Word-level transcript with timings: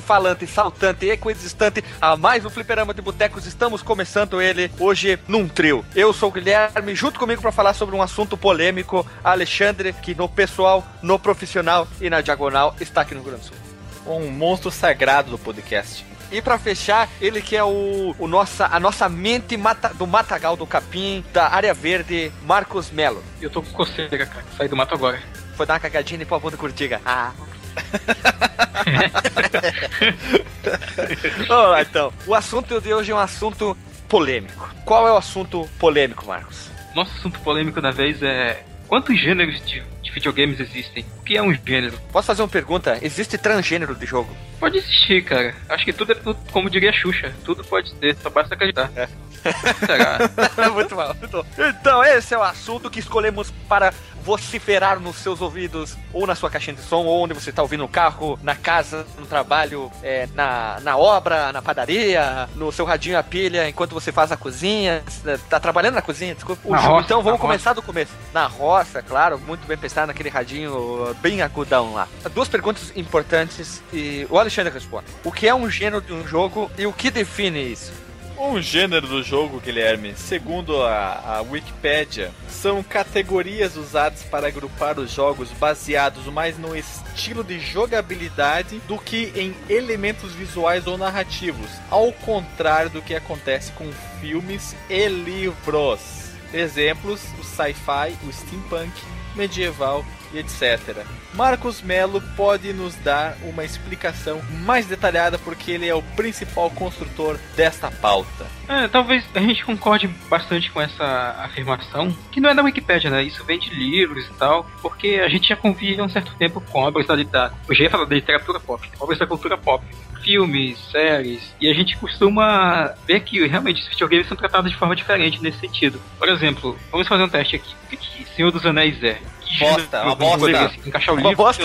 Falante, 0.00 0.44
saltante, 0.44 1.06
equidistante 1.06 1.84
a 2.00 2.16
mais 2.16 2.44
um 2.44 2.50
Fliperama 2.50 2.92
de 2.92 3.00
Botecos. 3.00 3.46
Estamos 3.46 3.80
começando 3.80 4.42
ele 4.42 4.72
hoje 4.80 5.16
num 5.28 5.46
trio. 5.46 5.84
Eu 5.94 6.12
sou 6.12 6.30
o 6.30 6.32
Guilherme, 6.32 6.96
junto 6.96 7.16
comigo 7.16 7.40
para 7.40 7.52
falar 7.52 7.74
sobre 7.74 7.94
um 7.94 8.02
assunto 8.02 8.36
polêmico, 8.36 9.06
Alexandre, 9.22 9.92
que 9.92 10.16
no 10.16 10.28
pessoal, 10.28 10.84
no 11.00 11.16
profissional 11.16 11.86
e 12.00 12.10
na 12.10 12.20
diagonal 12.20 12.74
está 12.80 13.02
aqui 13.02 13.14
no 13.14 13.20
Rio 13.20 13.30
Grande 13.30 13.48
do 13.48 13.54
Sul. 13.54 14.16
Um 14.18 14.28
monstro 14.32 14.68
sagrado 14.68 15.30
do 15.30 15.38
podcast. 15.38 16.04
E 16.32 16.42
para 16.42 16.58
fechar, 16.58 17.08
ele 17.20 17.40
que 17.40 17.56
é 17.56 17.62
o, 17.62 18.16
o 18.18 18.26
nossa, 18.26 18.66
a 18.66 18.80
nossa 18.80 19.08
mente 19.08 19.56
mata, 19.56 19.94
do 19.94 20.08
Matagal 20.08 20.56
do 20.56 20.66
Capim, 20.66 21.24
da 21.32 21.54
área 21.54 21.72
verde, 21.72 22.32
Marcos 22.42 22.90
Melo. 22.90 23.22
Eu 23.40 23.48
tô 23.48 23.62
com 23.62 23.70
coceira, 23.70 24.26
cara. 24.26 24.44
Saí 24.56 24.66
do 24.66 24.76
mato 24.76 24.92
agora. 24.92 25.22
Foi 25.56 25.64
dar 25.64 25.74
uma 25.74 25.80
cagadinha 25.80 26.20
e 26.20 26.24
pôr 26.24 26.34
a 26.34 26.38
bunda 26.40 26.56
curtiga. 26.56 27.00
Ah. 27.06 27.30
Vamos 31.46 31.70
lá, 31.70 31.82
então. 31.82 32.12
O 32.26 32.34
assunto 32.34 32.80
de 32.80 32.92
hoje 32.92 33.12
é 33.12 33.14
um 33.14 33.18
assunto 33.18 33.76
polêmico. 34.08 34.68
Qual 34.84 35.06
é 35.06 35.12
o 35.12 35.16
assunto 35.16 35.68
polêmico, 35.78 36.26
Marcos? 36.26 36.70
Nosso 36.94 37.12
assunto 37.18 37.38
polêmico 37.40 37.80
da 37.80 37.90
vez 37.90 38.22
é 38.22 38.64
quantos 38.88 39.20
gêneros 39.20 39.64
de, 39.64 39.82
de 40.02 40.10
videogames 40.10 40.58
existem? 40.58 41.04
O 41.20 41.22
que 41.22 41.36
é 41.36 41.42
um 41.42 41.54
gênero? 41.54 41.98
Posso 42.10 42.26
fazer 42.26 42.42
uma 42.42 42.48
pergunta? 42.48 42.98
Existe 43.02 43.36
transgênero 43.36 43.94
de 43.94 44.06
jogo? 44.06 44.34
Pode 44.58 44.78
existir, 44.78 45.22
cara. 45.22 45.54
Acho 45.68 45.84
que 45.84 45.92
tudo 45.92 46.12
é 46.12 46.14
tudo, 46.14 46.38
como 46.50 46.70
diria 46.70 46.90
a 46.90 46.92
Xuxa, 46.92 47.32
tudo 47.44 47.62
pode 47.62 47.90
ser, 47.90 48.16
só 48.16 48.30
basta 48.30 48.54
acreditar. 48.54 48.90
É. 48.96 49.08
muito 50.72 50.96
mal, 50.96 51.14
muito 51.14 51.30
bom. 51.30 51.46
Então, 51.58 52.02
esse 52.02 52.34
é 52.34 52.38
o 52.38 52.42
assunto 52.42 52.90
que 52.90 52.98
escolhemos 52.98 53.50
para 53.68 53.92
vociferar 54.28 55.00
nos 55.00 55.16
seus 55.16 55.40
ouvidos, 55.40 55.96
ou 56.12 56.26
na 56.26 56.34
sua 56.34 56.50
caixinha 56.50 56.76
de 56.76 56.82
som, 56.82 57.06
ou 57.06 57.24
onde 57.24 57.32
você 57.32 57.48
está 57.48 57.62
ouvindo 57.62 57.80
no 57.80 57.88
carro, 57.88 58.38
na 58.42 58.54
casa, 58.54 59.06
no 59.18 59.24
trabalho, 59.24 59.90
é, 60.02 60.28
na, 60.34 60.78
na 60.82 60.98
obra, 60.98 61.50
na 61.50 61.62
padaria, 61.62 62.46
no 62.54 62.70
seu 62.70 62.84
radinho 62.84 63.18
a 63.18 63.22
pilha, 63.22 63.66
enquanto 63.66 63.94
você 63.94 64.12
faz 64.12 64.30
a 64.30 64.36
cozinha. 64.36 65.02
Tá 65.48 65.58
trabalhando 65.58 65.94
na 65.94 66.02
cozinha, 66.02 66.34
desculpa. 66.34 66.68
Na 66.68 66.76
roça, 66.76 67.06
então 67.06 67.22
vamos 67.22 67.40
começar 67.40 67.72
do 67.72 67.80
começo. 67.80 68.12
Na 68.34 68.46
roça, 68.46 69.02
claro, 69.02 69.38
muito 69.38 69.66
bem 69.66 69.78
pensado 69.78 70.08
naquele 70.08 70.28
radinho 70.28 71.16
bem 71.22 71.40
agudão 71.40 71.94
lá. 71.94 72.06
Duas 72.34 72.48
perguntas 72.48 72.92
importantes 72.94 73.82
e 73.90 74.26
o 74.28 74.38
Alexandre 74.38 74.70
responde. 74.70 75.06
O 75.24 75.32
que 75.32 75.48
é 75.48 75.54
um 75.54 75.70
gênero 75.70 76.02
de 76.02 76.12
um 76.12 76.26
jogo 76.28 76.70
e 76.76 76.86
o 76.86 76.92
que 76.92 77.10
define 77.10 77.72
isso? 77.72 78.07
Um 78.40 78.62
gênero 78.62 79.08
do 79.08 79.20
jogo, 79.20 79.58
Guilherme, 79.58 80.14
segundo 80.16 80.80
a, 80.80 81.38
a 81.38 81.42
Wikipédia, 81.42 82.30
são 82.48 82.84
categorias 82.84 83.76
usadas 83.76 84.22
para 84.22 84.46
agrupar 84.46 84.96
os 84.96 85.10
jogos 85.10 85.50
baseados 85.50 86.24
mais 86.26 86.56
no 86.56 86.76
estilo 86.76 87.42
de 87.42 87.58
jogabilidade 87.58 88.80
do 88.86 88.96
que 88.96 89.32
em 89.34 89.56
elementos 89.68 90.34
visuais 90.34 90.86
ou 90.86 90.96
narrativos, 90.96 91.68
ao 91.90 92.12
contrário 92.12 92.90
do 92.90 93.02
que 93.02 93.16
acontece 93.16 93.72
com 93.72 93.90
filmes 94.20 94.76
e 94.88 95.08
livros. 95.08 96.28
Exemplos: 96.54 97.20
o 97.40 97.42
sci-fi, 97.42 98.16
o 98.24 98.32
steampunk, 98.32 98.92
medieval 99.34 100.04
e 100.32 100.38
etc. 100.38 101.04
Marcos 101.34 101.82
Melo 101.82 102.20
pode 102.36 102.72
nos 102.72 102.94
dar 102.96 103.36
uma 103.42 103.64
explicação 103.64 104.40
mais 104.64 104.86
detalhada 104.86 105.38
porque 105.38 105.70
ele 105.72 105.86
é 105.86 105.94
o 105.94 106.02
principal 106.02 106.70
construtor 106.70 107.38
desta 107.56 107.90
pauta. 107.90 108.46
É, 108.68 108.88
talvez 108.88 109.24
a 109.34 109.40
gente 109.40 109.64
concorde 109.64 110.08
bastante 110.28 110.70
com 110.70 110.80
essa 110.80 111.36
afirmação, 111.38 112.14
que 112.30 112.40
não 112.40 112.50
é 112.50 112.54
da 112.54 112.62
Wikipédia, 112.62 113.10
né? 113.10 113.22
Isso 113.22 113.44
vem 113.44 113.58
de 113.58 113.70
livros 113.70 114.26
e 114.26 114.32
tal, 114.34 114.68
porque 114.82 115.20
a 115.24 115.28
gente 115.28 115.48
já 115.48 115.56
convive 115.56 116.00
há 116.00 116.04
um 116.04 116.08
certo 116.08 116.34
tempo 116.36 116.60
com 116.60 116.80
obras 116.80 117.06
da, 117.06 117.52
eu 117.68 117.74
já 117.74 117.84
ia 117.84 117.90
falar 117.90 118.04
da 118.04 118.14
literatura 118.14 118.60
pop, 118.60 118.88
obras 119.00 119.18
da 119.18 119.26
cultura 119.26 119.56
pop 119.56 119.84
filmes, 120.22 120.78
séries, 120.90 121.54
e 121.60 121.70
a 121.70 121.74
gente 121.74 121.96
costuma 121.96 122.94
ver 123.06 123.20
que 123.20 123.46
realmente 123.46 123.82
os 123.82 123.88
videogames 123.88 124.28
são 124.28 124.36
tratados 124.36 124.70
de 124.70 124.76
forma 124.76 124.94
diferente 124.94 125.42
nesse 125.42 125.58
sentido. 125.58 126.00
Por 126.18 126.28
exemplo, 126.28 126.76
vamos 126.90 127.08
fazer 127.08 127.22
um 127.22 127.28
teste 127.28 127.56
aqui. 127.56 127.74
O 127.84 127.88
que, 127.88 127.96
que 127.96 128.24
Senhor 128.34 128.50
dos 128.50 128.66
Anéis 128.66 129.02
é? 129.02 129.18
Bosta, 129.58 130.02
uma 130.02 130.14
bosta. 130.14 130.72
encaixar 130.86 131.14
o 131.14 131.18
Uma 131.18 131.28
livro. 131.30 131.44
bosta. 131.44 131.62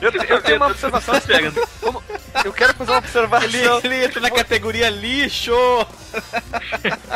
eu, 0.00 0.10
eu 0.10 0.42
tenho 0.42 0.56
uma 0.56 0.66
observação 0.66 1.14
Eu 2.44 2.52
quero 2.52 2.74
fazer 2.74 2.90
uma 2.90 2.98
observação. 2.98 3.44
Ele, 3.44 3.66
ele 3.84 4.04
entra 4.04 4.20
na 4.20 4.30
categoria 4.30 4.88
lixo! 4.90 5.52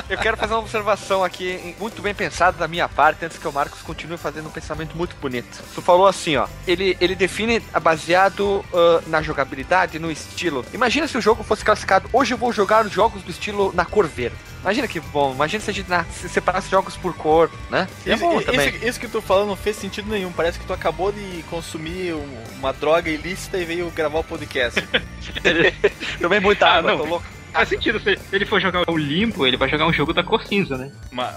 Eu 0.08 0.18
quero 0.18 0.36
fazer 0.36 0.52
uma 0.54 0.60
observação 0.60 1.24
aqui, 1.24 1.74
muito 1.80 2.00
bem 2.00 2.14
pensada 2.14 2.56
da 2.56 2.68
minha 2.68 2.88
parte, 2.88 3.24
antes 3.24 3.36
que 3.38 3.48
o 3.48 3.52
Marcos 3.52 3.82
continue 3.82 4.16
fazendo 4.16 4.46
um 4.46 4.52
pensamento 4.52 4.96
muito 4.96 5.16
bonito. 5.16 5.62
Tu 5.74 5.82
falou 5.82 6.06
assim, 6.06 6.36
ó. 6.36 6.46
Ele, 6.66 6.96
ele 7.00 7.14
define 7.14 7.60
baseado 7.82 8.64
ah, 8.72 9.00
na 9.06 9.20
jogabilidade, 9.22 9.98
no 9.98 10.10
estilo. 10.10 10.64
Imagina 10.72 11.08
se 11.08 11.18
o 11.18 11.20
jogo 11.20 11.42
fosse 11.42 11.64
classificado. 11.64 12.08
Hoje 12.12 12.34
eu 12.34 12.38
vou 12.38 12.52
jogar 12.52 12.86
os 12.86 12.92
jogos 12.92 13.22
do 13.22 13.30
estilo 13.30 13.72
na 13.74 13.84
cor 13.84 14.06
verde. 14.06 14.36
Imagina 14.66 14.88
que 14.88 14.98
bom. 14.98 15.32
Imagina 15.32 15.62
se 15.62 15.70
a 15.70 15.72
gente 15.72 15.86
se 16.12 16.28
separasse 16.28 16.68
jogos 16.68 16.96
por 16.96 17.14
cor, 17.14 17.48
né? 17.70 17.86
É 18.04 18.14
Isso, 18.14 18.18
bom 18.24 18.36
isso- 18.40 18.50
também. 18.50 18.74
isso 18.84 18.98
que 18.98 19.06
tu 19.06 19.22
falando 19.22 19.46
não 19.46 19.54
fez 19.56 19.76
sentido 19.76 20.10
nenhum. 20.10 20.32
Parece 20.32 20.58
que 20.58 20.66
tu 20.66 20.72
acabou 20.72 21.12
de 21.12 21.44
consumir 21.48 22.12
um- 22.14 22.42
uma 22.58 22.72
droga 22.72 23.08
ilícita 23.08 23.58
e 23.58 23.64
veio 23.64 23.88
gravar 23.92 24.18
o 24.18 24.24
podcast. 24.24 24.80
Tomei 26.20 26.40
muita 26.40 26.66
Ah, 26.66 26.78
água, 26.78 26.90
não. 26.90 26.98
tô 26.98 27.04
louco. 27.04 27.26
Faz 27.52 27.68
sentido, 27.68 28.00
se 28.00 28.18
ele 28.32 28.44
for 28.44 28.60
jogar 28.60 28.82
o 28.90 28.96
limpo, 28.96 29.46
ele 29.46 29.56
vai 29.56 29.68
jogar 29.68 29.86
um 29.86 29.92
jogo 29.92 30.12
da 30.12 30.24
cor 30.24 30.44
cinza, 30.44 30.76
né? 30.76 30.90
Mas, 31.12 31.34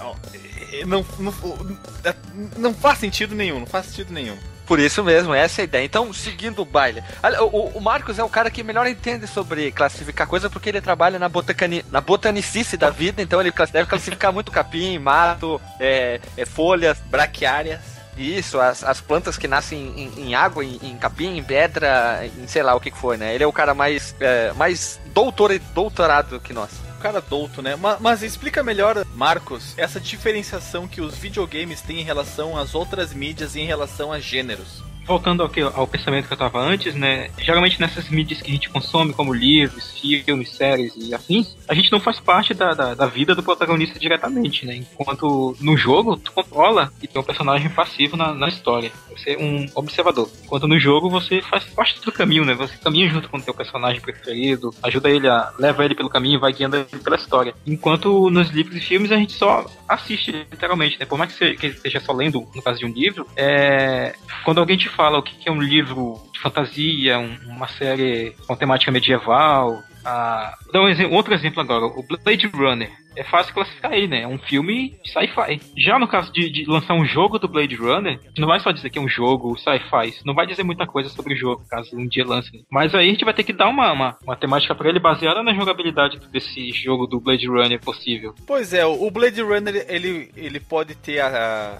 eh, 0.72 0.84
não, 0.84 1.06
não, 1.18 1.32
não 2.58 2.74
faz 2.74 2.98
sentido 2.98 3.34
nenhum, 3.34 3.60
não 3.60 3.66
faz 3.66 3.86
sentido 3.86 4.12
nenhum. 4.12 4.36
Por 4.70 4.78
isso 4.78 5.02
mesmo, 5.02 5.34
essa 5.34 5.60
é 5.60 5.62
a 5.62 5.64
ideia. 5.64 5.84
Então, 5.84 6.12
seguindo 6.12 6.62
o 6.62 6.64
baile. 6.64 7.02
O, 7.40 7.76
o 7.76 7.80
Marcos 7.80 8.20
é 8.20 8.22
o 8.22 8.28
cara 8.28 8.48
que 8.52 8.62
melhor 8.62 8.86
entende 8.86 9.26
sobre 9.26 9.72
classificar 9.72 10.28
coisa 10.28 10.48
porque 10.48 10.68
ele 10.68 10.80
trabalha 10.80 11.18
na, 11.18 11.28
botacani, 11.28 11.84
na 11.90 12.00
botanicice 12.00 12.76
da 12.76 12.88
vida, 12.88 13.20
então 13.20 13.40
ele 13.40 13.52
deve 13.72 13.88
classificar 13.88 14.32
muito 14.32 14.52
capim, 14.52 14.96
mato, 15.00 15.60
é, 15.80 16.20
é, 16.36 16.46
folhas, 16.46 16.98
Braquiárias. 17.06 17.80
isso, 18.16 18.60
as, 18.60 18.84
as 18.84 19.00
plantas 19.00 19.36
que 19.36 19.48
nascem 19.48 19.92
em, 19.96 20.28
em 20.28 20.34
água, 20.36 20.64
em, 20.64 20.78
em 20.84 20.96
capim, 20.96 21.36
em 21.36 21.42
pedra, 21.42 22.24
em 22.24 22.46
sei 22.46 22.62
lá 22.62 22.72
o 22.72 22.80
que, 22.80 22.92
que 22.92 22.96
foi, 22.96 23.16
né? 23.16 23.34
Ele 23.34 23.42
é 23.42 23.48
o 23.48 23.52
cara 23.52 23.74
mais, 23.74 24.14
é, 24.20 24.52
mais 24.52 25.00
doutor, 25.12 25.50
doutorado 25.74 26.38
que 26.38 26.52
nós. 26.52 26.89
Cara 27.00 27.20
douto, 27.20 27.62
né? 27.62 27.76
Ma- 27.76 27.96
Mas, 27.98 28.22
explica 28.22 28.62
melhor, 28.62 29.06
Marcos, 29.14 29.72
essa 29.78 29.98
diferenciação 29.98 30.86
que 30.86 31.00
os 31.00 31.16
videogames 31.16 31.80
têm 31.80 32.00
em 32.00 32.04
relação 32.04 32.56
às 32.58 32.74
outras 32.74 33.14
mídias 33.14 33.54
e 33.54 33.60
em 33.60 33.66
relação 33.66 34.12
a 34.12 34.20
gêneros. 34.20 34.82
Voltando 35.10 35.42
ao, 35.42 35.48
que, 35.48 35.60
ao 35.60 35.88
pensamento 35.88 36.28
que 36.28 36.34
eu 36.34 36.38
tava 36.38 36.60
antes, 36.60 36.94
né? 36.94 37.30
Geralmente 37.36 37.80
nessas 37.80 38.08
mídias 38.08 38.40
que 38.40 38.48
a 38.48 38.54
gente 38.54 38.70
consome, 38.70 39.12
como 39.12 39.34
livros, 39.34 39.98
filmes, 39.98 40.50
séries 40.50 40.94
e 40.96 41.12
afins, 41.12 41.56
a 41.68 41.74
gente 41.74 41.90
não 41.90 41.98
faz 41.98 42.20
parte 42.20 42.54
da, 42.54 42.74
da, 42.74 42.94
da 42.94 43.06
vida 43.06 43.34
do 43.34 43.42
protagonista 43.42 43.98
diretamente, 43.98 44.64
né? 44.64 44.76
Enquanto 44.76 45.56
no 45.60 45.76
jogo, 45.76 46.16
tu 46.16 46.30
controla 46.30 46.92
e 47.02 47.08
tem 47.08 47.20
um 47.20 47.24
personagem 47.24 47.68
passivo 47.70 48.16
na, 48.16 48.32
na 48.32 48.46
história. 48.46 48.92
Você 49.10 49.32
é 49.32 49.38
um 49.38 49.66
observador. 49.74 50.30
Enquanto 50.44 50.68
no 50.68 50.78
jogo, 50.78 51.10
você 51.10 51.42
faz 51.42 51.64
parte 51.64 52.00
do 52.00 52.12
caminho, 52.12 52.44
né? 52.44 52.54
Você 52.54 52.76
caminha 52.78 53.08
junto 53.08 53.28
com 53.28 53.38
o 53.38 53.42
teu 53.42 53.52
personagem 53.52 54.00
preferido, 54.00 54.72
ajuda 54.80 55.10
ele 55.10 55.26
a... 55.26 55.52
leva 55.58 55.84
ele 55.84 55.96
pelo 55.96 56.08
caminho, 56.08 56.38
vai 56.38 56.52
guiando 56.52 56.76
ele 56.76 57.02
pela 57.02 57.16
história. 57.16 57.52
Enquanto 57.66 58.30
nos 58.30 58.50
livros 58.50 58.76
e 58.76 58.80
filmes, 58.80 59.10
a 59.10 59.16
gente 59.16 59.32
só 59.32 59.66
assiste, 59.88 60.30
literalmente, 60.30 61.00
né? 61.00 61.04
Por 61.04 61.18
mais 61.18 61.34
que 61.34 61.56
que 61.56 61.66
esteja 61.66 61.98
só 61.98 62.12
lendo, 62.12 62.46
no 62.54 62.62
caso 62.62 62.78
de 62.78 62.86
um 62.86 62.92
livro, 62.92 63.26
é... 63.36 64.14
quando 64.44 64.58
alguém 64.58 64.76
te 64.76 64.88
fala 65.00 65.18
o 65.18 65.22
que 65.22 65.48
é 65.48 65.50
um 65.50 65.62
livro 65.62 66.20
de 66.30 66.38
fantasia, 66.38 67.18
um- 67.18 67.38
uma 67.46 67.66
série 67.68 68.34
com 68.46 68.54
temática 68.54 68.92
medieval. 68.92 69.82
Ah, 70.04 70.54
vou 70.64 70.72
dar 70.72 70.80
um 70.82 70.88
exemplo- 70.88 71.14
outro 71.16 71.34
exemplo 71.34 71.60
agora, 71.60 71.84
o 71.86 72.02
Blade 72.02 72.46
Runner. 72.46 72.90
É 73.16 73.24
fácil 73.24 73.52
classificar 73.52 73.92
ele, 73.92 74.06
né? 74.06 74.22
É 74.22 74.26
um 74.28 74.38
filme 74.38 74.96
sci-fi. 75.04 75.60
Já 75.76 75.98
no 75.98 76.06
caso 76.06 76.32
de, 76.32 76.48
de 76.48 76.64
lançar 76.64 76.94
um 76.94 77.04
jogo 77.04 77.40
do 77.40 77.48
Blade 77.48 77.74
Runner, 77.74 78.20
não 78.38 78.46
vai 78.46 78.60
só 78.60 78.70
dizer 78.70 78.88
que 78.88 79.00
é 79.00 79.02
um 79.02 79.08
jogo 79.08 79.58
sci-fi, 79.58 80.14
não 80.24 80.32
vai 80.32 80.46
dizer 80.46 80.62
muita 80.62 80.86
coisa 80.86 81.08
sobre 81.08 81.34
o 81.34 81.36
jogo, 81.36 81.64
caso 81.68 81.90
um 81.96 82.06
dia 82.06 82.24
lance. 82.24 82.64
Mas 82.70 82.94
aí 82.94 83.08
a 83.08 83.10
gente 83.10 83.24
vai 83.24 83.34
ter 83.34 83.42
que 83.42 83.52
dar 83.52 83.68
uma, 83.68 83.92
uma, 83.92 84.16
uma 84.22 84.36
temática 84.36 84.76
pra 84.76 84.88
ele 84.88 85.00
baseada 85.00 85.42
na 85.42 85.52
jogabilidade 85.52 86.20
desse 86.30 86.70
jogo 86.70 87.06
do 87.08 87.20
Blade 87.20 87.48
Runner 87.48 87.80
possível. 87.80 88.32
Pois 88.46 88.72
é, 88.72 88.86
o 88.86 89.10
Blade 89.10 89.42
Runner 89.42 89.84
ele, 89.88 90.30
ele 90.36 90.60
pode 90.60 90.94
ter 90.94 91.18
a, 91.18 91.26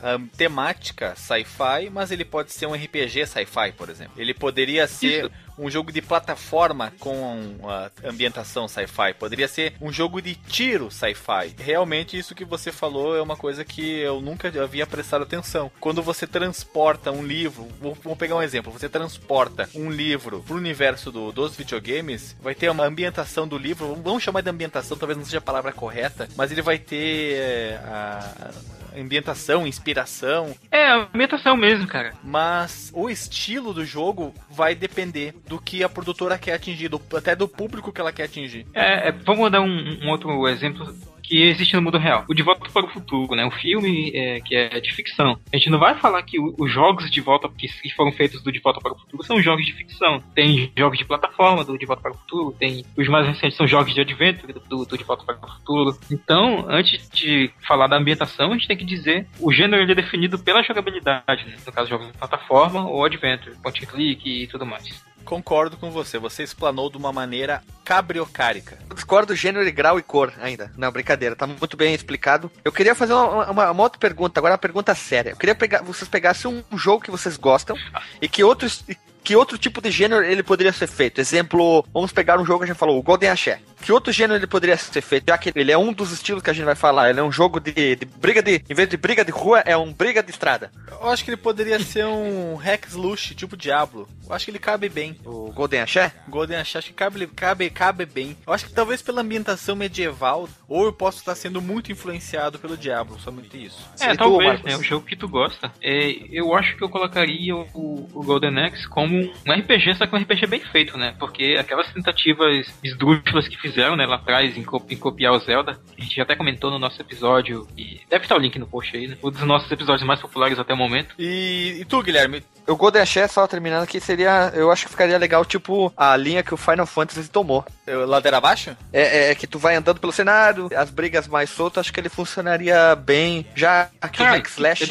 a 0.02 0.19
temática 0.37 1.14
sci-fi, 1.14 1.88
mas 1.93 2.11
ele 2.11 2.25
pode 2.25 2.52
ser 2.52 2.66
um 2.66 2.75
RPG 2.75 3.25
sci-fi, 3.26 3.70
por 3.78 3.88
exemplo. 3.88 4.14
Ele 4.16 4.34
poderia 4.34 4.87
ser 4.88 5.26
Isso. 5.26 5.32
Um 5.60 5.70
jogo 5.70 5.92
de 5.92 6.00
plataforma 6.00 6.92
com 6.98 7.58
ambientação 8.02 8.66
sci-fi. 8.66 9.14
Poderia 9.18 9.46
ser 9.46 9.74
um 9.80 9.92
jogo 9.92 10.20
de 10.22 10.34
tiro 10.34 10.90
sci-fi. 10.90 11.54
Realmente, 11.58 12.18
isso 12.18 12.34
que 12.34 12.44
você 12.44 12.72
falou 12.72 13.14
é 13.14 13.20
uma 13.20 13.36
coisa 13.36 13.64
que 13.64 14.00
eu 14.00 14.20
nunca 14.20 14.48
havia 14.62 14.86
prestado 14.86 15.22
atenção. 15.22 15.70
Quando 15.78 16.02
você 16.02 16.26
transporta 16.26 17.12
um 17.12 17.22
livro, 17.22 17.68
vou, 17.80 17.94
vou 18.02 18.16
pegar 18.16 18.36
um 18.36 18.42
exemplo, 18.42 18.72
você 18.72 18.88
transporta 18.88 19.68
um 19.74 19.90
livro 19.90 20.42
pro 20.42 20.56
universo 20.56 21.12
do, 21.12 21.30
dos 21.30 21.54
videogames, 21.54 22.34
vai 22.40 22.54
ter 22.54 22.70
uma 22.70 22.86
ambientação 22.86 23.46
do 23.46 23.58
livro, 23.58 23.94
vamos 24.02 24.22
chamar 24.22 24.40
de 24.40 24.50
ambientação, 24.50 24.96
talvez 24.96 25.18
não 25.18 25.24
seja 25.24 25.38
a 25.38 25.42
palavra 25.42 25.72
correta, 25.72 26.28
mas 26.36 26.50
ele 26.50 26.62
vai 26.62 26.78
ter 26.78 27.34
é, 27.34 27.80
a, 27.84 28.50
ambientação, 28.96 29.66
inspiração. 29.66 30.54
É, 30.70 30.90
ambientação 30.90 31.56
mesmo, 31.56 31.87
cara. 31.87 32.12
Mas 32.22 32.90
o 32.94 33.08
estilo 33.08 33.72
do 33.72 33.84
jogo 33.84 34.34
vai 34.50 34.75
depender 34.75 35.34
do 35.46 35.60
que 35.60 35.82
a 35.82 35.88
produtora 35.88 36.38
quer 36.38 36.54
atingir, 36.54 36.88
do, 36.88 37.00
até 37.16 37.34
do 37.34 37.48
público 37.48 37.92
que 37.92 38.00
ela 38.00 38.12
quer 38.12 38.25
atingir. 38.25 38.66
É, 38.75 39.08
é 39.08 39.12
vamos 39.12 39.50
dar 39.50 39.60
um, 39.60 40.04
um 40.04 40.08
outro 40.08 40.48
exemplo 40.48 40.94
que 41.30 41.44
existe 41.44 41.76
no 41.76 41.82
mundo 41.82 41.96
real. 41.96 42.24
O 42.28 42.34
De 42.34 42.42
Volta 42.42 42.68
para 42.68 42.84
o 42.84 42.90
Futuro, 42.90 43.36
né? 43.36 43.46
O 43.46 43.52
filme 43.52 44.10
é, 44.12 44.40
que 44.40 44.56
é 44.56 44.80
de 44.80 44.92
ficção. 44.92 45.38
A 45.52 45.56
gente 45.56 45.70
não 45.70 45.78
vai 45.78 45.94
falar 45.94 46.24
que 46.24 46.38
os 46.40 46.72
jogos 46.72 47.08
de 47.08 47.20
volta 47.20 47.48
que, 47.56 47.68
foram 47.94 48.10
feitos 48.10 48.42
do 48.42 48.50
De 48.50 48.58
Volta 48.58 48.80
para 48.80 48.92
o 48.92 48.98
Futuro 48.98 49.22
são 49.22 49.40
jogos 49.40 49.64
de 49.64 49.72
ficção. 49.72 50.20
Tem 50.34 50.72
jogos 50.76 50.98
de 50.98 51.04
plataforma 51.04 51.64
do 51.64 51.78
De 51.78 51.86
Volta 51.86 52.02
para 52.02 52.12
o 52.12 52.16
Futuro, 52.16 52.56
tem 52.58 52.84
os 52.96 53.08
mais 53.08 53.28
recentes 53.28 53.56
são 53.56 53.66
jogos 53.66 53.94
de 53.94 54.00
adventure 54.00 54.52
do, 54.52 54.60
do, 54.60 54.84
do 54.84 54.98
De 54.98 55.04
Volta 55.04 55.24
para 55.24 55.36
o 55.36 55.52
Futuro. 55.54 55.96
Então, 56.10 56.66
antes 56.68 57.08
de 57.10 57.52
falar 57.64 57.86
da 57.86 57.96
ambientação, 57.96 58.50
a 58.50 58.54
gente 58.54 58.66
tem 58.66 58.76
que 58.76 58.84
dizer 58.84 59.28
o 59.38 59.52
gênero 59.52 59.82
ele 59.82 59.92
é 59.92 59.94
definido 59.94 60.36
pela 60.36 60.64
jogabilidade, 60.64 61.46
né? 61.46 61.56
no 61.64 61.72
caso 61.72 61.88
jogos 61.88 62.08
de 62.08 62.12
plataforma 62.14 62.88
ou 62.88 63.04
adventure, 63.04 63.54
point 63.62 63.84
and 63.84 63.86
click 63.86 64.28
e 64.28 64.46
tudo 64.48 64.66
mais. 64.66 65.09
Concordo 65.25 65.76
com 65.76 65.90
você, 65.90 66.19
você 66.19 66.43
explanou 66.43 66.90
de 66.90 66.96
uma 66.96 67.12
maneira 67.12 67.62
cabriocárica. 67.84 68.78
Eu 68.88 68.94
discordo 68.94 69.34
gênero, 69.34 69.70
grau 69.72 69.99
e 69.99 70.02
cor 70.02 70.32
ainda. 70.40 70.70
Não, 70.76 70.90
brincadeira, 70.90 71.37
tá 71.37 71.46
muito 71.46 71.76
bem 71.76 71.94
explicado. 71.94 72.50
Eu 72.64 72.72
queria 72.72 72.94
fazer 72.94 73.12
uma, 73.12 73.50
uma, 73.50 73.70
uma 73.70 73.82
outra 73.82 73.99
pergunta, 73.99 74.40
agora 74.40 74.55
uma 74.55 74.58
pergunta 74.58 74.94
séria. 74.94 75.31
Eu 75.31 75.37
queria 75.37 75.55
pegar, 75.55 75.82
vocês 75.82 76.08
pegassem 76.08 76.64
um 76.70 76.78
jogo 76.78 77.05
que 77.05 77.11
vocês 77.11 77.37
gostam 77.37 77.76
e 78.20 78.28
que 78.28 78.43
outros 78.43 78.84
que 79.22 79.37
outro 79.37 79.58
tipo 79.58 79.81
de 79.81 79.90
gênero 79.90 80.25
ele 80.25 80.43
poderia 80.43 80.72
ser 80.72 80.87
feito? 80.87 81.20
Exemplo, 81.20 81.84
vamos 81.93 82.12
pegar 82.12 82.40
um 82.40 82.44
jogo 82.44 82.61
que 82.61 82.64
a 82.64 82.66
gente 82.69 82.78
falou, 82.78 82.99
o 82.99 83.02
Golden 83.02 83.31
Axé. 83.31 83.61
Que 83.82 83.92
outro 83.92 84.12
gênero 84.12 84.38
ele 84.38 84.46
poderia 84.46 84.76
ser 84.76 85.00
feito? 85.00 85.24
Já 85.28 85.38
que 85.38 85.52
ele 85.54 85.72
é 85.72 85.78
um 85.78 85.92
dos 85.92 86.12
estilos 86.12 86.42
que 86.42 86.50
a 86.50 86.52
gente 86.52 86.64
vai 86.64 86.74
falar, 86.74 87.10
ele 87.10 87.20
é 87.20 87.22
um 87.22 87.32
jogo 87.32 87.58
de, 87.60 87.72
de 87.72 88.04
briga 88.04 88.42
de. 88.42 88.62
Em 88.68 88.74
vez 88.74 88.88
de 88.88 88.96
briga 88.96 89.24
de 89.24 89.30
rua, 89.30 89.60
é 89.60 89.76
um 89.76 89.92
briga 89.92 90.22
de 90.22 90.30
estrada. 90.30 90.70
Eu 90.90 91.08
acho 91.08 91.24
que 91.24 91.30
ele 91.30 91.36
poderia 91.36 91.78
ser 91.80 92.04
um 92.04 92.56
Rex 92.56 92.94
Lush, 92.94 93.34
tipo 93.34 93.56
Diablo. 93.56 94.08
Eu 94.28 94.34
acho 94.34 94.44
que 94.44 94.50
ele 94.50 94.58
cabe 94.58 94.88
bem. 94.88 95.16
O 95.24 95.50
Golden 95.52 95.80
Axé? 95.80 96.12
Golden 96.28 96.58
Axé, 96.58 96.78
acho 96.78 96.88
que 96.88 96.94
cabe, 96.94 97.26
cabe, 97.26 97.70
cabe 97.70 98.06
bem. 98.06 98.36
Eu 98.46 98.52
acho 98.52 98.66
que 98.66 98.72
talvez 98.72 99.02
pela 99.02 99.22
ambientação 99.22 99.74
medieval, 99.74 100.48
ou 100.68 100.84
eu 100.84 100.92
posso 100.92 101.18
estar 101.18 101.34
sendo 101.34 101.60
muito 101.60 101.90
influenciado 101.90 102.58
pelo 102.58 102.76
Diablo, 102.76 103.18
somente 103.18 103.64
isso. 103.64 103.88
É, 104.00 104.14
talvez, 104.14 104.62
né? 104.62 104.76
O 104.76 104.82
jogo 104.82 105.06
que 105.06 105.16
tu 105.16 105.28
gosta. 105.28 105.72
É, 105.82 106.12
eu 106.30 106.54
acho 106.54 106.76
que 106.76 106.84
eu 106.84 106.88
colocaria 106.88 107.56
o, 107.56 108.08
o 108.12 108.22
Golden 108.22 108.66
Axe 108.66 108.88
como 108.88 109.16
um 109.16 109.52
RPG, 109.52 109.94
só 109.96 110.06
que 110.06 110.14
um 110.14 110.18
RPG 110.18 110.46
bem 110.46 110.60
feito, 110.60 110.96
né? 110.96 111.14
Porque 111.18 111.56
aquelas 111.58 111.92
tentativas 111.92 112.66
esdrúxulas 112.84 113.48
que 113.48 113.56
fizeram, 113.70 113.96
né, 113.96 114.06
lá 114.06 114.17
atrás, 114.17 114.56
em, 114.56 114.61
em, 114.61 114.96
copiar 114.96 115.32
o 115.32 115.38
Zelda, 115.38 115.81
a 115.96 116.02
gente 116.02 116.17
já 116.17 116.22
até 116.22 116.37
comentou 116.37 116.70
no 116.70 116.78
nosso 116.78 117.00
episódio, 117.00 117.67
e 117.76 118.00
deve 118.08 118.25
estar 118.25 118.37
o 118.37 118.40
link 118.40 118.58
no 118.58 118.67
post 118.67 118.96
aí, 118.96 119.08
né? 119.08 119.17
Um 119.22 119.31
dos 119.31 119.43
nossos 119.43 119.70
episódios 119.70 120.06
mais 120.06 120.20
populares 120.20 120.58
até 120.58 120.75
o 120.75 120.76
momento. 120.76 121.14
E, 121.19 121.78
e 121.81 121.84
tu, 121.84 122.02
Guilherme? 122.02 122.43
O 122.67 122.76
Golden 122.76 123.02
Axé, 123.02 123.26
só 123.26 123.46
terminando 123.46 123.82
aqui, 123.82 124.00
seria. 124.00 124.52
Eu 124.55 124.70
acho 124.70 124.84
que 124.84 124.90
ficaria 124.90 125.19
legal, 125.19 125.44
tipo, 125.44 125.93
a 125.96 126.17
linha 126.17 126.43
que 126.43 126.55
o 126.55 126.56
Final 126.56 126.87
Fantasy 126.87 127.28
tomou. 127.28 127.64
Eu, 127.90 128.06
ladeira 128.06 128.37
abaixo? 128.37 128.76
É, 128.92 129.02
é, 129.02 129.31
é, 129.31 129.34
que 129.34 129.46
tu 129.46 129.58
vai 129.58 129.75
andando 129.75 129.98
pelo 129.98 130.12
cenário, 130.12 130.69
as 130.76 130.90
brigas 130.90 131.26
mais 131.26 131.50
soltas, 131.50 131.81
acho 131.81 131.92
que 131.92 131.98
ele 131.98 132.08
funcionaria 132.08 132.94
bem. 132.94 133.44
Já 133.54 133.88
aqui 134.00 134.22
o 134.22 134.37
Slash 134.46 134.87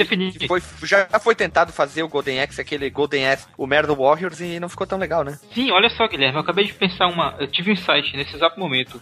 foi, 0.48 0.62
já 0.84 1.08
foi 1.20 1.34
tentado 1.34 1.72
fazer 1.72 2.04
o 2.04 2.10
Golden 2.10 2.42
Axe, 2.42 2.60
aquele 2.60 2.90
Golden 2.90 3.30
Axe, 3.30 3.48
o 3.58 3.66
Merda 3.66 3.94
Warriors, 3.96 4.42
e 4.42 4.60
não 4.60 4.68
ficou 4.68 4.86
tão 4.86 4.98
legal, 4.98 5.24
né? 5.24 5.40
Sim, 5.54 5.72
olha 5.72 5.90
só, 5.90 6.08
Guilherme, 6.08 6.36
eu 6.36 6.42
acabei 6.42 6.66
de 6.66 6.74
pensar 6.74 7.08
uma. 7.08 7.36
Eu 7.40 7.48
tive 7.48 7.70
um 7.70 7.74
insight 7.74 8.16
nesse 8.18 8.36
exato 8.36 8.60
momento. 8.60 9.02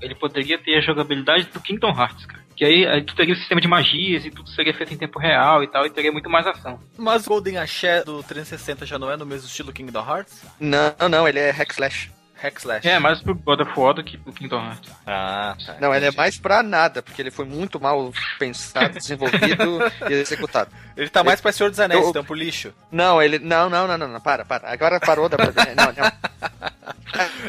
Ele 0.00 0.14
poderia 0.14 0.58
ter 0.58 0.76
a 0.76 0.80
jogabilidade 0.80 1.48
do 1.52 1.60
Kingdom 1.60 1.90
Hearts, 1.90 2.24
cara. 2.26 2.42
Que 2.54 2.64
aí, 2.64 2.86
aí 2.86 3.02
tu 3.02 3.16
teria 3.16 3.34
o 3.34 3.36
sistema 3.36 3.60
de 3.60 3.66
magias 3.66 4.24
e 4.24 4.30
tudo 4.30 4.48
seria 4.50 4.74
feito 4.74 4.94
em 4.94 4.96
tempo 4.96 5.18
real 5.18 5.62
e 5.64 5.66
tal, 5.66 5.86
e 5.86 5.90
teria 5.90 6.12
muito 6.12 6.30
mais 6.30 6.46
ação. 6.46 6.78
Mas 6.96 7.26
o 7.26 7.30
Golden 7.30 7.58
Axé 7.58 8.04
do 8.04 8.22
360 8.22 8.86
já 8.86 8.98
não 8.98 9.10
é 9.10 9.16
no 9.16 9.26
mesmo 9.26 9.46
estilo 9.46 9.72
Kingdom 9.72 10.06
Hearts? 10.06 10.44
Não, 10.60 11.08
não, 11.10 11.26
ele 11.26 11.38
é 11.38 11.50
Hack 11.50 11.72
Slash. 11.72 12.10
Hack 12.42 12.58
Slash. 12.58 12.88
É, 12.88 12.98
mais 12.98 13.20
pro 13.20 13.34
God 13.34 13.60
of 13.60 13.72
War 13.78 13.94
do 13.94 14.02
que 14.02 14.18
pro 14.18 14.32
Kingdom 14.32 14.64
Hearts. 14.64 14.90
Ah, 15.06 15.56
tá. 15.64 15.76
Não, 15.80 15.94
ele 15.94 16.06
é 16.06 16.10
mais 16.10 16.36
pra 16.36 16.62
nada, 16.62 17.02
porque 17.02 17.22
ele 17.22 17.30
foi 17.30 17.44
muito 17.44 17.80
mal 17.80 18.12
pensado, 18.38 18.98
desenvolvido 18.98 19.80
e 20.10 20.12
executado. 20.14 20.70
Ele 20.96 21.08
tá 21.08 21.22
mais 21.22 21.38
ele, 21.38 21.42
pra 21.42 21.52
Senhor 21.52 21.70
dos 21.70 21.78
Anéis, 21.78 22.02
eu, 22.02 22.10
então, 22.10 22.24
pro 22.24 22.34
lixo. 22.34 22.74
Não, 22.90 23.22
ele. 23.22 23.38
Não, 23.38 23.70
não, 23.70 23.86
não, 23.86 23.96
não, 23.96 24.08
não, 24.08 24.20
para, 24.20 24.44
para. 24.44 24.70
Agora 24.70 24.98
parou 24.98 25.28
da. 25.28 25.36
não, 25.76 25.92
não. 25.92 26.12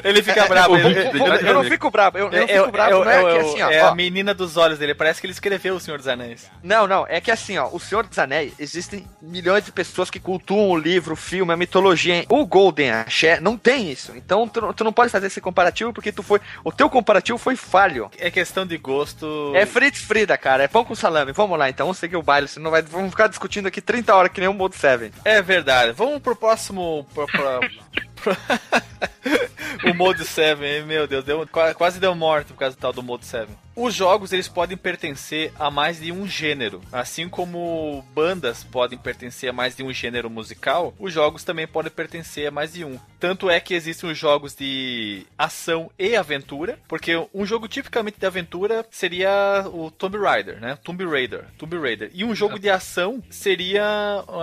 Ele 0.03 0.21
fica 0.21 0.41
é, 0.41 0.47
bravo. 0.47 0.75
É, 0.75 0.81
eu, 0.81 0.89
eu, 0.89 1.35
eu, 1.35 1.53
não 1.53 1.63
fico 1.63 1.89
bravo. 1.89 2.17
Eu, 2.17 2.31
eu 2.31 2.41
não 2.41 2.47
fico 2.47 2.71
bravo. 2.71 3.03
não 3.03 3.11
é, 3.11 3.33
que 3.33 3.37
assim, 3.39 3.61
ó. 3.61 3.69
É 3.69 3.83
ó, 3.83 3.87
a 3.89 3.95
menina 3.95 4.33
dos 4.33 4.57
olhos 4.57 4.77
dele. 4.77 4.93
Parece 4.93 5.21
que 5.21 5.27
ele 5.27 5.33
escreveu 5.33 5.75
O 5.75 5.79
Senhor 5.79 5.97
dos 5.97 6.07
Anéis. 6.07 6.49
Não, 6.61 6.87
não. 6.87 7.05
É 7.07 7.21
que 7.21 7.31
assim, 7.31 7.57
ó. 7.57 7.69
O 7.71 7.79
Senhor 7.79 8.05
dos 8.05 8.19
Anéis, 8.19 8.53
existem 8.59 9.07
milhões 9.21 9.65
de 9.65 9.71
pessoas 9.71 10.09
que 10.09 10.19
cultuam 10.19 10.69
o 10.69 10.77
livro, 10.77 11.13
o 11.13 11.17
filme, 11.17 11.53
a 11.53 11.57
mitologia. 11.57 12.25
O 12.29 12.45
Golden 12.45 12.91
Axé 12.91 13.39
não 13.39 13.57
tem 13.57 13.91
isso. 13.91 14.13
Então 14.15 14.47
tu, 14.47 14.73
tu 14.73 14.83
não 14.83 14.93
pode 14.93 15.11
fazer 15.11 15.27
esse 15.27 15.41
comparativo 15.41 15.93
porque 15.93 16.11
tu 16.11 16.23
foi. 16.23 16.39
O 16.63 16.71
teu 16.71 16.89
comparativo 16.89 17.37
foi 17.37 17.55
falho. 17.55 18.09
É 18.17 18.29
questão 18.29 18.65
de 18.65 18.77
gosto. 18.77 19.53
É 19.55 19.65
Fritz 19.65 20.01
Frida, 20.01 20.37
cara. 20.37 20.63
É 20.63 20.67
pão 20.67 20.83
com 20.83 20.95
salame. 20.95 21.31
Vamos 21.31 21.57
lá, 21.57 21.69
então. 21.69 21.87
Vamos 21.87 21.97
seguir 21.97 22.17
o 22.17 22.23
baile. 22.23 22.47
Senão 22.47 22.71
vai, 22.71 22.81
vamos 22.81 23.11
ficar 23.11 23.27
discutindo 23.27 23.67
aqui 23.67 23.81
30 23.81 24.13
horas 24.13 24.31
que 24.31 24.39
nem 24.39 24.49
o 24.49 24.53
Mode 24.53 24.75
7. 24.75 25.11
É 25.23 25.41
verdade. 25.41 25.91
Vamos 25.93 26.21
pro 26.21 26.35
próximo. 26.35 27.07
Pro, 27.13 27.25
pro... 27.27 27.59
o 29.89 29.93
Mode 29.93 30.25
7, 30.25 30.83
meu 30.85 31.07
Deus, 31.07 31.23
deu, 31.23 31.47
quase 31.75 31.99
deu 31.99 32.15
morte 32.15 32.53
por 32.53 32.59
causa 32.59 32.75
do 32.75 32.79
tal 32.79 32.93
do 32.93 33.03
Mode 33.03 33.25
7. 33.25 33.51
Os 33.75 33.93
jogos 33.93 34.31
eles 34.31 34.47
podem 34.47 34.77
pertencer 34.77 35.51
a 35.59 35.71
mais 35.71 35.99
de 35.99 36.11
um 36.11 36.27
gênero, 36.27 36.81
assim 36.91 37.27
como 37.27 38.05
bandas 38.13 38.63
podem 38.63 38.97
pertencer 38.97 39.49
a 39.49 39.53
mais 39.53 39.75
de 39.75 39.83
um 39.83 39.91
gênero 39.91 40.29
musical, 40.29 40.93
os 40.99 41.11
jogos 41.11 41.43
também 41.43 41.67
podem 41.67 41.91
pertencer 41.91 42.47
a 42.47 42.51
mais 42.51 42.73
de 42.73 42.85
um. 42.85 42.99
Tanto 43.19 43.49
é 43.49 43.59
que 43.59 43.73
existem 43.73 44.11
os 44.11 44.17
jogos 44.17 44.53
de 44.53 45.25
ação 45.37 45.89
e 45.97 46.15
aventura, 46.15 46.77
porque 46.87 47.13
um 47.33 47.45
jogo 47.45 47.67
tipicamente 47.67 48.19
de 48.19 48.25
aventura 48.25 48.85
seria 48.91 49.65
o 49.73 49.89
Tomb 49.89 50.17
Raider, 50.17 50.59
né? 50.59 50.77
Tomb 50.83 51.03
Raider, 51.05 51.45
Tomb 51.57 51.77
Raider. 51.77 52.11
E 52.13 52.23
um 52.23 52.35
jogo 52.35 52.59
de 52.59 52.69
ação 52.69 53.23
seria 53.29 53.83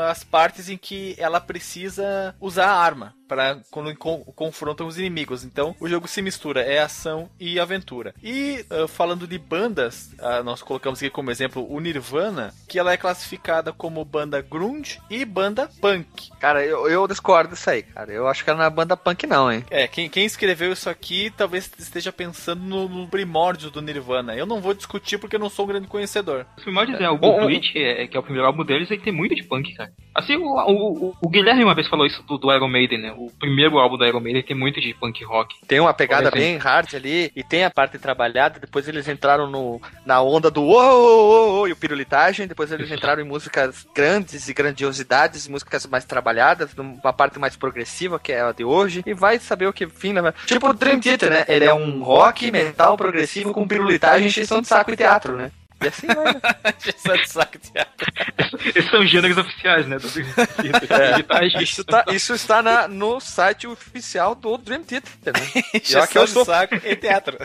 as 0.08 0.24
partes 0.24 0.68
em 0.68 0.76
que 0.76 1.14
ela 1.18 1.40
precisa 1.40 2.34
usar 2.40 2.66
a 2.66 2.76
arma 2.76 3.14
para 3.30 3.60
quando 3.70 3.94
confrontam 3.96 4.88
os 4.88 4.98
inimigos. 4.98 5.44
Então, 5.44 5.76
o 5.78 5.88
jogo 5.88 6.08
se 6.08 6.20
mistura, 6.20 6.62
é 6.62 6.80
ação 6.80 7.30
e 7.38 7.60
aventura. 7.60 8.12
E 8.20 8.66
uh, 8.68 8.88
falando 8.88 9.19
de 9.26 9.38
bandas, 9.38 10.14
uh, 10.18 10.42
nós 10.44 10.62
colocamos 10.62 10.98
aqui 11.00 11.10
como 11.10 11.30
exemplo 11.30 11.66
o 11.70 11.80
Nirvana, 11.80 12.52
que 12.68 12.78
ela 12.78 12.92
é 12.92 12.96
classificada 12.96 13.72
como 13.72 14.04
banda 14.04 14.40
grunge 14.40 15.00
e 15.08 15.24
banda 15.24 15.68
punk. 15.80 16.30
Cara, 16.38 16.64
eu, 16.64 16.88
eu 16.88 17.06
discordo 17.06 17.54
disso 17.54 17.70
aí, 17.70 17.82
cara. 17.82 18.12
Eu 18.12 18.28
acho 18.28 18.44
que 18.44 18.50
ela 18.50 18.58
não 18.58 18.66
é 18.66 18.70
banda 18.70 18.96
punk 18.96 19.26
não, 19.26 19.50
hein. 19.50 19.64
É, 19.70 19.86
quem, 19.86 20.08
quem 20.08 20.24
escreveu 20.24 20.72
isso 20.72 20.88
aqui 20.88 21.32
talvez 21.36 21.70
esteja 21.78 22.12
pensando 22.12 22.62
no, 22.62 22.88
no 22.88 23.08
primórdio 23.08 23.70
do 23.70 23.82
Nirvana. 23.82 24.34
Eu 24.34 24.46
não 24.46 24.60
vou 24.60 24.74
discutir 24.74 25.18
porque 25.18 25.36
eu 25.36 25.40
não 25.40 25.50
sou 25.50 25.64
um 25.64 25.68
grande 25.68 25.86
conhecedor. 25.86 26.46
Os 26.56 26.62
primórdios 26.62 27.00
é, 27.00 27.08
o 27.08 27.16
Good 27.16 27.44
Witch, 27.44 27.76
é, 27.76 28.06
que 28.06 28.16
é 28.16 28.20
o 28.20 28.22
primeiro 28.22 28.46
álbum 28.46 28.64
deles, 28.64 28.90
ele 28.90 29.02
tem 29.02 29.12
muito 29.12 29.34
de 29.34 29.42
punk, 29.42 29.74
cara. 29.74 29.92
Assim, 30.14 30.36
o, 30.36 30.44
o, 30.44 31.16
o, 31.20 31.28
Guilherme 31.28 31.62
uma 31.62 31.74
vez 31.74 31.86
falou 31.86 32.04
isso 32.04 32.22
do, 32.24 32.36
do 32.36 32.52
Iron 32.52 32.68
Maiden, 32.68 32.98
né? 32.98 33.14
O 33.16 33.30
primeiro 33.38 33.78
álbum 33.78 33.96
do 33.96 34.04
Iron 34.04 34.20
Maiden 34.20 34.42
tem 34.42 34.56
muito 34.56 34.80
de 34.80 34.92
punk 34.94 35.22
rock. 35.24 35.54
Tem 35.66 35.78
uma 35.78 35.94
pegada 35.94 36.30
bem 36.30 36.56
hard 36.56 36.94
ali, 36.94 37.30
e 37.34 37.44
tem 37.44 37.64
a 37.64 37.70
parte 37.70 37.98
trabalhada, 37.98 38.58
depois 38.58 38.88
eles 38.88 39.06
entraram 39.06 39.48
no, 39.48 39.80
na 40.04 40.20
onda 40.20 40.50
do 40.50 40.64
oh, 40.64 41.66
e 41.66 41.72
o 41.72 41.76
pirulitagem, 41.76 42.48
depois 42.48 42.72
eles 42.72 42.90
entraram 42.90 43.22
em 43.22 43.26
músicas 43.26 43.86
grandes 43.94 44.48
e 44.48 44.52
grandiosidades, 44.52 45.46
músicas 45.46 45.86
mais 45.86 46.04
trabalhadas, 46.04 46.74
numa 46.74 47.12
parte 47.12 47.38
mais 47.38 47.56
progressiva, 47.56 48.18
que 48.18 48.32
é 48.32 48.40
a 48.40 48.52
de 48.52 48.64
hoje, 48.64 49.02
e 49.06 49.14
vai 49.14 49.38
saber 49.38 49.68
o 49.68 49.72
que 49.72 49.88
fim 49.88 50.12
leva. 50.12 50.34
Tipo 50.44 50.68
o 50.68 50.72
Dream 50.72 50.98
Theater, 50.98 51.30
né? 51.30 51.44
Ele 51.46 51.64
é 51.64 51.72
um 51.72 52.02
rock, 52.02 52.50
metal, 52.50 52.96
progressivo 52.96 53.52
com 53.52 53.66
pirulitagem, 53.66 54.26
extensão 54.26 54.60
de 54.60 54.66
saco 54.66 54.90
e 54.90 54.96
teatro, 54.96 55.36
né? 55.36 55.52
E 55.82 55.88
assim 55.88 56.06
vai, 56.06 56.24
né? 56.24 56.40
de 56.78 57.28
saco 57.28 57.58
teatro. 57.58 58.06
Esses 58.74 58.90
são 58.90 59.06
gêneros 59.06 59.38
oficiais, 59.38 59.86
né? 59.86 59.98
Do 59.98 60.08
é. 60.08 61.62
isso, 61.62 61.84
tá, 61.84 62.04
isso 62.08 62.34
está 62.34 62.62
na, 62.62 62.86
no 62.86 63.20
site 63.20 63.66
oficial 63.66 64.34
do 64.34 64.56
Dream 64.58 64.82
Theater, 64.82 65.32
né? 65.32 65.62
Já 65.82 66.06
que 66.06 66.18
eu 66.18 66.26
sou 66.26 66.44
saco 66.44 66.74
e 66.74 66.96
teatro. 66.96 67.38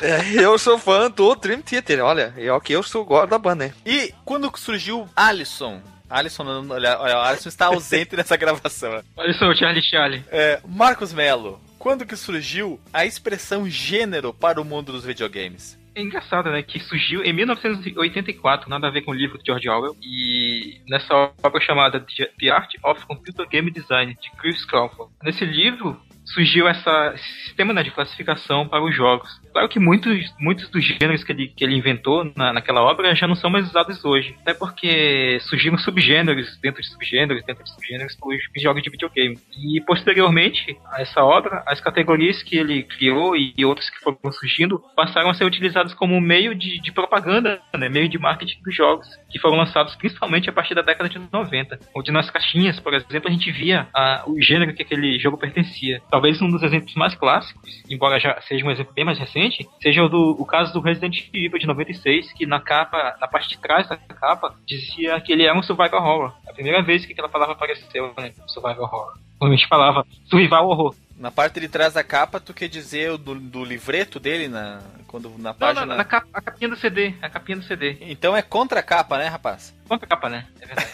É, 0.00 0.42
eu 0.42 0.58
sou 0.58 0.78
fã 0.78 1.10
do 1.10 1.34
Dream 1.34 1.60
Theater, 1.60 2.02
olha. 2.02 2.32
É 2.36 2.52
o 2.52 2.60
que 2.60 2.72
eu 2.72 2.82
sou 2.82 3.04
gosto 3.04 3.30
da 3.30 3.38
banda, 3.38 3.66
né? 3.66 3.74
E 3.84 4.14
quando 4.24 4.50
surgiu 4.56 5.08
Alisson 5.14 5.82
Alisson, 6.08 6.44
olha, 6.70 6.98
olha, 7.00 7.16
o 7.16 7.20
Alisson 7.20 7.48
está 7.48 7.66
ausente 7.66 8.14
nessa 8.16 8.36
gravação. 8.36 9.02
Alisson, 9.16 9.54
Charlie 9.54 9.82
Charlie. 9.82 10.24
É, 10.30 10.60
Marcos 10.64 11.12
Melo, 11.12 11.60
quando 11.78 12.06
que 12.06 12.14
surgiu 12.14 12.80
a 12.92 13.04
expressão 13.04 13.68
gênero 13.68 14.32
para 14.32 14.60
o 14.60 14.64
mundo 14.64 14.92
dos 14.92 15.04
videogames? 15.04 15.76
É 15.94 16.02
engraçado, 16.02 16.50
né? 16.50 16.62
Que 16.62 16.80
surgiu 16.80 17.22
em 17.22 17.32
1984, 17.32 18.68
nada 18.68 18.88
a 18.88 18.90
ver 18.90 19.02
com 19.02 19.12
o 19.12 19.14
livro 19.14 19.38
de 19.38 19.44
George 19.46 19.68
Orwell, 19.68 19.96
e 20.02 20.80
nessa 20.88 21.14
obra 21.42 21.60
chamada 21.60 22.00
The 22.00 22.50
Art 22.50 22.72
of 22.82 23.06
Computer 23.06 23.48
Game 23.48 23.70
Design, 23.70 24.16
de 24.20 24.30
Chris 24.32 24.64
Crawford. 24.64 25.12
Nesse 25.22 25.44
livro, 25.44 26.00
surgiu 26.24 26.66
essa, 26.66 27.12
esse 27.14 27.44
sistema 27.44 27.72
né, 27.72 27.82
de 27.82 27.92
classificação 27.92 28.66
para 28.66 28.82
os 28.82 28.94
jogos. 28.94 29.40
Claro 29.54 29.68
que 29.68 29.78
muitos, 29.78 30.34
muitos 30.40 30.68
dos 30.68 30.84
gêneros 30.84 31.22
que 31.22 31.30
ele, 31.30 31.46
que 31.46 31.62
ele 31.62 31.76
inventou 31.76 32.28
na, 32.34 32.52
naquela 32.52 32.82
obra 32.82 33.14
já 33.14 33.28
não 33.28 33.36
são 33.36 33.48
mais 33.48 33.68
usados 33.68 34.04
hoje. 34.04 34.34
Até 34.42 34.52
porque 34.52 35.38
surgiram 35.42 35.78
subgêneros 35.78 36.58
dentro 36.60 36.82
de 36.82 36.88
subgêneros, 36.88 37.44
dentro 37.44 37.62
de 37.62 37.70
subgêneros 37.70 38.16
para 38.16 38.30
os 38.30 38.62
jogos 38.62 38.82
de 38.82 38.90
videogame. 38.90 39.38
E 39.56 39.80
posteriormente 39.82 40.76
a 40.90 41.00
essa 41.00 41.22
obra, 41.22 41.62
as 41.68 41.80
categorias 41.80 42.42
que 42.42 42.56
ele 42.56 42.82
criou 42.82 43.36
e, 43.36 43.54
e 43.56 43.64
outras 43.64 43.88
que 43.88 44.00
foram 44.00 44.18
surgindo 44.32 44.82
passaram 44.96 45.30
a 45.30 45.34
ser 45.34 45.44
utilizadas 45.44 45.94
como 45.94 46.20
meio 46.20 46.52
de, 46.52 46.80
de 46.80 46.90
propaganda, 46.90 47.60
né, 47.78 47.88
meio 47.88 48.08
de 48.08 48.18
marketing 48.18 48.60
dos 48.60 48.74
jogos, 48.74 49.06
que 49.30 49.38
foram 49.38 49.56
lançados 49.56 49.94
principalmente 49.94 50.50
a 50.50 50.52
partir 50.52 50.74
da 50.74 50.82
década 50.82 51.08
de 51.08 51.20
90. 51.32 51.78
Onde 51.94 52.10
nas 52.10 52.28
caixinhas, 52.28 52.80
por 52.80 52.92
exemplo, 52.92 53.28
a 53.28 53.32
gente 53.32 53.52
via 53.52 53.86
a, 53.94 54.24
o 54.26 54.42
gênero 54.42 54.74
que 54.74 54.82
aquele 54.82 55.16
jogo 55.20 55.38
pertencia. 55.38 56.02
Talvez 56.10 56.42
um 56.42 56.50
dos 56.50 56.64
exemplos 56.64 56.94
mais 56.96 57.14
clássicos, 57.14 57.84
embora 57.88 58.18
já 58.18 58.40
seja 58.40 58.66
um 58.66 58.70
exemplo 58.72 58.92
bem 58.92 59.04
mais 59.04 59.16
recente, 59.16 59.43
seja 59.82 60.02
o, 60.02 60.08
do, 60.08 60.36
o 60.38 60.44
caso 60.44 60.72
do 60.72 60.80
Resident 60.80 61.28
Evil 61.32 61.58
de 61.58 61.66
96, 61.66 62.32
que 62.32 62.46
na 62.46 62.60
capa, 62.60 63.16
na 63.20 63.26
parte 63.26 63.48
de 63.48 63.58
trás 63.58 63.88
da 63.88 63.96
capa, 63.96 64.54
dizia 64.66 65.20
que 65.20 65.32
ele 65.32 65.44
era 65.44 65.58
um 65.58 65.62
survival 65.62 66.02
horror. 66.02 66.32
A 66.48 66.52
primeira 66.52 66.82
vez 66.82 67.04
que 67.04 67.12
aquela 67.12 67.28
palavra 67.28 67.54
apareceu, 67.54 68.12
né? 68.16 68.32
Survival 68.46 68.84
horror. 68.84 69.18
Normalmente 69.40 69.68
falava 69.68 70.06
survival 70.28 70.68
horror. 70.68 70.94
Na 71.18 71.30
parte 71.30 71.60
de 71.60 71.68
trás 71.68 71.94
da 71.94 72.02
capa, 72.02 72.40
tu 72.40 72.52
quer 72.52 72.68
dizer 72.68 73.16
do, 73.16 73.34
do 73.36 73.64
livreto 73.64 74.18
dele 74.18 74.48
na, 74.48 74.80
quando, 75.06 75.32
na 75.38 75.54
página. 75.54 75.80
Não, 75.82 75.86
na, 75.86 75.96
na 75.96 76.04
capa, 76.04 76.26
a 76.32 76.40
capinha 76.40 76.68
do 76.68 76.76
CD. 76.76 77.14
A 77.22 77.28
capinha 77.28 77.58
do 77.58 77.64
CD. 77.64 77.96
Então 78.00 78.36
é 78.36 78.42
contra 78.42 78.80
a 78.80 78.82
capa, 78.82 79.16
né, 79.18 79.28
rapaz? 79.28 79.72
Contra 79.88 80.06
a 80.06 80.08
capa, 80.08 80.28
né? 80.28 80.46
É 80.60 80.66
verdade. 80.66 80.90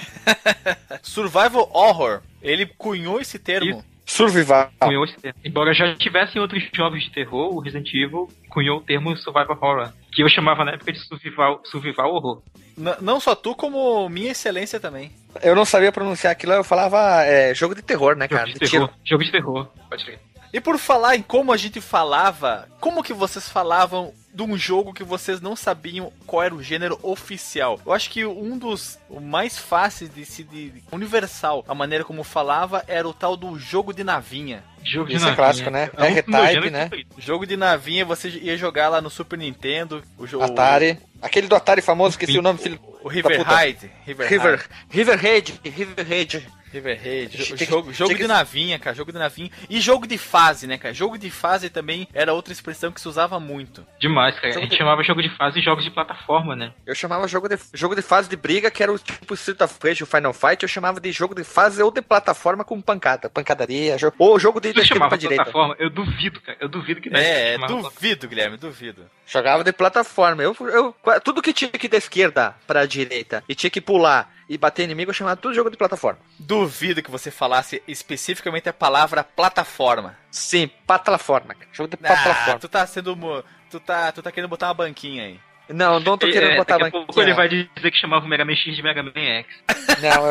Survival 1.03 1.71
Horror. 1.73 2.21
Ele 2.43 2.67
cunhou 2.67 3.21
esse 3.21 3.39
termo. 3.39 3.79
Isso. 3.79 3.85
Survival. 4.11 4.71
Cunhou 4.81 5.05
esse 5.05 5.17
termo. 5.17 5.39
Embora 5.45 5.73
já 5.73 5.95
tivessem 5.95 6.43
outros 6.43 6.69
jogos 6.75 7.05
de 7.05 7.11
terror, 7.11 7.55
o 7.55 7.61
Resident 7.61 7.89
Evil 7.95 8.29
cunhou 8.49 8.79
o 8.79 8.81
termo 8.83 9.17
Survival 9.17 9.57
Horror, 9.61 9.93
que 10.13 10.23
eu 10.23 10.29
chamava 10.29 10.65
na 10.65 10.73
época 10.73 10.93
de 10.93 10.99
Survival, 10.99 11.61
survival 11.65 12.13
Horror. 12.13 12.43
N 12.77 12.97
não 13.01 13.21
só 13.21 13.37
tu, 13.37 13.55
como 13.55 14.09
minha 14.09 14.33
excelência 14.33 14.81
também. 14.81 15.13
Eu 15.41 15.55
não 15.55 15.65
sabia 15.65 15.93
pronunciar 15.93 16.33
aquilo, 16.33 16.53
eu 16.55 16.65
falava 16.65 17.23
é, 17.25 17.55
jogo 17.55 17.73
de 17.73 17.83
terror, 17.83 18.17
né, 18.17 18.27
cara? 18.27 18.47
Jogo 18.47 18.59
de, 18.59 18.65
de 18.65 18.71
terror. 18.71 18.89
Tiro. 18.89 19.01
Jogo 19.05 19.25
de 19.25 19.31
terror, 19.31 19.69
pode 19.89 20.05
ver. 20.05 20.19
E 20.53 20.61
por 20.61 20.79
falar 20.79 21.17
em 21.17 21.23
como 21.23 21.53
a 21.53 21.57
gente 21.57 21.81
falava, 21.81 22.69
como 22.81 23.03
que 23.03 23.13
vocês 23.13 23.49
falavam 23.49 24.13
de 24.33 24.43
um 24.43 24.57
jogo 24.57 24.93
que 24.93 25.03
vocês 25.03 25.41
não 25.41 25.57
sabiam 25.57 26.13
qual 26.27 26.43
era 26.43 26.55
o 26.55 26.63
gênero 26.63 26.99
oficial. 27.03 27.81
Eu 27.85 27.93
acho 27.93 28.09
que 28.11 28.25
um 28.25 28.57
dos 28.57 28.99
mais 29.21 29.59
fáceis 29.59 30.13
de 30.13 30.25
se 30.25 30.45
de 30.45 30.73
universal, 30.93 31.65
a 31.67 31.75
maneira 31.75 32.05
como 32.05 32.23
falava 32.23 32.85
era 32.87 33.09
o 33.09 33.13
tal 33.13 33.37
do 33.37 33.59
jogo 33.59 33.93
de 33.93 34.05
navinha. 34.05 34.63
Jogo 34.83 35.09
de 35.09 35.17
Isso 35.17 35.25
navinha. 35.25 35.33
é 35.33 35.37
clássico, 35.37 35.71
né? 35.71 35.91
É 35.97 36.07
R-Type, 36.07 36.71
né? 36.71 36.91
Jogo 37.19 37.47
de 37.47 37.57
navinha, 37.57 38.05
você 38.05 38.29
ia 38.29 38.57
jogar 38.57 38.89
lá 38.89 39.01
no 39.01 39.11
Super 39.11 39.39
Nintendo, 39.39 40.03
o 40.17 40.27
jogo 40.27 40.45
Atari. 40.45 40.99
Aquele 41.21 41.49
do 41.49 41.57
Atari 41.57 41.83
famoso, 41.83 42.11
esqueci 42.11 42.39
o 42.39 42.43
nome, 42.43 42.59
filho. 42.59 42.81
O 43.03 43.09
River 43.09 43.43
Ride. 43.43 43.91
River 44.07 44.29
River 44.29 44.69
Riverhead, 44.89 45.61
Riverhead. 45.65 46.49
Riverhead. 46.73 47.37
Jogo, 47.65 47.93
jogo 47.93 48.15
de 48.15 48.27
navinha, 48.27 48.79
cara. 48.79 48.95
Jogo 48.95 49.13
de 49.13 49.19
navinha. 49.19 49.51
E 49.69 49.81
jogo 49.81 50.07
de 50.07 50.17
fase, 50.17 50.67
né, 50.67 50.79
cara? 50.79 50.95
Jogo 50.95 51.19
de 51.19 51.31
fase 51.31 51.71
também 51.71 52.09
era 52.13 52.33
outra 52.33 52.53
expressão 52.53 52.93
que 52.93 53.01
se 53.01 53.09
usava 53.09 53.39
muito. 53.41 53.87
Demais, 53.99 54.35
cara. 54.37 54.49
Jogo 54.49 54.59
a 54.59 54.63
gente 54.63 54.71
de... 54.73 54.77
chamava 54.79 55.03
jogo 55.03 55.23
de 55.23 55.29
fase 55.37 55.59
e 55.59 55.63
jogos 55.63 55.85
de 55.85 55.91
plataforma, 55.91 56.55
né? 56.55 56.73
Eu 56.87 56.95
chamava 56.95 57.27
jogo 57.29 57.49
de, 57.49 57.59
jogo 57.75 57.95
de 57.95 58.03
fase 58.03 58.29
de 58.29 58.37
briga, 58.37 58.71
que 58.71 58.83
era 58.83 58.93
o 58.93 58.99
tipo 58.99 59.35
Street 59.35 59.61
of 59.61 59.75
Rage, 59.83 60.03
o 60.03 60.07
Final 60.07 60.33
Fight. 60.33 60.63
Eu 60.63 60.69
chamava 60.69 61.01
de 61.01 61.13
jogo 61.13 61.35
de 61.35 61.45
fase 61.45 61.83
ou 61.83 61.91
de 61.91 62.03
plataforma 62.03 62.65
com 62.65 62.81
pancada. 62.81 63.29
Pancadaria. 63.29 63.99
Jogo, 63.99 64.15
ou 64.19 64.39
jogo 64.39 64.61
de 64.61 64.73
tu 64.73 64.85
chamava 64.85 65.11
pra 65.11 65.19
direita. 65.19 65.45
plataforma? 65.45 65.77
Eu 65.79 65.91
duvido, 65.91 66.41
cara. 66.41 66.59
Eu 66.61 66.69
duvido 66.69 67.01
que 67.01 67.11
É, 67.13 67.59
duvido, 67.59 68.29
Guilherme, 68.29 68.57
duvido. 68.57 69.05
Jogava 69.27 69.63
de 69.63 69.73
plataforma. 69.73 70.43
Eu, 70.43 70.57
eu, 70.61 70.95
tudo 71.23 71.43
que 71.43 71.53
tinha 71.53 71.71
que 71.71 71.87
ir 71.87 71.91
da 71.91 71.97
esquerda 71.99 72.55
pra 72.67 72.87
direita 72.87 73.45
e 73.49 73.55
tinha 73.55 73.71
que 73.71 73.81
pular 73.81 74.33
e 74.49 74.59
bater 74.59 74.83
inimigo, 74.83 75.11
eu 75.11 75.15
chamava 75.15 75.37
tudo 75.37 75.55
jogo 75.55 75.71
de 75.71 75.77
plataforma. 75.77 76.19
Duvido 76.61 77.03
que 77.03 77.11
você 77.11 77.31
falasse 77.31 77.83
especificamente 77.89 78.69
a 78.69 78.73
palavra 78.73 79.25
plataforma. 79.25 80.17
Sim, 80.31 80.71
plataforma. 80.87 81.57
Jogo 81.73 81.89
de 81.89 81.97
plataforma. 81.97 82.55
Ah, 82.55 82.59
tu 82.59 82.69
tá 82.69 82.87
sendo. 82.87 83.45
Tu 83.71 83.81
tá, 83.81 84.13
tu 84.13 84.23
tá 84.23 84.31
querendo 84.31 84.51
botar 84.51 84.69
uma 84.69 84.75
banquinha 84.75 85.25
aí. 85.25 85.41
Não, 85.71 86.01
não 86.01 86.19
tô 86.19 86.27
querendo 86.27 86.53
é, 86.53 86.57
botar 86.57 86.75
daqui 86.75 86.91
banquinha. 86.91 87.07
Pouco 87.07 87.23
ele 87.23 87.33
vai 87.33 87.49
dizer 87.49 87.91
que 87.91 87.97
chamava 87.97 88.27
o 88.27 88.29
Mega 88.29 88.45
Man 88.45 88.57
X 88.57 88.77
de 88.77 88.83
Mega 88.83 89.03
Man 89.03 89.13
X. 89.15 89.47
Não, 90.03 90.27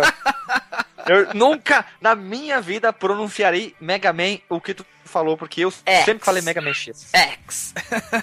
eu, 1.08 1.24
eu 1.26 1.34
nunca 1.34 1.86
na 2.02 2.14
minha 2.14 2.60
vida 2.60 2.92
pronunciarei 2.92 3.74
Mega 3.80 4.12
Man 4.12 4.38
o 4.50 4.60
que 4.60 4.74
tu 4.74 4.86
falou, 5.06 5.38
porque 5.38 5.62
eu 5.62 5.72
X. 5.72 6.06
sempre 6.06 6.26
falei 6.26 6.42
Mega 6.42 6.62
Man 6.62 6.74
X. 6.74 7.10
X. 7.14 7.74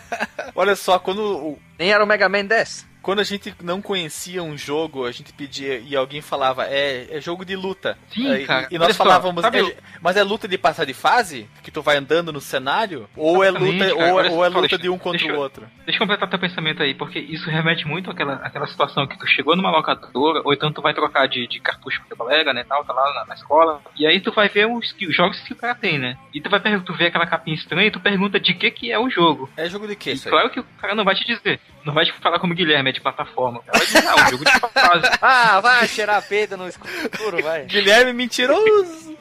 Olha 0.55 0.77
só, 0.77 0.99
quando. 0.99 1.59
Nem 1.79 1.91
era 1.91 2.05
o 2.05 2.07
Mega 2.07 2.29
Man 2.29 2.45
10 2.45 2.96
quando 3.07 3.21
a 3.21 3.23
gente 3.23 3.55
não 3.63 3.81
conhecia 3.81 4.43
um 4.43 4.59
jogo, 4.59 5.07
a 5.07 5.13
gente 5.13 5.33
pedia 5.33 5.79
e 5.79 5.95
alguém 5.95 6.21
falava, 6.21 6.67
é, 6.67 7.07
é 7.17 7.21
jogo 7.21 7.45
de 7.45 7.55
luta. 7.55 7.97
Sim, 8.13 8.29
é, 8.29 8.45
cara. 8.45 8.67
E 8.69 8.77
nós 8.77 8.97
falávamos, 8.97 9.45
é, 9.45 9.77
mas 10.03 10.17
é 10.17 10.25
luta 10.25 10.49
de 10.49 10.59
passar 10.59 10.85
de 10.85 10.93
fase? 10.93 11.49
Que 11.63 11.71
tu 11.71 11.83
vai 11.83 11.99
andando 11.99 12.33
no 12.33 12.41
cenário? 12.41 13.09
Ou 13.17 13.45
é 13.45 13.51
luta, 13.53 13.95
cara, 13.95 14.13
ou, 14.13 14.33
ou, 14.39 14.45
é 14.45 14.49
luta 14.49 14.61
deixa, 14.63 14.79
de 14.79 14.89
um 14.89 14.99
contra 14.99 15.21
deixa, 15.21 15.33
o 15.33 15.39
outro? 15.39 15.69
Deixa 15.85 15.99
eu 15.99 15.99
completar 16.01 16.29
teu 16.29 16.39
pensamento 16.41 16.83
aí, 16.83 16.95
porque 16.95 17.21
isso 17.21 17.49
remete 17.49 17.87
muito 17.87 18.11
àquela, 18.11 18.35
àquela 18.43 18.67
situação 18.67 19.07
que 19.07 19.17
tu 19.17 19.27
chegou 19.29 19.55
numa 19.55 19.71
locadora, 19.71 20.43
ou 20.45 20.53
então 20.53 20.73
tu 20.73 20.83
vai 20.83 20.93
trocar 20.93 21.29
de, 21.29 21.47
de 21.47 21.61
cartucho 21.61 22.03
com 22.03 22.09
teu 22.09 22.17
colega, 22.17 22.53
né, 22.53 22.65
tal, 22.65 22.85
tá 22.85 22.93
lá 22.93 23.15
na, 23.15 23.27
na, 23.27 23.35
escola, 23.35 23.83
e 23.97 24.05
aí 24.05 24.19
tu 24.19 24.33
vai 24.33 24.49
ver 24.49 24.67
os, 24.67 24.93
os 25.01 25.15
jogos 25.15 25.39
que 25.43 25.53
o 25.53 25.57
cara 25.57 25.77
tem, 25.77 25.97
né? 25.97 26.19
E 26.35 26.41
tu 26.41 26.51
vai 26.51 26.61
tu 26.81 26.93
vê 26.93 27.07
aquela 27.07 27.25
capinha 27.25 27.55
estranha 27.55 27.87
e 27.87 27.93
tu 27.93 28.01
pergunta 28.01 28.41
de 28.41 28.53
que 28.53 28.69
que 28.73 28.91
é 28.91 28.99
o 28.99 29.09
jogo. 29.09 29.49
É 29.57 29.69
jogo 29.69 29.87
de 29.87 29.95
quê, 29.95 30.11
isso 30.11 30.29
Claro 30.29 30.51
que 30.51 30.59
o 30.59 30.65
cara 30.81 30.97
não 30.97 31.05
vai 31.05 31.15
te 31.15 31.25
dizer. 31.25 31.61
Não 31.85 31.95
vai 31.95 32.05
te 32.05 32.13
falar 32.15 32.41
como 32.41 32.53
Guilherme, 32.53 32.91
é 32.91 32.93
de 32.97 33.01
plataforma. 33.01 33.63
Vai 33.67 33.87
dizer, 33.87 34.03
não, 34.03 34.19
jogo 34.31 34.45
de 34.45 34.53
fase. 34.53 35.11
ah, 35.23 35.61
vai 35.61 35.87
cheirar 35.87 36.27
peida 36.27 36.57
no 36.57 36.67
escuro, 36.67 37.43
vai. 37.43 37.65
Guilherme 37.65 38.13
mentiroso. 38.13 39.17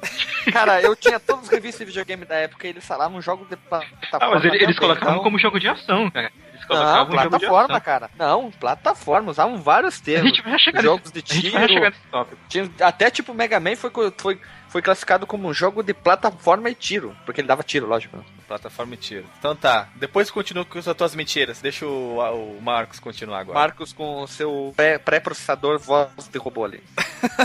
Cara, 0.51 0.81
eu 0.81 0.95
tinha 0.95 1.19
todos 1.19 1.45
os 1.45 1.49
revistas 1.49 1.79
de 1.79 1.85
videogame 1.85 2.25
da 2.25 2.35
época 2.35 2.67
e 2.67 2.69
eles 2.69 2.85
falavam 2.85 3.21
jogo 3.21 3.45
de 3.45 3.55
plataforma. 3.55 3.97
Ah, 4.13 4.29
mas 4.29 4.45
eles, 4.45 4.61
eles 4.61 4.79
colocavam 4.79 5.15
então... 5.15 5.23
como 5.23 5.39
jogo 5.39 5.59
de 5.59 5.67
ação, 5.67 6.09
cara. 6.09 6.31
Eles 6.53 6.65
não, 6.69 7.07
plataforma, 7.07 7.81
cara. 7.81 8.09
Não, 8.17 8.51
plataforma. 8.51 9.31
Usavam 9.31 9.61
vários 9.61 9.99
termos. 9.99 10.31
A 10.31 10.35
gente 10.35 10.41
vai 10.41 10.59
chegar 10.59 10.81
Jogos 10.81 11.11
de 11.11 11.21
tiro. 11.21 11.39
A 11.39 11.41
gente 11.41 11.53
vai 11.53 11.67
chegar 11.67 11.89
nesse 11.89 12.07
tópico. 12.11 12.41
Tinha, 12.47 12.69
até 12.81 13.09
tipo 13.09 13.33
Mega 13.33 13.59
Man 13.59 13.75
foi, 13.75 13.91
foi 14.17 14.39
foi 14.75 14.81
classificado 14.81 15.25
como 15.25 15.47
um 15.47 15.53
jogo 15.53 15.81
de 15.81 15.93
plataforma 15.93 16.69
e 16.69 16.75
tiro, 16.75 17.15
porque 17.25 17.39
ele 17.39 17.47
dava 17.47 17.63
tiro, 17.63 17.87
lógico. 17.87 18.21
Plataforma 18.45 18.95
e 18.95 18.97
tiro. 18.97 19.25
Então 19.39 19.55
tá, 19.55 19.87
depois 19.95 20.29
continua 20.29 20.65
com 20.65 20.77
as 20.77 20.85
tuas 20.97 21.15
mentiras. 21.15 21.61
Deixa 21.61 21.85
o, 21.85 22.17
o 22.19 22.61
Marcos 22.61 22.99
continuar 22.99 23.39
agora. 23.39 23.57
Marcos 23.57 23.93
com 23.93 24.23
o 24.23 24.27
seu 24.27 24.73
pré-processador 25.05 25.79
voz 25.79 26.27
de 26.29 26.37
robô 26.37 26.65
ali. 26.65 26.83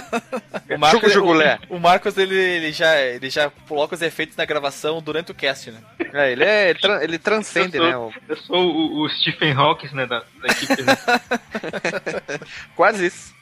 o 0.75 0.77
Marcos, 0.77 1.15
o, 1.15 1.77
o, 1.77 1.79
Marcos 1.79 2.19
ele, 2.19 2.35
ele, 2.35 2.73
já, 2.73 3.01
ele 3.01 3.31
já 3.31 3.49
coloca 3.69 3.95
os 3.95 4.03
efeitos 4.03 4.37
na 4.37 4.45
gravação 4.45 5.01
durante 5.01 5.31
o 5.31 5.35
cast, 5.35 5.71
né? 5.71 5.81
É, 6.13 6.33
ele, 6.33 6.43
é, 6.43 6.71
ele, 6.71 6.81
ele 7.01 7.19
transcende, 7.21 7.77
eu 7.77 7.85
sou, 7.85 7.91
né? 7.93 7.97
O... 7.97 8.13
Eu 8.29 8.37
sou 8.39 8.57
o, 8.57 9.05
o 9.05 9.09
Stephen 9.09 9.53
Hawking, 9.53 9.95
né, 9.95 10.05
da, 10.05 10.19
da 10.19 10.49
equipe. 10.49 10.83
Né? 10.83 10.97
Quase 12.75 13.07
isso. 13.07 13.33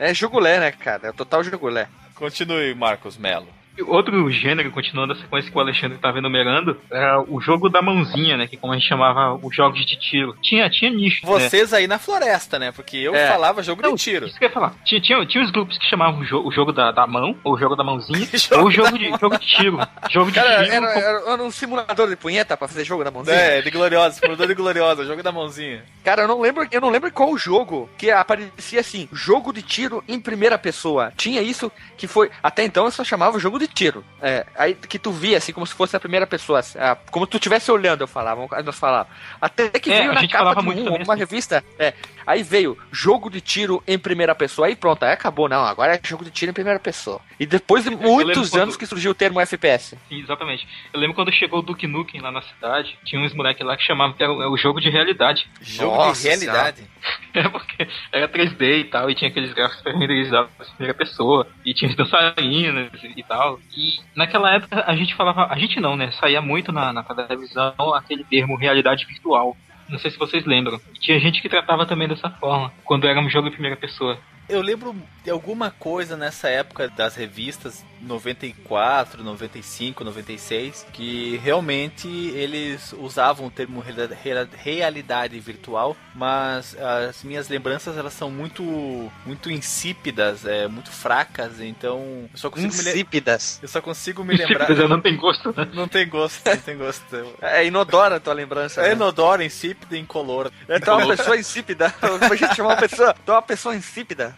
É 0.00 0.12
jugulé, 0.12 0.58
né, 0.58 0.72
cara? 0.72 1.06
É 1.06 1.10
o 1.10 1.14
total 1.14 1.44
jugulé. 1.44 1.86
Continue, 2.16 2.74
Marcos 2.74 3.18
Melo. 3.18 3.55
Outro 3.86 4.30
gênero, 4.30 4.70
continuando 4.70 5.12
a 5.12 5.16
sequência 5.16 5.50
que 5.50 5.56
o 5.56 5.60
Alexandre 5.60 5.96
estava 5.96 6.18
enumerando, 6.18 6.80
era 6.90 7.20
o 7.20 7.40
jogo 7.40 7.68
da 7.68 7.82
mãozinha, 7.82 8.36
né? 8.36 8.46
Que 8.46 8.56
como 8.56 8.72
a 8.72 8.76
gente 8.76 8.88
chamava 8.88 9.34
os 9.34 9.54
jogos 9.54 9.84
de 9.84 9.96
tiro. 9.98 10.36
Tinha, 10.42 10.68
tinha 10.70 10.90
nicho. 10.90 11.24
Né? 11.24 11.32
Vocês 11.32 11.72
né? 11.72 11.78
aí 11.78 11.86
na 11.86 11.98
floresta, 11.98 12.58
né? 12.58 12.72
Porque 12.72 12.96
eu 12.96 13.14
é. 13.14 13.28
falava 13.28 13.62
jogo 13.62 13.82
Não, 13.82 13.94
de 13.94 14.02
tiro. 14.02 14.26
Isso 14.26 14.38
que 14.38 14.44
eu 14.44 14.48
ia 14.48 14.54
falar. 14.54 14.74
Tinha, 14.84 15.00
tinha, 15.00 15.26
tinha 15.26 15.44
os 15.44 15.50
grupos 15.50 15.78
que 15.78 15.86
chamavam 15.86 16.20
o 16.20 16.24
jogo, 16.24 16.48
o 16.48 16.52
jogo 16.52 16.72
da, 16.72 16.90
da 16.90 17.06
mão, 17.06 17.36
ou 17.44 17.54
o 17.54 17.58
jogo 17.58 17.76
da 17.76 17.84
mãozinha, 17.84 18.26
ou 18.58 18.66
o 18.66 18.70
jogo 18.70 18.98
de, 18.98 19.10
jogo 19.10 19.38
de 19.38 19.46
tiro. 19.46 19.78
Jogo 20.10 20.30
de 20.30 20.40
Cara, 20.40 20.64
tiro. 20.64 20.74
Era, 20.74 20.98
era, 20.98 21.32
era, 21.32 21.42
um 21.42 21.50
simulador 21.50 22.08
de 22.08 22.16
punheta 22.16 22.56
pra 22.56 22.68
fazer 22.68 22.84
jogo 22.84 23.04
da 23.04 23.10
mãozinha. 23.10 23.36
É, 23.36 23.62
de 23.62 23.70
gloriosa, 23.70 24.16
simulador 24.16 24.46
de 24.46 24.54
gloriosa, 24.54 25.04
jogo 25.04 25.22
da 25.22 25.32
mãozinha. 25.32 25.84
Cara, 26.02 26.22
eu 26.22 26.28
não 26.28 26.40
lembro, 26.40 26.66
eu 26.70 26.80
não 26.80 26.90
lembro 26.90 27.10
qual 27.12 27.36
jogo 27.36 27.88
que 27.98 28.10
aparecia 28.10 28.80
assim, 28.80 29.08
jogo 29.12 29.52
de 29.52 29.62
tiro 29.62 30.02
em 30.08 30.20
primeira 30.20 30.58
pessoa. 30.58 31.12
Tinha 31.16 31.42
isso 31.42 31.70
que 31.96 32.06
foi. 32.06 32.30
Até 32.42 32.64
então 32.64 32.84
eu 32.84 32.90
só 32.90 33.04
chamava 33.04 33.38
jogo 33.38 33.58
de 33.58 33.65
de 33.66 33.74
tiro. 33.74 34.04
É, 34.20 34.46
aí 34.56 34.74
que 34.74 34.98
tu 34.98 35.10
via, 35.12 35.38
assim, 35.38 35.52
como 35.52 35.66
se 35.66 35.74
fosse 35.74 35.96
a 35.96 36.00
primeira 36.00 36.26
pessoa. 36.26 36.60
Assim, 36.60 36.78
a, 36.78 36.96
como 37.10 37.26
tu 37.26 37.36
estivesse 37.36 37.70
olhando, 37.70 38.02
eu 38.02 38.06
falava. 38.08 38.46
Nós 38.64 38.78
falava. 38.78 39.08
Até 39.40 39.68
que 39.70 39.92
É, 39.92 39.98
veio 40.00 40.10
a 40.10 40.14
na 40.14 40.20
gente 40.20 40.30
capa 40.32 40.44
falava 40.44 40.60
de 40.60 40.66
muito 40.66 40.92
um, 40.92 41.02
uma 41.04 41.14
revista. 41.14 41.62
É, 41.78 41.92
aí 42.26 42.42
veio 42.42 42.76
jogo 42.90 43.30
de 43.30 43.40
tiro 43.40 43.82
em 43.86 43.98
primeira 43.98 44.34
pessoa. 44.34 44.66
Aí 44.68 44.76
pronto, 44.76 45.02
aí 45.04 45.12
acabou. 45.12 45.48
Não, 45.48 45.64
agora 45.64 45.94
é 45.94 46.00
jogo 46.02 46.24
de 46.24 46.30
tiro 46.30 46.50
em 46.50 46.54
primeira 46.54 46.78
pessoa. 46.80 47.20
E 47.38 47.44
depois 47.46 47.84
de 47.84 47.90
muitos 47.90 48.50
quando- 48.50 48.62
anos 48.62 48.76
que 48.76 48.86
surgiu 48.86 49.10
o 49.10 49.14
termo 49.14 49.40
FPS. 49.40 49.96
Sim, 50.08 50.20
exatamente. 50.20 50.66
Eu 50.92 50.98
lembro 51.00 51.14
quando 51.14 51.32
chegou 51.32 51.58
o 51.58 51.62
Duke 51.62 51.86
Nukem 51.86 52.20
lá 52.20 52.30
na 52.32 52.42
cidade, 52.42 52.98
tinha 53.04 53.20
uns 53.20 53.34
moleques 53.34 53.64
lá 53.66 53.76
que 53.76 53.82
chamavam 53.84 54.16
que 54.16 54.22
era 54.22 54.32
o, 54.32 54.42
é 54.42 54.48
o 54.48 54.56
jogo 54.56 54.80
de 54.80 54.88
realidade. 54.88 55.46
Jogo 55.60 55.96
Nossa 55.96 56.22
de 56.22 56.28
realidade. 56.28 56.82
É 57.34 57.48
porque 57.50 57.86
era 58.10 58.26
3D 58.26 58.80
e 58.80 58.84
tal, 58.84 59.08
e 59.10 59.14
tinha 59.14 59.30
aqueles 59.30 59.52
gráficos 59.52 59.84
renderizados 59.92 60.50
na 60.58 60.64
primeira 60.64 60.94
pessoa, 60.94 61.46
e 61.64 61.72
tinha 61.74 61.90
as 61.90 61.96
dançarinas 61.96 62.90
e 63.14 63.22
tal. 63.22 63.55
E 63.76 64.00
naquela 64.14 64.54
época 64.54 64.84
a 64.86 64.94
gente 64.96 65.14
falava, 65.14 65.46
a 65.52 65.58
gente 65.58 65.80
não, 65.80 65.96
né? 65.96 66.10
Saía 66.12 66.40
muito 66.40 66.72
na, 66.72 66.92
na 66.92 67.02
televisão 67.02 67.74
aquele 67.94 68.24
termo 68.24 68.56
realidade 68.56 69.04
virtual. 69.06 69.56
Não 69.88 69.98
sei 69.98 70.10
se 70.10 70.18
vocês 70.18 70.44
lembram. 70.44 70.80
Tinha 71.00 71.18
gente 71.20 71.40
que 71.40 71.48
tratava 71.48 71.86
também 71.86 72.08
dessa 72.08 72.28
forma, 72.30 72.72
quando 72.84 73.06
era 73.06 73.20
um 73.20 73.30
jogo 73.30 73.48
em 73.48 73.52
primeira 73.52 73.76
pessoa. 73.76 74.18
Eu 74.48 74.60
lembro 74.62 74.94
de 75.24 75.30
alguma 75.30 75.70
coisa 75.72 76.16
nessa 76.16 76.48
época 76.48 76.88
das 76.88 77.16
revistas 77.16 77.84
94, 78.00 79.24
95, 79.24 80.04
96, 80.04 80.86
que 80.92 81.36
realmente 81.42 82.06
eles 82.08 82.92
usavam 82.92 83.46
o 83.46 83.50
termo 83.50 83.80
reali- 83.80 84.14
reali- 84.22 84.48
realidade 84.56 85.40
virtual, 85.40 85.96
mas 86.14 86.76
as 86.78 87.24
minhas 87.24 87.48
lembranças 87.48 87.96
elas 87.96 88.12
são 88.12 88.30
muito 88.30 89.10
muito 89.24 89.50
insípidas, 89.50 90.44
é, 90.46 90.68
muito 90.68 90.90
fracas, 90.92 91.60
então 91.60 92.28
eu 92.32 92.38
só 92.38 92.50
consigo 92.50 92.72
me, 92.72 92.90
Insípidas. 92.90 93.58
eu 93.62 93.68
só 93.68 93.80
consigo 93.80 94.22
me 94.24 94.36
lembrar. 94.36 94.66
Simples, 94.66 94.88
não 94.88 95.00
tem 95.00 95.16
gosto, 95.16 95.52
né? 95.56 95.68
Não 95.74 95.88
tem 95.88 96.08
gosto, 96.08 96.46
não 96.48 96.56
tem 96.58 96.76
gosto. 96.78 97.36
É 97.42 97.66
inodora 97.66 98.16
a 98.16 98.20
tua 98.20 98.32
lembrança. 98.34 98.80
É 98.82 98.88
né? 98.88 98.92
inodoro, 98.92 99.42
insípido 99.42 99.96
e 99.96 99.98
incolor. 99.98 100.52
É, 100.68 100.76
é 100.76 100.92
uma 100.92 101.16
pessoa 101.16 101.36
insípida. 101.36 101.92
A 102.30 102.34
gente 102.36 102.54
chama 102.54 102.70
uma 102.70 102.76
pessoa. 102.76 103.14
É 103.26 103.30
uma 103.30 103.42
pessoa 103.42 103.74
insípida, 103.74 104.35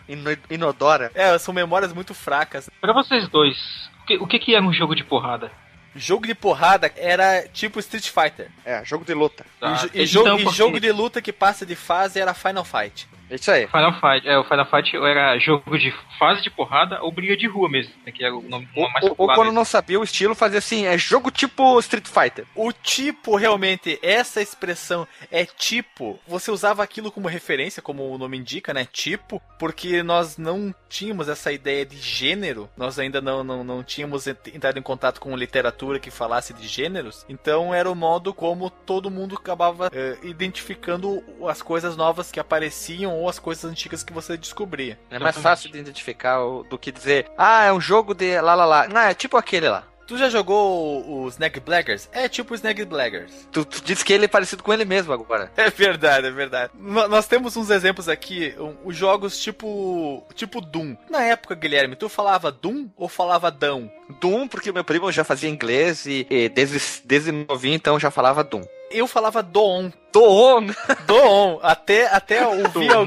inodora. 0.50 1.10
É, 1.14 1.36
são 1.38 1.52
memórias 1.54 1.92
muito 1.92 2.14
fracas. 2.14 2.68
Pra 2.80 2.92
vocês 2.92 3.28
dois, 3.28 3.56
o 4.02 4.06
que, 4.06 4.16
o 4.18 4.26
que 4.26 4.38
que 4.38 4.54
era 4.54 4.64
um 4.64 4.72
jogo 4.72 4.94
de 4.94 5.04
porrada? 5.04 5.50
Jogo 5.96 6.26
de 6.26 6.34
porrada 6.34 6.92
era 6.96 7.48
tipo 7.48 7.80
Street 7.80 8.08
Fighter. 8.10 8.50
É, 8.64 8.84
jogo 8.84 9.04
de 9.04 9.14
luta. 9.14 9.44
Tá? 9.58 9.88
e 9.92 10.00
e, 10.00 10.04
Então, 10.04 10.06
jogo, 10.06 10.28
e 10.40 10.44
porque- 10.44 10.56
jogo 10.56 10.80
de 10.80 10.92
luta 10.92 11.20
que 11.22 11.32
passa 11.32 11.66
de 11.66 11.74
fase 11.74 12.20
era 12.20 12.34
Final 12.34 12.64
Fight. 12.64 13.08
É 13.30 13.34
isso 13.34 13.50
aí. 13.50 13.66
Final 13.66 13.92
Fight, 14.00 14.26
é, 14.28 14.38
o 14.38 14.44
Final 14.44 14.66
Fight 14.66 14.96
era 14.96 15.38
jogo 15.38 15.78
de 15.78 15.92
fase 16.18 16.42
de 16.42 16.50
porrada 16.50 17.02
ou 17.02 17.12
briga 17.12 17.36
de 17.36 17.46
rua 17.46 17.68
mesmo, 17.68 17.92
né, 18.06 18.10
que 18.12 18.24
era 18.24 18.34
o 18.34 18.42
nome 18.42 18.68
Ou, 18.74 18.90
mais 18.90 19.04
ou- 19.04 19.10
ou 19.10 19.16
popular 19.16 19.34
quando 19.34 19.46
mesmo. 19.48 19.58
não 19.58 19.64
sabia 19.64 20.00
o 20.00 20.04
estilo, 20.04 20.34
fazia 20.34 20.58
assim, 20.58 20.86
é 20.86 20.96
jogo 20.96 21.30
tipo 21.30 21.78
Street 21.80 22.06
Fighter. 22.06 22.46
O 22.54 22.72
tipo, 22.72 23.36
realmente, 23.36 23.98
essa 24.02 24.40
expressão 24.40 25.06
é 25.30 25.44
tipo. 25.44 26.18
Você 26.26 26.50
usava 26.50 26.82
aquilo 26.82 27.10
como 27.12 27.28
referência, 27.28 27.82
como 27.82 28.08
o 28.10 28.18
nome 28.18 28.38
indica, 28.38 28.72
né? 28.72 28.86
Tipo, 28.90 29.42
porque 29.58 30.02
nós 30.02 30.36
não 30.38 30.74
tínhamos 30.88 31.28
essa 31.28 31.52
ideia 31.52 31.84
de 31.84 31.98
gênero, 31.98 32.68
nós 32.76 32.98
ainda 32.98 33.20
não, 33.20 33.44
não, 33.44 33.62
não 33.62 33.82
tínhamos 33.82 34.26
ent- 34.26 34.48
entrado 34.54 34.78
em 34.78 34.82
contato 34.82 35.20
com 35.20 35.36
literatura 35.36 35.98
que 36.00 36.10
falasse 36.10 36.54
de 36.54 36.66
gêneros, 36.66 37.26
então 37.28 37.74
era 37.74 37.90
o 37.90 37.94
modo 37.94 38.32
como 38.32 38.70
todo 38.70 39.10
mundo 39.10 39.34
acabava 39.36 39.90
eh, 39.92 40.16
identificando 40.22 41.22
as 41.48 41.60
coisas 41.62 41.96
novas 41.96 42.30
que 42.32 42.40
apareciam 42.40 43.17
ou 43.18 43.28
as 43.28 43.38
coisas 43.38 43.64
antigas 43.70 44.02
que 44.02 44.12
você 44.12 44.36
descobria. 44.36 44.98
É 45.10 45.18
mais 45.18 45.36
Exatamente. 45.36 45.42
fácil 45.42 45.70
de 45.72 45.78
identificar 45.78 46.38
do 46.68 46.78
que 46.78 46.90
dizer, 46.92 47.26
ah, 47.36 47.64
é 47.64 47.72
um 47.72 47.80
jogo 47.80 48.14
de 48.14 48.40
lá 48.40 48.54
lá 48.54 48.64
lá. 48.64 48.88
Não, 48.88 49.00
é 49.00 49.14
tipo 49.14 49.36
aquele 49.36 49.68
lá. 49.68 49.84
Tu 50.06 50.16
já 50.16 50.30
jogou 50.30 51.04
o, 51.06 51.24
o 51.24 51.28
Snag 51.28 51.60
Blaggers? 51.60 52.08
É 52.12 52.30
tipo 52.30 52.52
o 52.52 52.56
Snag 52.56 52.82
Blaggers. 52.86 53.46
Tu, 53.52 53.62
tu 53.62 53.82
disse 53.84 54.02
que 54.02 54.10
ele 54.14 54.24
é 54.24 54.28
parecido 54.28 54.62
com 54.62 54.72
ele 54.72 54.86
mesmo 54.86 55.12
agora. 55.12 55.52
É 55.56 55.68
verdade, 55.68 56.26
é 56.26 56.30
verdade. 56.30 56.72
No- 56.74 57.06
nós 57.08 57.26
temos 57.26 57.58
uns 57.58 57.68
exemplos 57.68 58.08
aqui, 58.08 58.54
um- 58.58 58.74
os 58.86 58.96
jogos 58.96 59.38
tipo 59.38 60.24
tipo 60.34 60.62
Doom. 60.62 60.96
Na 61.10 61.22
época, 61.24 61.54
Guilherme, 61.54 61.94
tu 61.94 62.08
falava 62.08 62.50
Doom 62.50 62.88
ou 62.96 63.06
falava 63.06 63.50
Dão? 63.50 63.92
Doom, 64.18 64.48
porque 64.48 64.72
meu 64.72 64.82
primo 64.82 65.12
já 65.12 65.24
fazia 65.24 65.50
inglês 65.50 66.06
e, 66.06 66.26
e 66.30 66.48
desde, 66.48 66.80
desde 67.04 67.30
novinho, 67.30 67.74
então 67.74 68.00
já 68.00 68.10
falava 68.10 68.42
Doom. 68.42 68.62
Eu 68.90 69.06
falava 69.06 69.42
Doon. 69.42 69.92
Doom! 70.12 70.68
Doon. 71.06 71.58
Até 71.62 72.06
até 72.06 72.46
ouvir 72.46 72.92
al- 72.92 73.06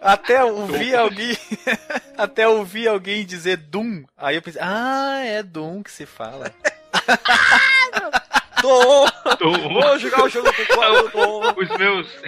até 0.00 0.44
ouvir 0.44 0.94
alguém 0.96 1.36
até 2.16 2.46
ouvir 2.48 2.88
alguém 2.88 3.24
dizer 3.24 3.56
Doom. 3.56 4.04
Aí 4.16 4.36
eu 4.36 4.42
pensei, 4.42 4.60
ah, 4.62 5.20
é 5.24 5.42
Doom 5.42 5.82
que 5.82 5.90
se 5.90 6.06
fala. 6.06 6.50
Doom! 8.62 9.06
Dom. 9.38 9.74
Vou 9.74 9.98
jogar 9.98 10.24
o 10.24 10.28
jogo 10.28 10.50
do 10.52 10.66
qual 10.74 11.08
Doom! 11.08 11.54
Os 11.56 11.78
meus. 11.78 12.22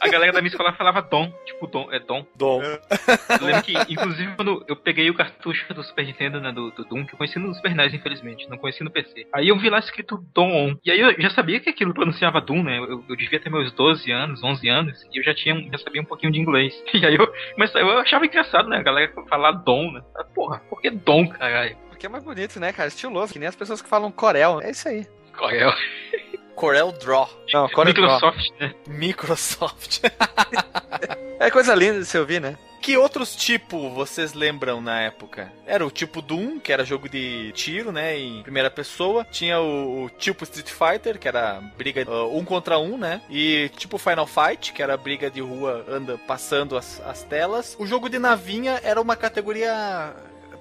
A 0.00 0.08
galera 0.08 0.32
da 0.32 0.40
minha 0.40 0.50
escola 0.50 0.72
falava 0.72 1.02
Dom, 1.02 1.32
tipo 1.44 1.66
Dom, 1.66 1.92
é 1.92 1.98
Dom. 1.98 2.24
Dom. 2.36 2.62
Eu 2.62 3.46
lembro 3.46 3.62
que, 3.62 3.74
inclusive, 3.88 4.34
quando 4.36 4.64
eu 4.68 4.76
peguei 4.76 5.10
o 5.10 5.14
cartucho 5.14 5.72
do 5.74 5.82
Super 5.82 6.06
Nintendo, 6.06 6.40
né, 6.40 6.52
do, 6.52 6.70
do 6.70 6.84
Doom, 6.84 7.04
que 7.04 7.14
eu 7.14 7.18
conheci 7.18 7.38
no 7.38 7.52
Super 7.54 7.74
NES, 7.74 7.94
infelizmente, 7.94 8.48
não 8.48 8.56
conheci 8.56 8.84
no 8.84 8.90
PC. 8.90 9.26
Aí 9.34 9.48
eu 9.48 9.58
vi 9.58 9.68
lá 9.68 9.78
escrito 9.78 10.24
Dom. 10.32 10.76
E 10.84 10.90
aí 10.90 11.00
eu 11.00 11.20
já 11.20 11.30
sabia 11.30 11.60
que 11.60 11.68
aquilo 11.68 11.92
pronunciava 11.92 12.40
Doom, 12.40 12.62
né? 12.62 12.78
Eu, 12.78 13.04
eu 13.08 13.16
devia 13.16 13.40
ter 13.40 13.50
meus 13.50 13.72
12 13.72 14.10
anos, 14.10 14.42
11 14.42 14.68
anos, 14.68 15.06
e 15.12 15.18
eu 15.18 15.24
já 15.24 15.34
tinha, 15.34 15.54
já 15.70 15.78
sabia 15.78 16.00
um 16.00 16.06
pouquinho 16.06 16.32
de 16.32 16.40
inglês. 16.40 16.74
E 16.96 17.04
aí 17.04 17.14
eu, 17.14 17.30
mas 17.58 17.74
eu 17.74 17.98
achava 17.98 18.24
engraçado, 18.24 18.68
né? 18.70 18.78
A 18.78 18.82
galera 18.82 19.12
falar 19.28 19.52
Dom, 19.52 19.92
né? 19.92 20.02
Porra, 20.34 20.60
por 20.70 20.80
que 20.80 20.90
Dom, 20.90 21.28
caralho? 21.28 21.76
Porque 22.06 22.08
é 22.08 22.08
mais 22.08 22.24
bonito, 22.24 22.60
né, 22.60 22.72
cara? 22.72 22.88
Estiloso, 22.88 23.32
que 23.32 23.38
nem 23.38 23.48
as 23.48 23.56
pessoas 23.56 23.82
que 23.82 23.88
falam 23.88 24.12
Corel. 24.12 24.60
É 24.62 24.70
isso 24.70 24.88
aí. 24.88 25.06
O- 25.34 26.54
Corel 26.54 26.92
Draw. 26.92 27.28
Não, 27.52 27.68
Corel 27.68 27.92
Microsoft, 27.92 28.50
né? 28.60 28.74
Microsoft. 28.86 30.00
É 31.38 31.50
coisa 31.50 31.74
linda 31.74 31.98
de 31.98 32.06
se 32.06 32.16
ouvir, 32.18 32.40
né? 32.40 32.56
Que 32.80 32.96
outros 32.96 33.36
tipos 33.36 33.92
vocês 33.92 34.32
lembram 34.32 34.80
na 34.80 35.02
época? 35.02 35.52
Era 35.66 35.84
o 35.86 35.90
tipo 35.90 36.22
Doom, 36.22 36.58
que 36.58 36.72
era 36.72 36.82
jogo 36.82 37.10
de 37.10 37.52
tiro, 37.52 37.92
né, 37.92 38.18
em 38.18 38.42
primeira 38.42 38.70
pessoa. 38.70 39.22
Tinha 39.30 39.60
o, 39.60 40.04
o 40.04 40.08
tipo 40.10 40.44
Street 40.44 40.70
Fighter, 40.70 41.18
que 41.18 41.28
era 41.28 41.60
briga 41.76 42.10
uh, 42.10 42.34
um 42.36 42.42
contra 42.42 42.78
um, 42.78 42.96
né? 42.96 43.20
E 43.28 43.70
tipo 43.76 43.98
Final 43.98 44.26
Fight, 44.26 44.72
que 44.72 44.82
era 44.82 44.96
briga 44.96 45.30
de 45.30 45.42
rua, 45.42 45.84
anda 45.86 46.16
passando 46.26 46.74
as, 46.74 47.02
as 47.02 47.22
telas. 47.22 47.76
O 47.78 47.86
jogo 47.86 48.08
de 48.08 48.18
navinha 48.18 48.80
era 48.82 48.98
uma 48.98 49.14
categoria 49.14 50.14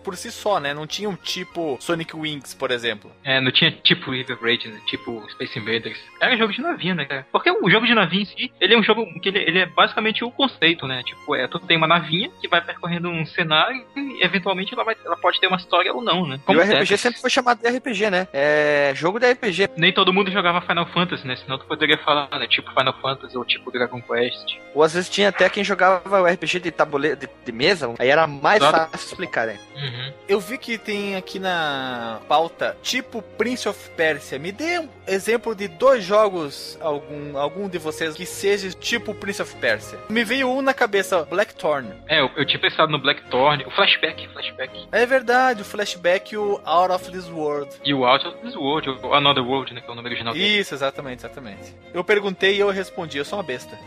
por 0.05 0.15
si 0.15 0.31
só, 0.31 0.59
né? 0.59 0.71
Não 0.71 0.85
tinha 0.85 1.09
um 1.09 1.15
tipo 1.15 1.77
Sonic 1.81 2.15
Wings, 2.15 2.53
por 2.53 2.69
exemplo. 2.69 3.11
É, 3.23 3.41
não 3.41 3.51
tinha 3.51 3.71
tipo 3.71 4.11
River 4.11 4.37
Raid, 4.39 4.67
né? 4.67 4.79
tipo 4.85 5.25
Space 5.31 5.57
Invaders. 5.57 5.97
Era 6.21 6.37
jogo 6.37 6.53
de 6.53 6.61
navinha, 6.61 6.93
né, 6.93 7.05
cara? 7.05 7.25
Porque 7.31 7.49
o 7.49 7.69
jogo 7.69 7.87
de 7.87 7.95
navinha 7.95 8.21
em 8.21 8.25
si, 8.25 8.51
ele 8.61 8.75
é 8.75 8.77
um 8.77 8.83
jogo 8.83 9.03
que 9.19 9.29
ele, 9.29 9.39
ele 9.39 9.59
é 9.59 9.65
basicamente 9.65 10.23
o 10.23 10.29
conceito, 10.29 10.87
né? 10.87 11.01
Tipo, 11.03 11.35
é, 11.35 11.47
tu 11.47 11.59
tem 11.59 11.75
uma 11.75 11.87
navinha 11.87 12.29
que 12.39 12.47
vai 12.47 12.61
percorrendo 12.61 13.09
um 13.09 13.25
cenário 13.25 13.83
e 13.95 14.23
eventualmente 14.23 14.73
ela, 14.73 14.83
vai, 14.83 14.95
ela 15.03 15.17
pode 15.17 15.39
ter 15.39 15.47
uma 15.47 15.57
história 15.57 15.91
ou 15.91 16.03
não, 16.03 16.27
né? 16.27 16.39
e 16.47 16.55
o 16.55 16.59
RPG 16.61 16.77
Tetris. 16.77 17.01
sempre 17.01 17.21
foi 17.21 17.29
chamado 17.29 17.59
de 17.59 17.67
RPG, 17.67 18.11
né? 18.11 18.27
É 18.31 18.93
jogo 18.95 19.19
de 19.19 19.31
RPG. 19.31 19.69
Nem 19.75 19.91
todo 19.91 20.13
mundo 20.13 20.29
jogava 20.31 20.61
Final 20.61 20.85
Fantasy, 20.87 21.25
né? 21.25 21.35
Senão 21.35 21.57
tu 21.57 21.65
poderia 21.65 21.97
falar, 21.97 22.29
né? 22.37 22.47
Tipo 22.47 22.71
Final 22.71 22.93
Fantasy 23.01 23.35
ou 23.35 23.43
tipo 23.43 23.71
Dragon 23.71 24.01
Quest. 24.01 24.57
Ou 24.75 24.83
às 24.83 24.93
vezes 24.93 25.09
tinha 25.09 25.29
até 25.29 25.49
quem 25.49 25.63
jogava 25.63 26.21
o 26.21 26.25
RPG 26.25 26.59
de 26.59 26.71
tabuleiro 26.71 27.17
de, 27.17 27.27
de 27.43 27.51
mesa, 27.51 27.93
aí 27.97 28.09
era 28.09 28.27
mais 28.27 28.61
Exato. 28.61 28.91
fácil 28.91 29.07
explicar, 29.07 29.47
né? 29.47 29.57
Uhum. 29.75 29.94
Eu 30.27 30.39
vi 30.39 30.57
que 30.57 30.77
tem 30.77 31.15
aqui 31.15 31.39
na 31.39 32.19
pauta 32.27 32.75
tipo 32.81 33.21
Prince 33.21 33.67
of 33.67 33.89
Persia. 33.91 34.39
Me 34.39 34.51
dê 34.51 34.79
um 34.79 34.89
exemplo 35.07 35.55
de 35.55 35.67
dois 35.67 36.03
jogos, 36.03 36.77
algum, 36.81 37.37
algum 37.37 37.69
de 37.69 37.77
vocês, 37.77 38.15
que 38.15 38.25
seja 38.25 38.71
tipo 38.71 39.13
Prince 39.13 39.41
of 39.41 39.55
Persia. 39.57 39.99
Me 40.09 40.23
veio 40.23 40.49
um 40.49 40.61
na 40.61 40.73
cabeça, 40.73 41.23
Blackthorn. 41.25 41.93
É, 42.07 42.19
eu, 42.19 42.29
eu 42.35 42.45
tinha 42.45 42.59
pensado 42.59 42.91
no 42.91 42.99
Blackthorn, 42.99 43.63
o 43.65 43.71
Flashback, 43.71 44.27
Flashback. 44.29 44.87
É 44.91 45.05
verdade, 45.05 45.61
o 45.61 45.65
flashback 45.65 46.33
e 46.33 46.37
o 46.37 46.59
Out 46.65 46.93
of 46.93 47.11
This 47.11 47.29
World. 47.29 47.69
E 47.83 47.93
o 47.93 48.05
Out 48.05 48.27
of 48.27 48.37
This 48.39 48.55
World, 48.55 48.89
o 48.89 49.13
Another 49.13 49.43
World, 49.45 49.73
né? 49.73 49.81
Que 49.81 49.89
é 49.89 49.91
o 49.91 49.95
nome 49.95 50.07
original 50.09 50.33
dele. 50.33 50.59
Isso, 50.59 50.73
exatamente, 50.73 51.19
exatamente. 51.19 51.75
Eu 51.93 52.03
perguntei 52.03 52.55
e 52.55 52.59
eu 52.59 52.69
respondi, 52.69 53.17
eu 53.17 53.25
sou 53.25 53.37
uma 53.37 53.43
besta. 53.43 53.77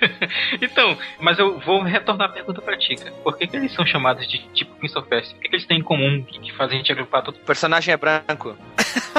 Então, 0.62 0.96
mas 1.18 1.38
eu 1.38 1.58
vou 1.60 1.82
retornar 1.82 2.30
a 2.30 2.32
pergunta 2.32 2.60
pra 2.62 2.76
ti, 2.76 2.96
cara. 2.96 3.12
Por 3.22 3.36
que, 3.36 3.46
que 3.46 3.56
eles 3.56 3.72
são 3.74 3.84
chamados 3.86 4.26
de 4.26 4.38
tipo 4.54 4.74
Prince 4.76 4.98
of 4.98 5.08
Persia? 5.08 5.36
O 5.50 5.52
que, 5.52 5.56
eles 5.56 5.66
têm 5.66 5.78
em 5.78 5.82
comum 5.82 6.22
que, 6.22 6.38
que 6.38 6.52
fazem 6.56 6.76
a 6.76 6.78
gente 6.78 6.92
agrupar 6.92 7.24
todo 7.24 7.34
O 7.34 7.40
personagem 7.40 7.92
é 7.92 7.96
branco. 7.96 8.56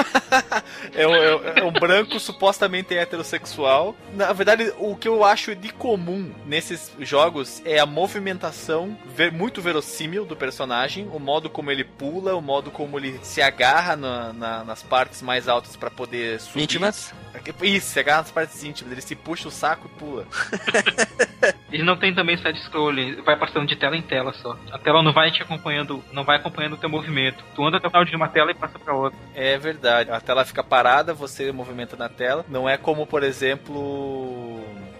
É 0.94 1.06
um, 1.06 1.14
é 1.14 1.36
um- 1.36 1.44
é 1.58 1.64
um 1.64 1.72
branco 1.72 2.18
supostamente 2.18 2.94
heterossexual. 2.96 3.94
Na 4.14 4.32
verdade, 4.32 4.72
o 4.78 4.96
que 4.96 5.06
eu 5.06 5.22
acho 5.24 5.54
de 5.54 5.68
comum 5.70 6.32
nesses 6.46 6.90
jogos 7.00 7.60
é 7.66 7.78
a 7.78 7.84
movimentação 7.86 8.96
ver- 9.14 9.30
muito 9.30 9.60
verossímil 9.60 10.24
do 10.24 10.34
personagem, 10.34 11.06
o 11.12 11.18
modo 11.18 11.50
como 11.50 11.70
ele 11.70 11.84
pula, 11.84 12.34
o 12.34 12.40
modo 12.40 12.70
como 12.70 12.98
ele 12.98 13.20
se 13.22 13.42
agarra 13.42 13.94
na- 13.94 14.32
na- 14.32 14.64
nas 14.64 14.82
partes 14.82 15.20
mais 15.20 15.48
altas 15.48 15.76
para 15.76 15.90
poder 15.90 16.40
subir. 16.40 16.62
Íntimas. 16.62 17.12
Isso, 17.62 17.86
você 17.86 18.00
agarra 18.00 18.22
nas 18.22 18.30
partes 18.30 18.62
íntimas, 18.62 18.92
ele 18.92 19.00
se 19.00 19.14
puxa 19.14 19.48
o 19.48 19.50
saco 19.50 19.90
e 19.92 19.98
pula. 19.98 20.26
Ele 21.70 21.82
não 21.84 21.96
tem 21.96 22.14
também 22.14 22.36
side 22.36 22.58
scrolling, 22.64 23.22
vai 23.22 23.36
passando 23.38 23.66
de 23.66 23.76
tela 23.76 23.96
em 23.96 24.02
tela 24.02 24.32
só. 24.34 24.58
A 24.70 24.78
tela 24.78 25.02
não 25.02 25.12
vai 25.12 25.30
te 25.30 25.42
acompanhando, 25.42 26.02
não 26.12 26.24
vai 26.24 26.36
acompanhando 26.36 26.74
o 26.74 26.76
teu 26.78 26.88
movimento. 26.88 27.42
Tu 27.54 27.64
anda 27.64 27.78
até 27.78 27.86
o 27.86 27.90
final 27.90 28.04
de 28.04 28.16
uma 28.16 28.28
tela 28.28 28.50
e 28.50 28.54
passa 28.54 28.78
pra 28.78 28.94
outra. 28.94 29.18
É 29.34 29.56
verdade. 29.58 30.10
A 30.10 30.20
tela 30.20 30.44
fica 30.44 30.62
parada, 30.62 31.14
você 31.14 31.50
movimenta 31.52 31.96
na 31.96 32.08
tela. 32.08 32.44
Não 32.48 32.68
é 32.68 32.76
como, 32.76 33.06
por 33.06 33.22
exemplo. 33.22 34.41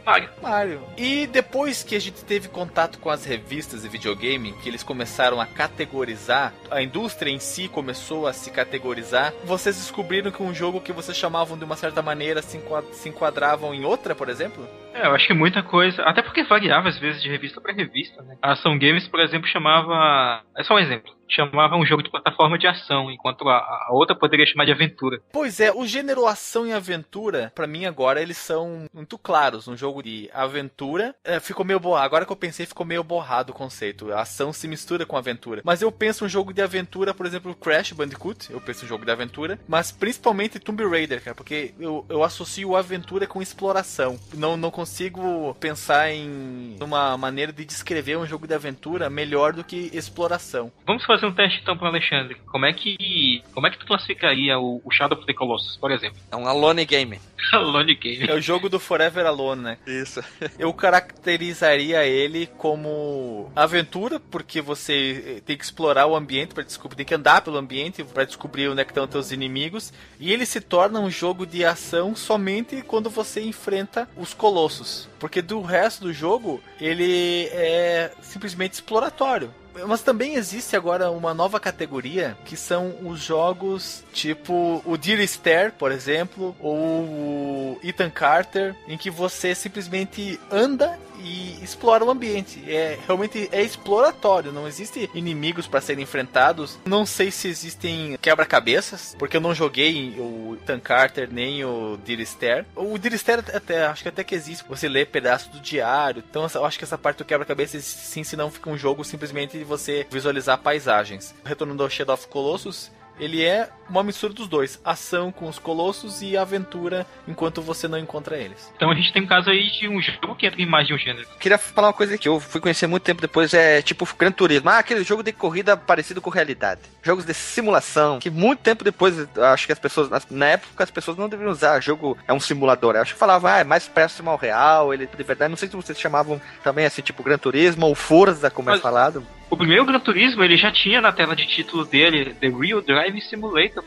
Mario. 0.04 0.28
Mario. 0.42 0.80
E 0.96 1.26
depois 1.26 1.82
que 1.82 1.94
a 1.94 2.00
gente 2.00 2.24
teve 2.24 2.48
contato 2.48 2.98
com 2.98 3.08
as 3.10 3.24
revistas 3.24 3.82
de 3.82 3.88
videogame, 3.88 4.52
que 4.62 4.68
eles 4.68 4.82
começaram 4.82 5.40
a 5.40 5.46
categorizar, 5.46 6.52
a 6.70 6.82
indústria 6.82 7.30
em 7.30 7.38
si 7.38 7.68
começou 7.68 8.26
a 8.26 8.32
se 8.32 8.50
categorizar, 8.50 9.32
vocês 9.44 9.76
descobriram 9.76 10.30
que 10.30 10.42
um 10.42 10.54
jogo 10.54 10.80
que 10.80 10.92
vocês 10.92 11.16
chamavam 11.16 11.56
de 11.56 11.64
uma 11.64 11.76
certa 11.76 12.02
maneira 12.02 12.42
se 12.42 12.56
enquad- 12.56 12.92
se 12.92 13.08
enquadravam 13.08 13.74
em 13.74 13.84
outra, 13.84 14.14
por 14.14 14.28
exemplo? 14.28 14.66
É, 14.94 15.06
eu 15.06 15.14
acho 15.14 15.26
que 15.26 15.34
muita 15.34 15.62
coisa. 15.62 16.02
Até 16.02 16.22
porque 16.22 16.42
variava 16.44 16.88
às 16.88 16.98
vezes 16.98 17.22
de 17.22 17.28
revista 17.28 17.60
pra 17.60 17.72
revista, 17.72 18.22
né? 18.22 18.36
A 18.42 18.52
Ação 18.52 18.78
Games, 18.78 19.08
por 19.08 19.20
exemplo, 19.20 19.48
chamava. 19.48 20.42
É 20.56 20.62
só 20.64 20.74
um 20.74 20.78
exemplo. 20.78 21.12
Chamava 21.34 21.76
um 21.76 21.86
jogo 21.86 22.02
de 22.02 22.10
plataforma 22.10 22.58
de 22.58 22.66
ação, 22.66 23.10
enquanto 23.10 23.48
a, 23.48 23.56
a 23.56 23.88
outra 23.90 24.14
poderia 24.14 24.46
chamar 24.46 24.64
de 24.64 24.72
aventura. 24.72 25.20
Pois 25.32 25.60
é, 25.60 25.72
o 25.72 25.86
gênero 25.86 26.26
ação 26.26 26.66
e 26.66 26.72
aventura, 26.72 27.52
pra 27.54 27.66
mim 27.66 27.86
agora 27.86 28.20
eles 28.20 28.36
são 28.36 28.86
muito 28.92 29.16
claros. 29.16 29.66
Um 29.66 29.76
jogo 29.76 30.02
de 30.02 30.28
aventura 30.32 31.14
é, 31.24 31.40
ficou 31.40 31.64
meio 31.64 31.80
borrado. 31.80 32.04
Agora 32.04 32.26
que 32.26 32.32
eu 32.32 32.36
pensei, 32.36 32.66
ficou 32.66 32.84
meio 32.84 33.02
borrado 33.02 33.52
o 33.52 33.54
conceito. 33.54 34.12
A 34.12 34.22
ação 34.22 34.52
se 34.52 34.68
mistura 34.68 35.06
com 35.06 35.16
aventura. 35.16 35.62
Mas 35.64 35.80
eu 35.82 35.90
penso 35.90 36.24
um 36.24 36.28
jogo 36.28 36.52
de 36.52 36.60
aventura, 36.60 37.14
por 37.14 37.26
exemplo, 37.26 37.54
Crash 37.54 37.92
Bandicoot. 37.92 38.52
Eu 38.52 38.60
penso 38.60 38.84
um 38.84 38.88
jogo 38.88 39.04
de 39.04 39.10
aventura. 39.10 39.58
Mas 39.66 39.90
principalmente 39.90 40.58
Tomb 40.58 40.84
Raider, 40.86 41.22
cara, 41.22 41.34
porque 41.34 41.74
eu, 41.78 42.04
eu 42.08 42.22
associo 42.22 42.76
aventura 42.76 43.26
com 43.26 43.40
exploração. 43.40 44.18
Não, 44.34 44.56
não 44.56 44.70
consigo 44.70 45.54
pensar 45.54 46.10
em 46.10 46.76
uma 46.80 47.16
maneira 47.16 47.52
de 47.52 47.64
descrever 47.64 48.16
um 48.16 48.26
jogo 48.26 48.46
de 48.46 48.54
aventura 48.54 49.08
melhor 49.08 49.52
do 49.52 49.64
que 49.64 49.90
exploração. 49.92 50.72
Vamos 50.86 51.04
fazer 51.04 51.21
um 51.26 51.32
teste 51.32 51.60
então 51.62 51.76
pro 51.76 51.86
Alexandre. 51.86 52.36
Como 52.46 52.66
é 52.66 52.72
que. 52.72 53.42
Como 53.52 53.66
é 53.66 53.70
que 53.70 53.78
tu 53.78 53.86
classificaria 53.86 54.58
o, 54.58 54.80
o 54.84 54.90
Shadow 54.90 55.18
of 55.18 55.26
the 55.26 55.34
Colossus, 55.34 55.76
por 55.76 55.90
exemplo? 55.90 56.18
É 56.30 56.36
um 56.36 56.46
alone 56.46 56.84
game. 56.84 57.20
Lone 57.52 57.94
Game. 57.94 58.28
É 58.28 58.34
o 58.34 58.40
jogo 58.40 58.68
do 58.68 58.78
Forever 58.78 59.26
Alone, 59.26 59.62
né? 59.62 59.78
Isso. 59.86 60.22
Eu 60.58 60.72
caracterizaria 60.72 62.04
ele 62.04 62.46
como 62.58 63.50
aventura, 63.54 64.20
porque 64.20 64.60
você 64.60 65.42
tem 65.44 65.56
que 65.56 65.64
explorar 65.64 66.06
o 66.06 66.16
ambiente 66.16 66.54
para 66.54 66.62
descobrir, 66.62 66.96
tem 66.96 67.06
que 67.06 67.14
andar 67.14 67.42
pelo 67.42 67.58
ambiente 67.58 68.04
para 68.04 68.24
descobrir 68.24 68.68
onde 68.68 68.80
é 68.80 68.84
que 68.84 68.90
estão 68.90 69.06
teus 69.06 69.32
inimigos. 69.32 69.92
E 70.18 70.32
ele 70.32 70.46
se 70.46 70.60
torna 70.60 71.00
um 71.00 71.10
jogo 71.10 71.46
de 71.46 71.64
ação 71.64 72.14
somente 72.14 72.82
quando 72.82 73.10
você 73.10 73.42
enfrenta 73.42 74.08
os 74.16 74.32
colossos, 74.32 75.08
porque 75.18 75.42
do 75.42 75.60
resto 75.60 76.02
do 76.02 76.12
jogo 76.12 76.62
ele 76.80 77.48
é 77.52 78.12
simplesmente 78.20 78.74
exploratório. 78.74 79.52
Mas 79.86 80.02
também 80.02 80.34
existe 80.34 80.76
agora 80.76 81.10
uma 81.10 81.32
nova 81.34 81.58
categoria 81.58 82.36
que 82.44 82.56
são 82.56 82.94
os 83.04 83.20
jogos 83.20 84.04
tipo 84.12 84.82
o 84.84 84.96
Dear 84.96 85.20
Esther, 85.20 85.72
por 85.72 85.92
exemplo, 85.92 86.54
ou 86.60 87.02
o 87.02 87.80
Ethan 87.82 88.10
Carter, 88.10 88.74
em 88.86 88.96
que 88.96 89.10
você 89.10 89.54
simplesmente 89.54 90.38
anda 90.50 90.98
e 91.24 91.58
explora 91.62 92.04
o 92.04 92.10
ambiente. 92.10 92.62
É 92.66 92.98
realmente 93.06 93.48
é 93.52 93.62
exploratório, 93.62 94.52
não 94.52 94.66
existe 94.66 95.08
inimigos 95.14 95.66
para 95.66 95.80
serem 95.80 96.02
enfrentados. 96.02 96.78
Não 96.84 97.06
sei 97.06 97.30
se 97.30 97.48
existem 97.48 98.18
quebra-cabeças, 98.20 99.14
porque 99.18 99.36
eu 99.36 99.40
não 99.40 99.54
joguei 99.54 100.14
o 100.18 100.58
Ethan 100.60 100.80
Carter 100.80 101.28
nem 101.30 101.64
o 101.64 101.96
Dear 102.04 102.20
Esther. 102.20 102.66
O 102.74 102.98
Dear 102.98 103.14
Esther 103.14 103.38
até 103.38 103.86
acho 103.86 104.02
que 104.02 104.08
até 104.08 104.24
que 104.24 104.34
existe. 104.34 104.64
Você 104.68 104.88
lê 104.88 105.04
pedaços 105.04 105.48
do 105.48 105.60
diário. 105.60 106.22
Então 106.28 106.46
eu 106.54 106.64
acho 106.64 106.78
que 106.78 106.84
essa 106.84 106.98
parte 106.98 107.18
do 107.18 107.24
quebra-cabeça 107.24 107.80
sim, 107.80 108.24
se 108.24 108.36
não 108.36 108.50
fica 108.50 108.70
um 108.70 108.76
jogo 108.76 109.04
simplesmente 109.04 109.61
você 109.64 110.06
visualizar 110.10 110.58
paisagens. 110.58 111.34
Retornando 111.44 111.82
ao 111.82 111.90
Shadow 111.90 112.14
of 112.14 112.26
Colossus, 112.28 112.90
ele 113.20 113.44
é 113.44 113.68
uma 113.90 114.02
mistura 114.02 114.32
dos 114.32 114.48
dois, 114.48 114.80
ação 114.82 115.30
com 115.30 115.46
os 115.46 115.58
colossos 115.58 116.22
e 116.22 116.34
aventura 116.34 117.06
enquanto 117.28 117.60
você 117.60 117.86
não 117.86 117.98
encontra 117.98 118.38
eles. 118.38 118.72
Então 118.74 118.90
a 118.90 118.94
gente 118.94 119.12
tem 119.12 119.22
um 119.22 119.26
caso 119.26 119.50
aí 119.50 119.70
de 119.70 119.86
um 119.86 120.00
jogo 120.00 120.34
que 120.34 120.46
entra 120.46 120.60
em 120.60 120.66
mais 120.66 120.86
de 120.86 120.94
um 120.94 120.98
gênero. 120.98 121.28
Queria 121.38 121.58
falar 121.58 121.88
uma 121.88 121.92
coisa 121.92 122.16
que 122.16 122.26
eu 122.26 122.40
fui 122.40 122.58
conhecer 122.60 122.86
muito 122.86 123.02
tempo 123.02 123.20
depois, 123.20 123.52
é 123.52 123.82
tipo 123.82 124.08
Gran 124.18 124.32
Turismo. 124.32 124.70
Ah, 124.70 124.78
aquele 124.78 125.04
jogo 125.04 125.22
de 125.22 125.30
corrida 125.30 125.76
parecido 125.76 126.22
com 126.22 126.30
realidade. 126.30 126.80
Jogos 127.02 127.26
de 127.26 127.34
simulação, 127.34 128.18
que 128.18 128.30
muito 128.30 128.60
tempo 128.60 128.82
depois, 128.82 129.14
acho 129.52 129.66
que 129.66 129.72
as 129.72 129.78
pessoas, 129.78 130.08
na 130.30 130.46
época 130.46 130.82
as 130.82 130.90
pessoas 130.90 131.16
não 131.16 131.28
deveriam 131.28 131.52
usar, 131.52 131.80
jogo 131.80 132.16
é 132.26 132.32
um 132.32 132.40
simulador. 132.40 132.96
Eu 132.96 133.02
acho 133.02 133.12
que 133.12 133.18
falavam, 133.20 133.50
ah, 133.52 133.58
é 133.58 133.64
mais 133.64 133.86
próximo 133.86 134.30
ao 134.30 134.38
real, 134.38 134.92
ele 134.92 135.06
de 135.06 135.22
verdade. 135.22 135.50
Não 135.50 135.56
sei 135.56 135.68
se 135.68 135.76
vocês 135.76 136.00
chamavam 136.00 136.40
também 136.64 136.86
assim, 136.86 137.02
tipo 137.02 137.22
Gran 137.22 137.36
Turismo 137.38 137.86
ou 137.86 137.94
Forza, 137.94 138.50
como 138.50 138.70
é 138.70 138.72
Mas- 138.72 138.80
falado. 138.82 139.24
O 139.52 139.56
primeiro 139.56 139.84
Gran 139.84 140.00
Turismo 140.00 140.42
ele 140.42 140.56
já 140.56 140.72
tinha 140.72 140.98
na 140.98 141.12
tela 141.12 141.36
de 141.36 141.46
título 141.46 141.84
dele 141.84 142.32
The 142.40 142.48
Real 142.48 142.80
Drive 142.80 143.20
Simulator. 143.20 143.84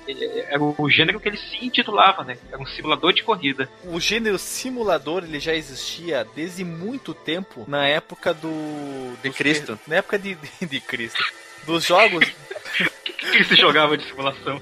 Era 0.48 0.62
o 0.64 0.88
gênero 0.92 1.20
que 1.20 1.28
ele 1.28 1.38
se 1.38 1.58
intitulava, 1.66 2.24
né? 2.24 2.38
Era 2.52 2.62
um 2.62 2.68
simulador 2.68 3.12
de 3.12 3.24
corrida. 3.24 3.68
O 3.84 4.00
gênero 4.00 4.38
simulador 4.38 5.24
ele 5.24 5.40
já 5.40 5.56
existia 5.56 6.24
desde 6.36 6.64
muito 6.64 7.16
tempo 7.16 7.66
na 7.68 7.88
época 7.88 8.32
do 8.32 9.16
De 9.24 9.30
dos- 9.30 9.38
Cristo. 9.38 9.80
Na 9.88 9.96
época 9.96 10.20
de, 10.20 10.36
de, 10.36 10.66
de 10.68 10.80
Cristo. 10.80 11.24
Dos 11.66 11.84
jogos, 11.84 12.24
O 12.28 12.84
que, 13.04 13.14
que 13.38 13.44
se 13.46 13.56
jogava 13.56 13.98
de 13.98 14.04
simulação? 14.06 14.62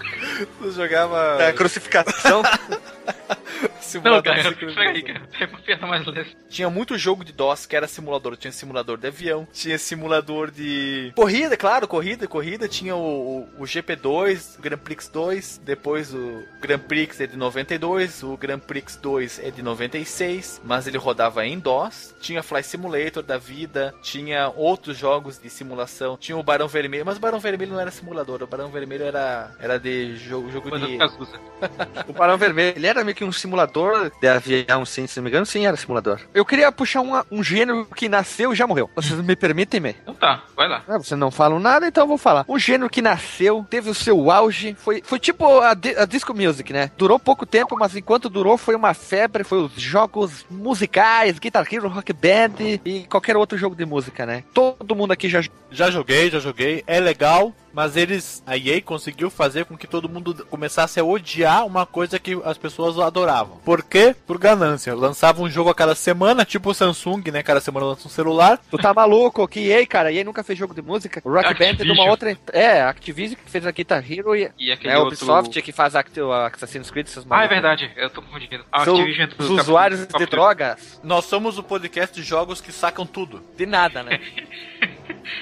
tu 0.57 0.71
jogava 0.71 1.37
É, 1.43 1.51
crucificação. 1.51 2.41
Não, 3.83 3.89
simulador 3.91 4.23
cara, 4.23 4.55
de 4.55 4.65
peraí, 4.73 5.03
cara. 5.03 5.29
É 5.67 5.75
mais 5.85 6.05
leve. 6.05 6.35
Tinha 6.49 6.69
muito 6.69 6.97
jogo 6.97 7.23
de 7.23 7.33
DOS 7.33 7.65
que 7.65 7.75
era 7.75 7.87
simulador. 7.87 8.37
Tinha 8.37 8.51
simulador 8.51 8.97
de 8.97 9.07
avião, 9.07 9.47
tinha 9.51 9.77
simulador 9.77 10.51
de. 10.51 11.11
Corrida, 11.15 11.57
claro, 11.57 11.87
corrida, 11.87 12.27
corrida. 12.27 12.67
Tinha 12.67 12.95
o, 12.95 13.47
o, 13.57 13.63
o 13.63 13.63
GP2, 13.63 14.57
o 14.57 14.61
Grand 14.61 14.77
Prix 14.77 15.07
2. 15.09 15.61
Depois 15.63 16.13
o 16.13 16.43
Grand 16.61 16.79
Prix 16.79 17.19
é 17.21 17.27
de 17.27 17.35
92. 17.35 18.23
O 18.23 18.37
Grand 18.37 18.59
Prix 18.59 18.95
2 18.95 19.39
é 19.39 19.51
de 19.51 19.61
96. 19.61 20.61
Mas 20.63 20.87
ele 20.87 20.97
rodava 20.97 21.45
em 21.45 21.59
DOS. 21.59 22.15
Tinha 22.21 22.43
Fly 22.43 22.63
Simulator 22.63 23.23
da 23.23 23.37
vida. 23.37 23.93
Tinha 24.01 24.51
outros 24.55 24.97
jogos 24.97 25.39
de 25.39 25.49
simulação. 25.49 26.17
Tinha 26.17 26.37
o 26.37 26.43
Barão 26.43 26.67
Vermelho. 26.67 27.05
Mas 27.05 27.17
o 27.17 27.21
Barão 27.21 27.39
Vermelho 27.39 27.73
não 27.73 27.79
era 27.79 27.91
simulador. 27.91 28.43
O 28.43 28.47
Barão 28.47 28.69
Vermelho 28.69 29.03
era, 29.03 29.51
era 29.59 29.77
de 29.77 30.15
jogo, 30.17 30.51
jogo 30.51 30.77
de. 30.79 30.97
O 32.07 32.13
Barão 32.13 32.37
Vermelho, 32.37 32.75
ele 32.75 32.87
era 32.87 33.03
meio 33.03 33.15
que 33.15 33.23
um 33.23 33.31
simulador 33.31 33.72
de 34.21 34.27
avião, 34.27 34.85
sim, 34.85 35.07
se 35.07 35.17
não 35.17 35.23
me 35.23 35.29
engano, 35.29 35.45
sim, 35.45 35.65
era 35.65 35.75
simulador. 35.77 36.19
Eu 36.33 36.45
queria 36.45 36.71
puxar 36.71 37.01
uma- 37.01 37.25
um 37.31 37.43
gênero 37.43 37.85
que 37.95 38.07
nasceu 38.07 38.53
e 38.53 38.55
já 38.55 38.67
morreu. 38.67 38.89
Vocês 38.95 39.19
me 39.21 39.35
permitem, 39.35 39.79
me? 39.79 39.95
Então 40.01 40.13
tá, 40.13 40.43
vai 40.55 40.67
lá. 40.67 40.83
Ah, 40.87 40.97
vocês 40.97 41.19
não 41.19 41.31
falam 41.31 41.59
nada, 41.59 41.87
então 41.87 42.03
eu 42.03 42.07
vou 42.07 42.17
falar. 42.17 42.45
Um 42.47 42.59
gênero 42.59 42.89
que 42.89 43.01
nasceu, 43.01 43.65
teve 43.69 43.89
o 43.89 43.93
seu 43.93 44.29
auge, 44.31 44.75
foi, 44.79 45.01
foi 45.03 45.19
tipo 45.19 45.59
a, 45.59 45.71
a 45.71 46.05
disco 46.05 46.33
music, 46.33 46.71
né? 46.71 46.91
Durou 46.97 47.17
pouco 47.19 47.45
tempo, 47.45 47.75
mas 47.77 47.95
enquanto 47.95 48.29
durou 48.29 48.57
foi 48.57 48.75
uma 48.75 48.93
febre, 48.93 49.43
foi 49.43 49.59
os 49.63 49.73
jogos 49.73 50.45
musicais, 50.49 51.39
Guitar 51.39 51.65
Hero, 51.71 51.87
Rock 51.89 52.13
Band 52.13 52.79
e 52.85 53.05
qualquer 53.09 53.35
outro 53.37 53.57
jogo 53.57 53.75
de 53.75 53.85
música, 53.85 54.25
né? 54.25 54.43
Todo 54.53 54.95
mundo 54.95 55.11
aqui 55.11 55.27
já 55.29 55.41
Já 55.71 55.89
joguei, 55.89 56.29
já 56.29 56.39
joguei. 56.39 56.83
É 56.85 56.99
legal, 56.99 57.51
mas 57.73 57.97
eles. 57.97 58.43
A 58.45 58.57
EA 58.57 58.81
conseguiu 58.81 59.29
fazer 59.29 59.65
com 59.65 59.75
que 59.77 59.87
todo 59.87 60.07
mundo 60.09 60.45
começasse 60.49 60.99
a 60.99 61.03
odiar 61.03 61.65
uma 61.65 61.85
coisa 61.85 62.19
que 62.19 62.39
as 62.45 62.57
pessoas 62.57 62.97
adoravam. 62.99 63.57
Por 63.65 63.83
quê? 63.83 64.15
Por 64.27 64.37
ganância. 64.37 64.93
Lançava 64.95 65.41
um 65.41 65.49
jogo 65.49 65.69
a 65.69 65.75
cada 65.75 65.95
semana, 65.95 66.45
tipo 66.45 66.69
o 66.69 66.73
Samsung, 66.73 67.23
né? 67.31 67.41
Cada 67.43 67.59
semana 67.59 67.85
lança 67.87 68.07
um 68.07 68.11
celular. 68.11 68.59
Tu 68.69 68.77
tá 68.77 68.93
maluco? 68.93 69.47
Que 69.47 69.71
EA, 69.71 69.85
cara? 69.87 70.11
EA 70.11 70.23
nunca 70.23 70.43
fez 70.43 70.57
jogo 70.57 70.73
de 70.73 70.81
música. 70.81 71.21
O 71.23 71.31
Rock 71.31 71.53
Band 71.57 71.65
é 71.65 71.73
de 71.73 71.91
uma 71.91 72.05
outra. 72.09 72.37
É, 72.51 72.81
a 72.81 72.89
Activision 72.89 73.37
que 73.43 73.49
fez 73.51 73.65
a 73.65 73.71
Guitar 73.71 74.03
Hero 74.09 74.35
e 74.35 74.49
E 74.57 74.71
aquele 74.71 74.93
é 74.93 74.95
a 74.95 74.99
outro... 74.99 75.15
Ubisoft 75.15 75.61
que 75.61 75.71
faz 75.71 75.95
Act- 75.95 76.19
o 76.19 76.31
Assassin's 76.31 76.91
Creed, 76.91 77.07
essas 77.07 77.25
Ah, 77.29 77.43
é 77.43 77.47
verdade, 77.47 77.91
eu 77.95 78.09
tô 78.09 78.21
confundindo. 78.21 78.63
A 78.71 78.83
Activision 78.83 79.29
do 79.29 79.43
os 79.43 79.49
usuários 79.49 80.05
de 80.07 80.25
drogas. 80.25 80.99
Nós 81.03 81.25
somos 81.25 81.57
o 81.57 81.63
podcast 81.63 82.15
de 82.15 82.23
jogos 82.25 82.61
que 82.61 82.71
sacam 82.71 83.05
tudo. 83.05 83.41
De 83.57 83.65
nada, 83.65 84.03
né? 84.03 84.19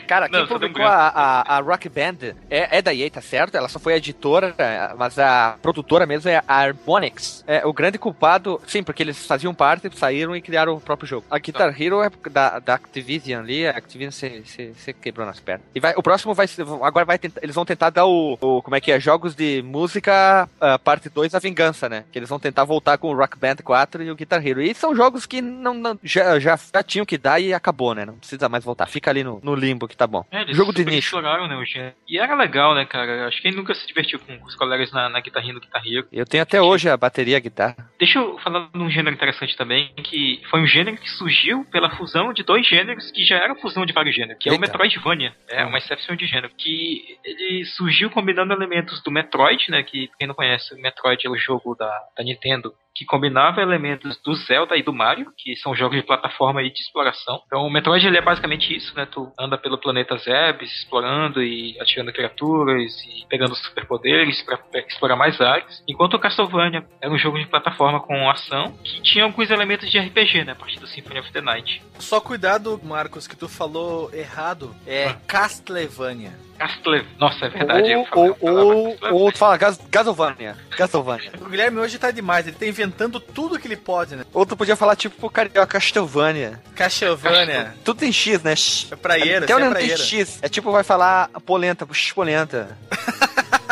Cara, 0.07 0.27
Não, 0.27 0.39
quem 0.39 0.47
só 0.47 0.53
publicou 0.53 0.85
a, 0.85 1.07
a, 1.07 1.57
a 1.57 1.59
Rock 1.59 1.89
Band 1.89 2.33
é, 2.49 2.77
é 2.77 2.81
da 2.81 2.93
EA, 2.93 3.09
tá 3.09 3.21
certo? 3.21 3.55
Ela 3.55 3.67
só 3.69 3.79
foi 3.79 3.93
editora, 3.93 4.55
mas 4.97 5.17
a 5.19 5.57
produtora 5.61 6.05
mesmo 6.05 6.29
é 6.29 6.41
a 6.47 6.55
Harmonix. 6.61 7.43
É, 7.47 7.65
o 7.65 7.73
grande 7.73 7.97
culpado, 7.97 8.61
sim, 8.67 8.83
porque 8.83 9.03
eles 9.03 9.25
faziam 9.25 9.53
parte, 9.53 9.89
saíram 9.97 10.35
e 10.35 10.41
criaram 10.41 10.73
o 10.75 10.81
próprio 10.81 11.07
jogo. 11.07 11.25
A 11.29 11.37
Guitar 11.39 11.73
Hero 11.79 12.01
é 12.01 12.09
da, 12.29 12.59
da 12.59 12.73
Activision 12.75 13.41
ali, 13.43 13.67
a 13.67 13.71
Activision 13.71 14.11
se, 14.11 14.43
se, 14.45 14.73
se 14.75 14.93
quebrou 14.93 15.25
nas 15.25 15.39
pernas. 15.39 15.65
E 15.73 15.79
vai, 15.79 15.93
o 15.95 16.03
próximo 16.03 16.33
vai 16.33 16.47
ser, 16.47 16.65
agora 16.81 17.05
vai 17.05 17.17
tentar, 17.17 17.41
eles 17.43 17.55
vão 17.55 17.65
tentar 17.65 17.89
dar 17.89 18.05
o, 18.05 18.37
o 18.39 18.61
como 18.61 18.75
é 18.75 18.81
que 18.81 18.91
é, 18.91 18.99
jogos 18.99 19.35
de 19.35 19.61
música, 19.63 20.47
ah, 20.59 20.79
parte 20.79 21.09
2, 21.09 21.35
a 21.35 21.39
vingança, 21.39 21.89
né? 21.89 22.03
Que 22.11 22.19
eles 22.19 22.29
vão 22.29 22.39
tentar 22.39 22.63
voltar 22.63 22.97
com 22.97 23.09
o 23.09 23.15
Rock 23.15 23.37
Band 23.37 23.57
4 23.63 24.03
e 24.03 24.11
o 24.11 24.15
Guitar 24.15 24.45
Hero. 24.45 24.61
E 24.61 24.73
são 24.73 24.95
jogos 24.95 25.25
que 25.25 25.41
não, 25.41 25.73
não- 25.73 25.99
já, 26.03 26.39
já, 26.39 26.57
já 26.73 26.83
tinham 26.83 27.05
que 27.05 27.17
dar 27.17 27.39
e 27.39 27.53
acabou, 27.53 27.93
né? 27.93 28.05
Não 28.05 28.15
precisa 28.15 28.47
mais 28.49 28.63
voltar. 28.63 28.85
Fica 28.87 29.09
ali 29.11 29.23
no, 29.23 29.39
no 29.43 29.55
limbo 29.71 29.87
que 29.87 29.95
tá 29.97 30.05
bom. 30.05 30.25
É, 30.31 30.41
eles 30.41 30.55
Jogo 30.55 30.73
de 30.73 30.85
nicho. 30.85 31.19
né, 31.21 31.55
o 31.55 31.65
gênero. 31.65 31.95
E 32.07 32.19
era 32.19 32.35
legal, 32.35 32.75
né, 32.75 32.85
cara? 32.85 33.27
Acho 33.27 33.37
que 33.37 33.43
quem 33.43 33.57
nunca 33.57 33.73
se 33.73 33.87
divertiu 33.87 34.19
com 34.19 34.33
os 34.43 34.55
colegas 34.55 34.91
na, 34.91 35.09
na 35.09 35.19
guitarrinha 35.19 35.53
do 35.53 35.61
guitarreiro. 35.61 36.07
Eu 36.11 36.25
tenho 36.25 36.43
até 36.43 36.61
hoje 36.61 36.89
a 36.89 36.97
bateria 36.97 37.33
e 37.33 37.37
a 37.37 37.39
guitarra. 37.39 37.75
Deixa 37.97 38.19
eu 38.19 38.37
falar 38.39 38.69
de 38.73 38.79
um 38.79 38.89
gênero 38.89 39.15
interessante 39.15 39.55
também, 39.55 39.93
que 40.03 40.41
foi 40.49 40.61
um 40.61 40.67
gênero 40.67 40.97
que 40.97 41.09
surgiu 41.09 41.65
pela 41.71 41.89
fusão 41.95 42.33
de 42.33 42.43
dois 42.43 42.67
gêneros 42.67 43.11
que 43.11 43.23
já 43.23 43.37
era 43.37 43.55
fusão 43.55 43.85
de 43.85 43.93
vários 43.93 44.15
gêneros, 44.15 44.41
que 44.41 44.49
é 44.49 44.51
o 44.51 44.55
Eita. 44.55 44.67
Metroidvania. 44.67 45.33
É 45.49 45.65
uma 45.65 45.77
exceção 45.77 46.15
de 46.15 46.25
gênero. 46.25 46.51
Que 46.57 47.17
ele 47.23 47.65
surgiu 47.65 48.09
combinando 48.09 48.53
elementos 48.53 49.01
do 49.01 49.11
Metroid, 49.11 49.63
né? 49.69 49.83
Que 49.83 50.09
quem 50.19 50.27
não 50.27 50.35
conhece, 50.35 50.73
o 50.73 50.81
Metroid 50.81 51.25
é 51.25 51.29
o 51.29 51.37
jogo 51.37 51.75
da, 51.75 51.91
da 52.17 52.23
Nintendo. 52.23 52.73
Que 53.01 53.05
combinava 53.05 53.61
elementos 53.63 54.15
do 54.23 54.35
Zelda 54.35 54.77
e 54.77 54.83
do 54.83 54.93
Mario, 54.93 55.33
que 55.35 55.55
são 55.55 55.75
jogos 55.75 55.97
de 55.97 56.05
plataforma 56.05 56.61
e 56.61 56.71
de 56.71 56.79
exploração. 56.81 57.41
Então 57.47 57.65
o 57.65 57.69
Metroid 57.71 58.05
ele 58.05 58.19
é 58.19 58.21
basicamente 58.21 58.75
isso, 58.77 58.95
né? 58.95 59.07
Tu 59.11 59.27
anda 59.39 59.57
pelo 59.57 59.79
planeta 59.79 60.15
Zebes, 60.17 60.71
explorando 60.71 61.41
e 61.41 61.75
atirando 61.81 62.13
criaturas 62.13 62.93
e 63.07 63.25
pegando 63.27 63.55
superpoderes 63.55 64.43
para 64.43 64.59
explorar 64.87 65.15
mais 65.15 65.41
áreas. 65.41 65.83
Enquanto 65.89 66.13
o 66.13 66.19
Castlevania 66.19 66.85
era 67.01 67.11
um 67.11 67.17
jogo 67.17 67.39
de 67.39 67.47
plataforma 67.47 67.99
com 68.01 68.29
ação 68.29 68.71
que 68.83 69.01
tinha 69.01 69.23
alguns 69.23 69.49
elementos 69.49 69.89
de 69.89 69.97
RPG, 69.97 70.43
né? 70.45 70.51
A 70.51 70.55
partir 70.55 70.79
do 70.79 70.85
Symphony 70.85 71.21
of 71.21 71.31
the 71.31 71.41
Night. 71.41 71.81
Só 71.97 72.21
cuidado, 72.21 72.79
Marcos, 72.83 73.25
que 73.25 73.35
tu 73.35 73.49
falou 73.49 74.13
errado. 74.13 74.75
É 74.85 75.07
Ah. 75.07 75.17
Castlevania. 75.27 76.33
Castle... 76.61 77.03
Nossa, 77.17 77.45
é 77.45 77.49
verdade. 77.49 77.95
Ou, 77.95 78.07
ou, 78.11 78.37
ou, 78.39 78.97
ou 79.13 79.31
tu 79.31 79.39
fala 79.39 79.57
Gas, 79.57 79.79
Gasovânia. 79.89 80.55
Gasovânia. 80.77 81.31
O 81.41 81.49
Guilherme 81.49 81.79
hoje 81.79 81.97
tá 81.97 82.11
demais, 82.11 82.45
ele 82.45 82.55
tá 82.55 82.67
inventando 82.67 83.19
tudo 83.19 83.57
que 83.57 83.67
ele 83.67 83.75
pode, 83.75 84.15
né? 84.15 84.23
Ou 84.31 84.45
tu 84.45 84.55
podia 84.55 84.75
falar 84.75 84.95
tipo 84.95 85.27
carioca 85.27 85.65
Castlevania. 85.65 86.61
Castlevania. 86.75 87.73
Tudo 87.83 87.97
tem 87.97 88.11
X, 88.11 88.43
né? 88.43 88.53
É 88.91 88.95
praieira, 88.95 89.45
Até 89.45 89.53
é 89.53 89.55
não 89.55 89.63
tem 89.63 89.71
praieira. 89.71 89.97
X. 89.97 90.37
É 90.43 90.47
tipo, 90.47 90.71
vai 90.71 90.83
falar 90.83 91.29
polenta, 91.45 91.87
polenta. 92.13 92.77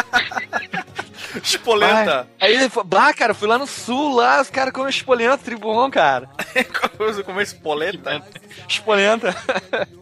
Espolenta. 1.43 2.27
Aí 2.39 2.55
ele 2.55 2.69
falou, 2.69 2.87
bah, 2.87 3.13
cara, 3.13 3.33
fui 3.33 3.47
lá 3.47 3.57
no 3.57 3.67
sul, 3.67 4.15
lá, 4.15 4.41
os 4.41 4.49
caras 4.49 4.73
comem 4.73 4.89
espolenta, 4.89 5.37
tribom, 5.37 5.89
cara. 5.89 6.29
Como 6.97 7.23
como 7.23 7.41
espolenta. 7.41 8.21
Espolenta. 8.67 9.35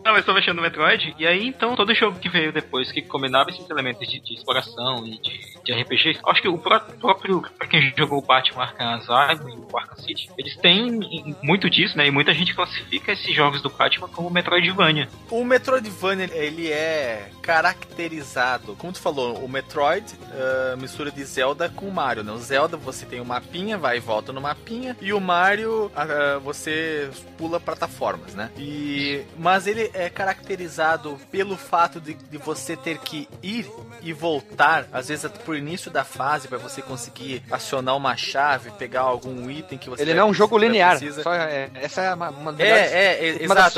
Não, 0.04 0.14
eu 0.14 0.20
estou 0.20 0.34
mexendo 0.34 0.56
no 0.58 0.62
Metroid, 0.62 1.16
e 1.18 1.28
aí 1.28 1.48
então 1.48 1.76
todo 1.76 1.94
jogo 1.94 2.20
que 2.20 2.30
veio 2.30 2.52
depois 2.52 2.92
que 2.92 3.02
combinava 3.02 3.50
esses 3.50 3.70
elementos 3.70 4.08
de, 4.08 4.20
de 4.20 4.36
exploração 4.36 5.06
e 5.06 5.20
de, 5.22 5.64
de 5.64 5.74
RPG, 5.74 6.20
acho 6.26 6.42
que 6.42 6.48
o 6.48 6.58
pró- 6.58 6.80
próprio, 6.80 7.42
pra 7.58 7.68
quem 7.68 7.94
jogou 7.98 8.20
o 8.20 8.22
Batman 8.22 8.64
Arkham 8.64 8.96
Asylum 8.96 9.50
e 9.50 9.74
o 9.74 9.78
Arkham 9.78 9.98
City, 9.98 10.30
eles 10.38 10.56
têm 10.58 11.36
muito 11.44 11.70
disso, 11.70 11.98
né? 11.98 12.08
E 12.08 12.12
muita 12.12 12.34
gente 12.34 12.54
classifica 12.54 13.12
esses 13.12 13.34
jogos 13.34 13.62
do 13.62 13.70
Batman 13.70 14.08
como 14.10 14.30
Metroidvania. 14.30 15.08
O 15.30 15.44
Metroidvania, 15.44 16.30
ele 16.34 16.72
é 16.72 17.30
caracterizado, 17.42 18.76
como 18.76 18.94
tu 18.94 19.00
falou, 19.00 19.38
o 19.44 19.48
Metroid 19.50 20.06
ah, 20.32 20.76
mistura 20.78 21.12
de 21.18 21.26
Zelda 21.26 21.68
com 21.68 21.90
Mario, 21.90 22.24
né? 22.24 22.32
O 22.32 22.38
Zelda 22.38 22.78
você 22.78 23.04
tem 23.04 23.20
um 23.20 23.26
mapinha, 23.26 23.76
vai 23.76 23.98
e 23.98 24.00
volta 24.00 24.32
no 24.32 24.40
mapinha, 24.40 24.96
e 25.02 25.12
o 25.12 25.20
Mario 25.20 25.92
ah, 25.96 26.38
você 26.44 27.10
pula 27.40 27.60
plataformas, 27.60 28.36
né? 28.36 28.52
E 28.56 29.24
mas 29.36 29.66
ele 29.66 29.90
é 29.96 30.12
caracterizado 30.12 31.18
pelo 31.32 31.58
fato 31.58 32.00
de, 32.00 32.14
de 32.14 32.38
você 32.38 32.78
ter 32.78 33.00
que 33.00 33.28
ir 33.42 33.68
e 34.04 34.14
voltar, 34.14 34.86
às 34.94 35.08
vezes 35.08 35.26
até 35.26 35.40
por 35.40 35.58
início 35.58 35.90
da 35.90 36.04
fase 36.04 36.48
para 36.48 36.60
você 36.60 36.84
conseguir 36.84 37.42
acionar 37.50 37.96
uma 37.98 38.16
chave, 38.16 38.70
pegar 38.72 39.02
algum 39.02 39.50
item 39.50 39.80
que 39.80 39.90
você 39.90 40.04
Ele 40.04 40.14
não 40.14 40.22
é 40.22 40.26
um 40.26 40.34
jogo 40.34 40.56
linear. 40.56 41.00
Só 41.24 41.34
é- 41.34 41.72
essa 41.74 42.02
é 42.04 42.14
uma, 42.14 42.30
uma 42.30 42.54
das 42.54 42.68
É, 42.68 43.26
é, 43.26 43.44
é, 43.44 43.46
uma 43.46 43.56
das 43.56 43.74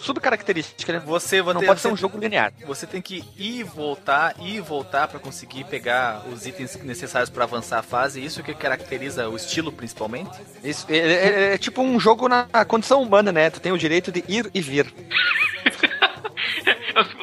subcaracterísticas, 0.00 0.94
né? 0.94 1.02
Você, 1.04 1.42
você 1.42 1.54
Não 1.54 1.62
pode 1.62 1.80
ser 1.80 1.88
um 1.88 1.96
jogo 1.96 2.18
linear. 2.18 2.50
Você 2.66 2.86
tem 2.86 3.02
que 3.02 3.22
ir 3.36 3.58
e 3.58 3.62
voltar, 3.62 4.34
ir 4.40 4.56
e 4.56 4.60
voltar 4.60 5.06
pra 5.08 5.20
conseguir 5.20 5.64
pegar 5.64 6.22
os 6.32 6.46
itens 6.46 6.61
necessários 6.84 7.30
pra 7.30 7.44
avançar 7.44 7.78
a 7.78 7.82
fase. 7.82 8.24
Isso 8.24 8.42
que 8.42 8.54
caracteriza 8.54 9.28
o 9.28 9.36
estilo, 9.36 9.72
principalmente. 9.72 10.30
Isso, 10.62 10.86
é, 10.88 10.96
é- 10.98 11.54
é 11.54 11.58
tipo 11.58 11.82
um 11.82 11.98
jogo 12.00 12.28
na 12.28 12.46
condição 12.66 13.02
humana, 13.02 13.30
né? 13.32 13.50
Tu 13.50 13.60
tem 13.60 13.72
o 13.72 13.78
direito 13.78 14.10
de 14.12 14.24
ir 14.28 14.50
e 14.54 14.60
vir. 14.60 14.92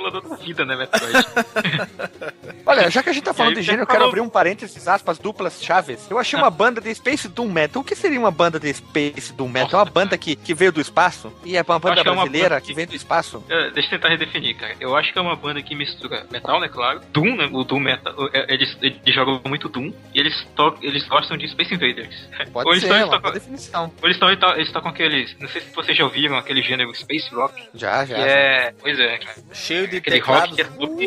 É 0.10 0.17
o 0.17 0.22
simulador 0.22 0.30
da 0.30 0.36
vida, 0.43 0.65
né, 0.65 0.76
Metroid? 0.76 1.13
Olha, 2.65 2.89
já 2.89 3.02
que 3.02 3.10
a 3.10 3.13
gente 3.13 3.24
tá 3.24 3.34
falando 3.34 3.56
de 3.56 3.62
gênero, 3.62 3.84
eu 3.84 3.88
quero 3.88 4.00
falou- 4.00 4.10
abrir 4.10 4.22
um 4.22 4.30
parênteses, 4.30 4.88
aspas, 4.88 5.17
duplas 5.17 5.62
chaves. 5.63 6.06
Eu 6.10 6.19
achei 6.19 6.38
uma 6.38 6.50
banda 6.50 6.80
de 6.80 6.93
Space 6.93 7.28
Doom 7.28 7.50
Metal. 7.52 7.82
O 7.82 7.86
que 7.86 7.95
seria 7.95 8.19
uma 8.19 8.32
banda 8.32 8.60
de 8.60 8.72
Space 8.74 9.34
Doom 9.34 9.50
Metal? 9.50 9.80
É 9.80 9.84
uma 9.84 9.89
banda 9.91 10.17
que, 10.17 10.36
que 10.36 10.54
veio 10.54 10.72
do 10.72 10.80
espaço? 10.82 11.34
E 11.43 11.58
é 11.58 11.62
uma 11.67 11.80
banda 11.80 12.02
que 12.02 12.08
é 12.08 12.12
uma 12.12 12.22
brasileira 12.24 12.50
banda 12.56 12.62
que... 12.62 12.67
que- 12.67 12.74
vem 12.74 12.86
do 12.86 12.95
espaço? 12.95 13.43
É, 13.50 13.72
deixa 13.72 13.88
eu 13.88 14.00
tentar 14.00 14.10
redefinir, 14.10 14.56
cara. 14.58 14.76
Eu 14.80 14.95
acho 14.95 15.12
que 15.12 15.17
é 15.17 15.22
uma 15.22 15.36
banda 15.36 15.62
que 15.62 15.74
mistura 15.76 16.26
metal, 16.32 16.60
né, 16.60 16.67
claro. 16.69 17.02
Doom, 17.12 17.36
né? 17.36 17.50
O 17.52 17.63
Doom 17.63 17.80
metal. 17.80 18.13
é, 18.34 18.54
Eles, 18.54 18.78
eles 18.82 19.15
jogam 19.15 19.41
muito 19.45 19.67
Doom 19.67 19.91
e 20.13 20.19
eles, 20.19 20.36
to 20.56 20.76
eles 20.82 21.08
gostam 21.08 21.38
de 21.38 21.48
Space 21.50 21.74
Invaders. 21.74 22.15
Pode 22.54 22.67
Ou 22.67 22.74
eles 22.74 22.84
ser, 22.84 22.91
é 22.91 22.95
eles 22.98 23.06
tocam- 23.06 23.22
boa 23.22 23.34
definição. 23.34 23.84
Ou 24.02 24.08
eles 24.08 24.15
estão 24.15 24.30
eles 24.56 24.72
tocam 24.72 24.91
aqueles. 24.91 25.36
Não 25.39 25.48
sei 25.50 25.62
se 25.62 25.74
vocês 25.74 25.98
já 25.98 26.04
ouviram 26.04 26.38
aquele 26.38 26.62
gênero 26.62 26.93
Space 26.93 27.34
Rock. 27.34 27.67
Já, 27.74 28.06
já. 28.06 28.15
Que 28.15 28.22
é. 28.22 28.74
Pois 28.80 29.00
é, 29.00 29.17
cara. 29.17 29.38
Cheio 29.54 29.88
de 29.88 29.98
Aquele 29.99 30.19
rock 30.19 30.55
que 30.55 30.62
é 30.62 30.65
tudo- 30.65 30.99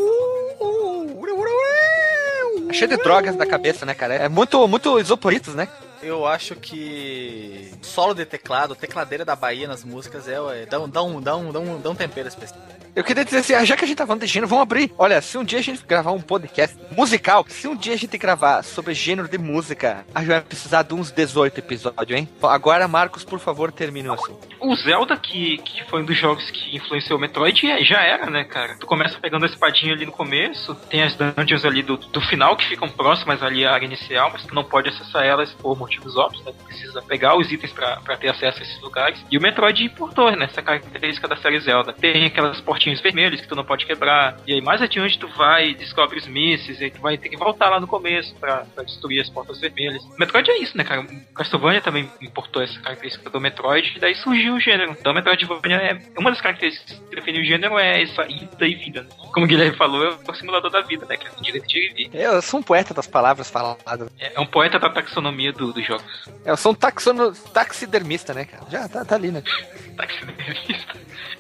É 2.69 2.73
cheio 2.73 2.89
de 2.89 2.97
drogas 2.97 3.37
na 3.37 3.47
cabeça, 3.47 3.85
né, 3.85 3.95
cara? 3.95 4.15
É 4.15 4.29
muito, 4.29 4.67
muito 4.67 4.99
isoporitos, 4.99 5.55
né? 5.55 5.69
Eu 6.03 6.27
acho 6.27 6.57
que 6.57 7.71
solo 7.83 8.15
de 8.15 8.25
teclado, 8.25 8.75
tecladeira 8.75 9.25
da 9.25 9.37
Bahia 9.37 9.69
nas 9.69 9.85
músicas 9.85 10.27
é, 10.27 10.35
é 10.63 10.67
dá, 10.67 10.79
dá, 10.87 11.03
um, 11.03 11.21
dá, 11.21 11.37
um, 11.37 11.53
dá, 11.53 11.61
um, 11.61 11.81
dá 11.81 11.91
um 11.91 11.95
tempero 11.95 12.27
especial. 12.29 12.61
Eu 12.95 13.03
queria 13.03 13.25
dizer 13.25 13.39
assim, 13.39 13.55
ah, 13.55 13.65
já 13.65 13.75
que 13.75 13.85
a 13.85 13.89
gente 13.89 13.97
tá 13.97 14.07
falando 14.07 14.21
de 14.21 14.27
gênero, 14.27 14.49
vamos 14.49 14.65
abrir. 14.65 14.93
Olha, 14.99 15.23
se 15.23 15.39
um 15.39 15.45
dia 15.45 15.61
a 15.61 15.63
gente 15.63 15.83
gravar 15.87 16.13
um 16.13 16.21
podcast 16.21 16.77
musical, 16.95 17.43
se 17.49 17.67
um 17.67 17.75
dia 17.75 17.95
a 17.95 17.97
gente 17.97 18.19
gravar 18.19 18.63
sobre 18.63 18.93
gênero 18.93 19.27
de 19.29 19.39
música, 19.39 20.05
a 20.15 20.21
gente 20.21 20.29
vai 20.29 20.41
precisar 20.43 20.83
de 20.83 20.93
uns 20.93 21.11
18 21.11 21.57
episódios, 21.59 22.19
hein? 22.19 22.29
Agora, 22.43 22.87
Marcos, 22.87 23.25
por 23.25 23.39
favor, 23.39 23.73
termine 23.73 24.11
o 24.11 24.13
assunto. 24.13 24.47
O 24.61 24.77
Zelda, 24.77 25.17
que, 25.17 25.57
que 25.59 25.83
foi 25.89 26.03
um 26.03 26.05
dos 26.05 26.19
jogos 26.19 26.51
que 26.51 26.77
influenciou 26.77 27.19
o 27.19 27.21
Metroid, 27.21 27.67
é- 27.67 27.83
já 27.83 28.03
era, 28.03 28.29
né, 28.29 28.45
cara? 28.45 28.77
Tu 28.79 28.87
começa 28.87 29.19
pegando 29.19 29.45
a 29.47 29.49
espadinha 29.49 29.95
ali 29.95 30.05
no 30.05 30.13
começo, 30.13 30.75
tem 30.91 31.03
as 31.03 31.17
dungeons 31.17 31.65
ali 31.65 31.83
do, 31.83 31.97
do 31.97 32.21
final 32.21 32.55
que 32.57 32.69
ficam 32.69 32.91
próximas 32.91 33.43
ali 33.43 33.65
à 33.65 33.73
área 33.73 33.87
inicial, 33.87 34.29
mas 34.31 34.45
tu 34.45 34.55
não 34.55 34.65
pode 34.65 34.91
acessar 34.91 35.25
elas 35.25 35.51
por 35.55 35.79
motivos 35.79 36.15
óbvios, 36.19 36.45
né? 36.45 36.53
Tu 36.59 36.65
precisa 36.65 37.01
pegar 37.01 37.39
os 37.39 37.51
itens 37.51 37.73
pra 37.73 38.19
ter 38.19 38.29
acesso 38.29 38.59
a 38.59 38.63
esses 38.63 38.81
lugares. 38.83 39.19
E 39.31 39.39
o 39.39 39.41
Metroid 39.41 39.83
importou, 39.83 40.31
né, 40.31 40.45
essa 40.45 40.61
característica 40.61 41.27
da 41.27 41.37
série 41.37 41.59
Zelda. 41.61 41.95
Tem 41.95 42.27
aquelas 42.27 42.61
portinhas 42.83 43.01
vermelhas 43.01 43.41
que 43.41 43.47
tu 43.47 43.55
não 43.55 43.65
pode 43.65 43.87
quebrar, 43.87 44.37
e 44.47 44.53
aí 44.55 44.61
mais 44.61 44.83
adiante 44.83 45.17
tu 45.19 45.29
vai 45.29 45.69
e 45.71 45.75
descobre 45.75 46.19
os 46.19 46.27
mísseis, 46.27 46.81
e 46.81 46.85
aí 46.85 46.91
tu 46.91 47.01
vai 47.01 47.17
ter 47.17 47.29
que 47.29 47.37
voltar 47.37 47.69
lá 47.69 47.79
no 47.79 47.87
começo 47.87 48.35
pra, 48.37 48.65
pra 48.75 48.83
destruir 48.83 49.21
as 49.21 49.29
portas 49.31 49.61
vermelhas. 49.61 50.03
O 50.05 50.17
Metroid 50.19 50.51
é 50.51 50.59
isso, 50.59 50.77
né, 50.77 50.83
cara? 50.83 51.07
Castlevania 51.35 51.81
também 51.81 52.11
importou 52.21 52.61
essa 52.63 52.79
característica 52.81 53.31
do 53.31 53.41
Metroid, 53.41 53.93
e 53.97 54.01
daí 54.01 54.15
surgiu 54.17 54.55
o 54.55 54.61
gênero. 54.61 54.97
Então, 54.99 55.13
o 55.13 55.15
Metroidvania 55.15 55.77
é. 55.77 55.99
Uma 56.19 56.31
das 56.31 56.41
características 56.41 56.99
que 57.09 57.15
define 57.17 57.41
o 57.41 57.45
gênero 57.45 57.79
é 57.79 58.03
essa 58.03 58.23
ida 58.29 58.67
e 58.67 58.75
vida. 58.75 59.03
né? 59.03 59.09
Como 59.33 59.47
o 59.47 59.49
Guilherme 59.49 59.77
falou, 59.77 60.05
é 60.05 60.31
o 60.31 60.35
simulador 60.35 60.71
da 60.71 60.81
vida, 60.81 61.07
né? 61.09 61.17
Que 61.17 61.29
é 61.29 61.31
o 61.39 61.43
direito 61.43 61.67
de 61.69 61.79
ir 61.79 61.91
e 61.91 62.09
vir. 62.09 62.11
Eu 62.21 62.43
sou 62.43 62.59
um 62.61 62.63
poeta 62.63 62.93
das 62.93 63.07
palavras 63.07 63.49
faladas. 63.51 64.11
É 64.19 64.33
é 64.35 64.41
um 64.41 64.47
poeta 64.47 64.79
da 64.79 64.89
taxonomia 64.91 65.53
do- 65.53 65.73
dos 65.73 65.87
jogos. 65.87 66.29
Eu 66.45 66.57
sou 66.57 66.73
um 66.73 66.75
taxono... 66.75 67.33
taxidermista, 67.33 68.33
né, 68.35 68.45
cara? 68.45 68.65
Já 68.71 68.89
tá, 68.89 69.05
tá 69.05 69.15
ali, 69.15 69.31
né? 69.31 69.43
Taxidermista. 69.97 70.93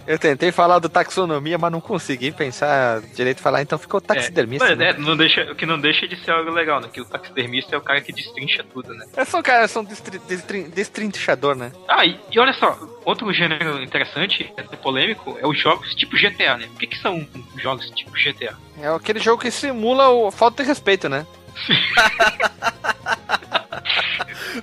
Eu 0.06 0.18
tentei 0.18 0.50
falar 0.50 0.78
do 0.80 0.88
taxonomia, 0.88 1.31
mas 1.40 1.72
não 1.72 1.80
consegui 1.80 2.32
pensar 2.32 3.00
direito 3.14 3.40
falar, 3.40 3.62
então 3.62 3.78
ficou 3.78 4.00
taxidermista. 4.00 4.66
É, 4.66 4.76
né? 4.76 4.90
é, 4.90 4.92
não 4.98 5.16
deixa, 5.16 5.50
o 5.50 5.54
que 5.54 5.66
não 5.66 5.78
deixa 5.78 6.06
de 6.06 6.16
ser 6.24 6.30
algo 6.30 6.50
legal, 6.50 6.80
né? 6.80 6.88
Que 6.92 7.00
o 7.00 7.04
taxidermista 7.04 7.74
é 7.74 7.78
o 7.78 7.82
cara 7.82 8.00
que 8.00 8.12
destrincha 8.12 8.64
tudo, 8.72 8.92
né? 8.94 9.06
Eu 9.16 9.24
sou 9.24 9.40
um 9.40 9.42
cara, 9.42 9.64
eu 9.64 9.68
sou 9.68 9.82
um 9.82 9.84
destri... 9.84 10.18
destrin- 10.18 10.70
destrinchador, 10.70 11.54
né? 11.54 11.72
Ah, 11.88 12.04
e, 12.04 12.18
e 12.30 12.38
olha 12.38 12.52
só, 12.52 12.78
outro 13.04 13.32
gênero 13.32 13.82
interessante, 13.82 14.52
polêmico, 14.82 15.38
é 15.40 15.46
os 15.46 15.58
jogos 15.58 15.94
tipo 15.94 16.16
GTA, 16.16 16.56
né? 16.58 16.68
O 16.74 16.78
que, 16.78 16.86
que 16.86 16.98
são 16.98 17.26
jogos 17.56 17.88
tipo 17.90 18.10
GTA? 18.12 18.56
É 18.80 18.88
aquele 18.88 19.20
jogo 19.20 19.42
que 19.42 19.50
simula 19.50 20.08
o 20.08 20.30
falta 20.30 20.62
de 20.62 20.68
respeito, 20.68 21.08
né? 21.08 21.26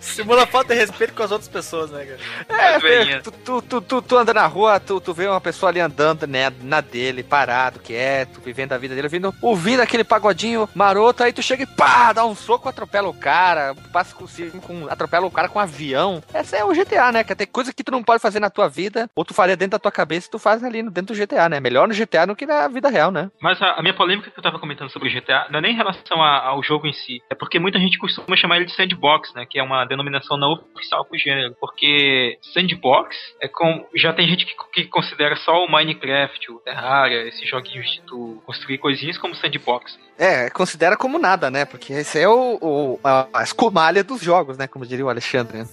Simula 0.01 0.45
falta 0.45 0.73
de 0.73 0.79
respeito 0.79 1.13
com 1.13 1.23
as 1.23 1.31
outras 1.31 1.47
pessoas, 1.49 1.89
né, 1.91 2.05
cara? 2.05 2.19
É, 2.87 3.19
tu, 3.21 3.31
tu, 3.31 3.61
tu, 3.61 3.81
tu, 3.81 4.01
tu 4.01 4.17
anda 4.17 4.33
na 4.33 4.45
rua, 4.45 4.79
tu, 4.79 4.99
tu 5.01 5.13
vê 5.13 5.27
uma 5.27 5.41
pessoa 5.41 5.69
ali 5.71 5.79
andando 5.79 6.27
né, 6.27 6.51
na 6.61 6.81
dele, 6.81 7.23
parado, 7.23 7.79
quieto, 7.79 8.39
vivendo 8.41 8.73
a 8.73 8.77
vida 8.77 8.93
dele, 8.95 9.07
ouvindo, 9.07 9.33
ouvindo 9.41 9.81
aquele 9.81 10.03
pagodinho 10.03 10.69
maroto, 10.75 11.23
aí 11.23 11.33
tu 11.33 11.41
chega 11.41 11.63
e 11.63 11.65
pá, 11.65 12.13
dá 12.13 12.25
um 12.25 12.35
soco, 12.35 12.69
atropela 12.69 13.07
o 13.09 13.13
cara, 13.13 13.75
passa 13.91 14.15
com, 14.15 14.25
com 14.61 14.87
atropela 14.89 15.25
o 15.25 15.31
cara 15.31 15.49
com 15.49 15.59
um 15.59 15.61
avião. 15.61 16.21
Essa 16.33 16.57
é 16.57 16.63
o 16.63 16.73
GTA, 16.73 17.11
né? 17.11 17.23
Que 17.23 17.35
tem 17.35 17.47
coisa 17.47 17.73
que 17.73 17.83
tu 17.83 17.91
não 17.91 18.03
pode 18.03 18.21
fazer 18.21 18.39
na 18.39 18.49
tua 18.49 18.67
vida, 18.67 19.09
ou 19.15 19.25
tu 19.25 19.33
faria 19.33 19.57
dentro 19.57 19.71
da 19.71 19.79
tua 19.79 19.91
cabeça 19.91 20.27
e 20.27 20.31
tu 20.31 20.39
faz 20.39 20.63
ali 20.63 20.83
no- 20.83 20.91
dentro 20.91 21.15
do 21.15 21.17
GTA, 21.19 21.49
né? 21.49 21.59
Melhor 21.59 21.87
no 21.87 21.93
GTA 21.93 22.25
do 22.27 22.35
que 22.35 22.45
na 22.45 22.67
vida 22.67 22.89
real, 22.89 23.11
né? 23.11 23.29
Mas 23.41 23.61
a, 23.61 23.71
a 23.73 23.81
minha 23.81 23.93
polêmica 23.93 24.29
que 24.29 24.37
eu 24.39 24.43
tava 24.43 24.59
comentando 24.59 24.89
sobre 24.91 25.09
o 25.09 25.11
GTA 25.11 25.47
não 25.49 25.59
é 25.59 25.61
nem 25.63 25.73
em 25.73 25.77
relação 25.77 26.21
a- 26.21 26.39
ao 26.47 26.61
jogo 26.63 26.85
em 26.87 26.93
si, 26.93 27.21
é 27.29 27.35
porque 27.35 27.59
muita 27.59 27.79
gente 27.79 27.97
costuma 27.97 28.35
chamar 28.37 28.58
ele 28.59 28.65
de 28.65 28.75
sandbox, 28.75 29.33
né? 29.33 29.45
Que 29.45 29.59
é 29.59 29.63
uma, 29.63 29.85
denominação 29.85 30.37
não 30.37 30.53
oficial 30.75 31.05
pro 31.05 31.17
gênero, 31.17 31.55
porque 31.59 32.37
sandbox 32.53 33.15
é 33.41 33.47
com 33.47 33.85
já 33.95 34.13
tem 34.13 34.27
gente 34.27 34.45
que, 34.45 34.53
que 34.73 34.85
considera 34.85 35.35
só 35.37 35.63
o 35.63 35.71
Minecraft, 35.71 36.51
o 36.51 36.59
Terraria, 36.59 37.27
esses 37.27 37.47
joguinhos 37.47 37.89
de 37.91 38.01
tu 38.01 38.41
construir 38.45 38.77
coisinhas 38.77 39.17
como 39.17 39.35
sandbox. 39.35 39.97
É, 40.17 40.49
considera 40.49 40.97
como 40.97 41.17
nada, 41.17 41.49
né? 41.49 41.65
Porque 41.65 41.93
esse 41.93 42.19
é 42.19 42.27
o, 42.27 42.57
o 42.61 42.99
a, 43.03 43.27
a 43.33 43.43
escumalha 43.43 44.03
dos 44.03 44.21
jogos, 44.21 44.57
né? 44.57 44.67
Como 44.67 44.85
diria 44.85 45.05
o 45.05 45.09
Alexandre. 45.09 45.59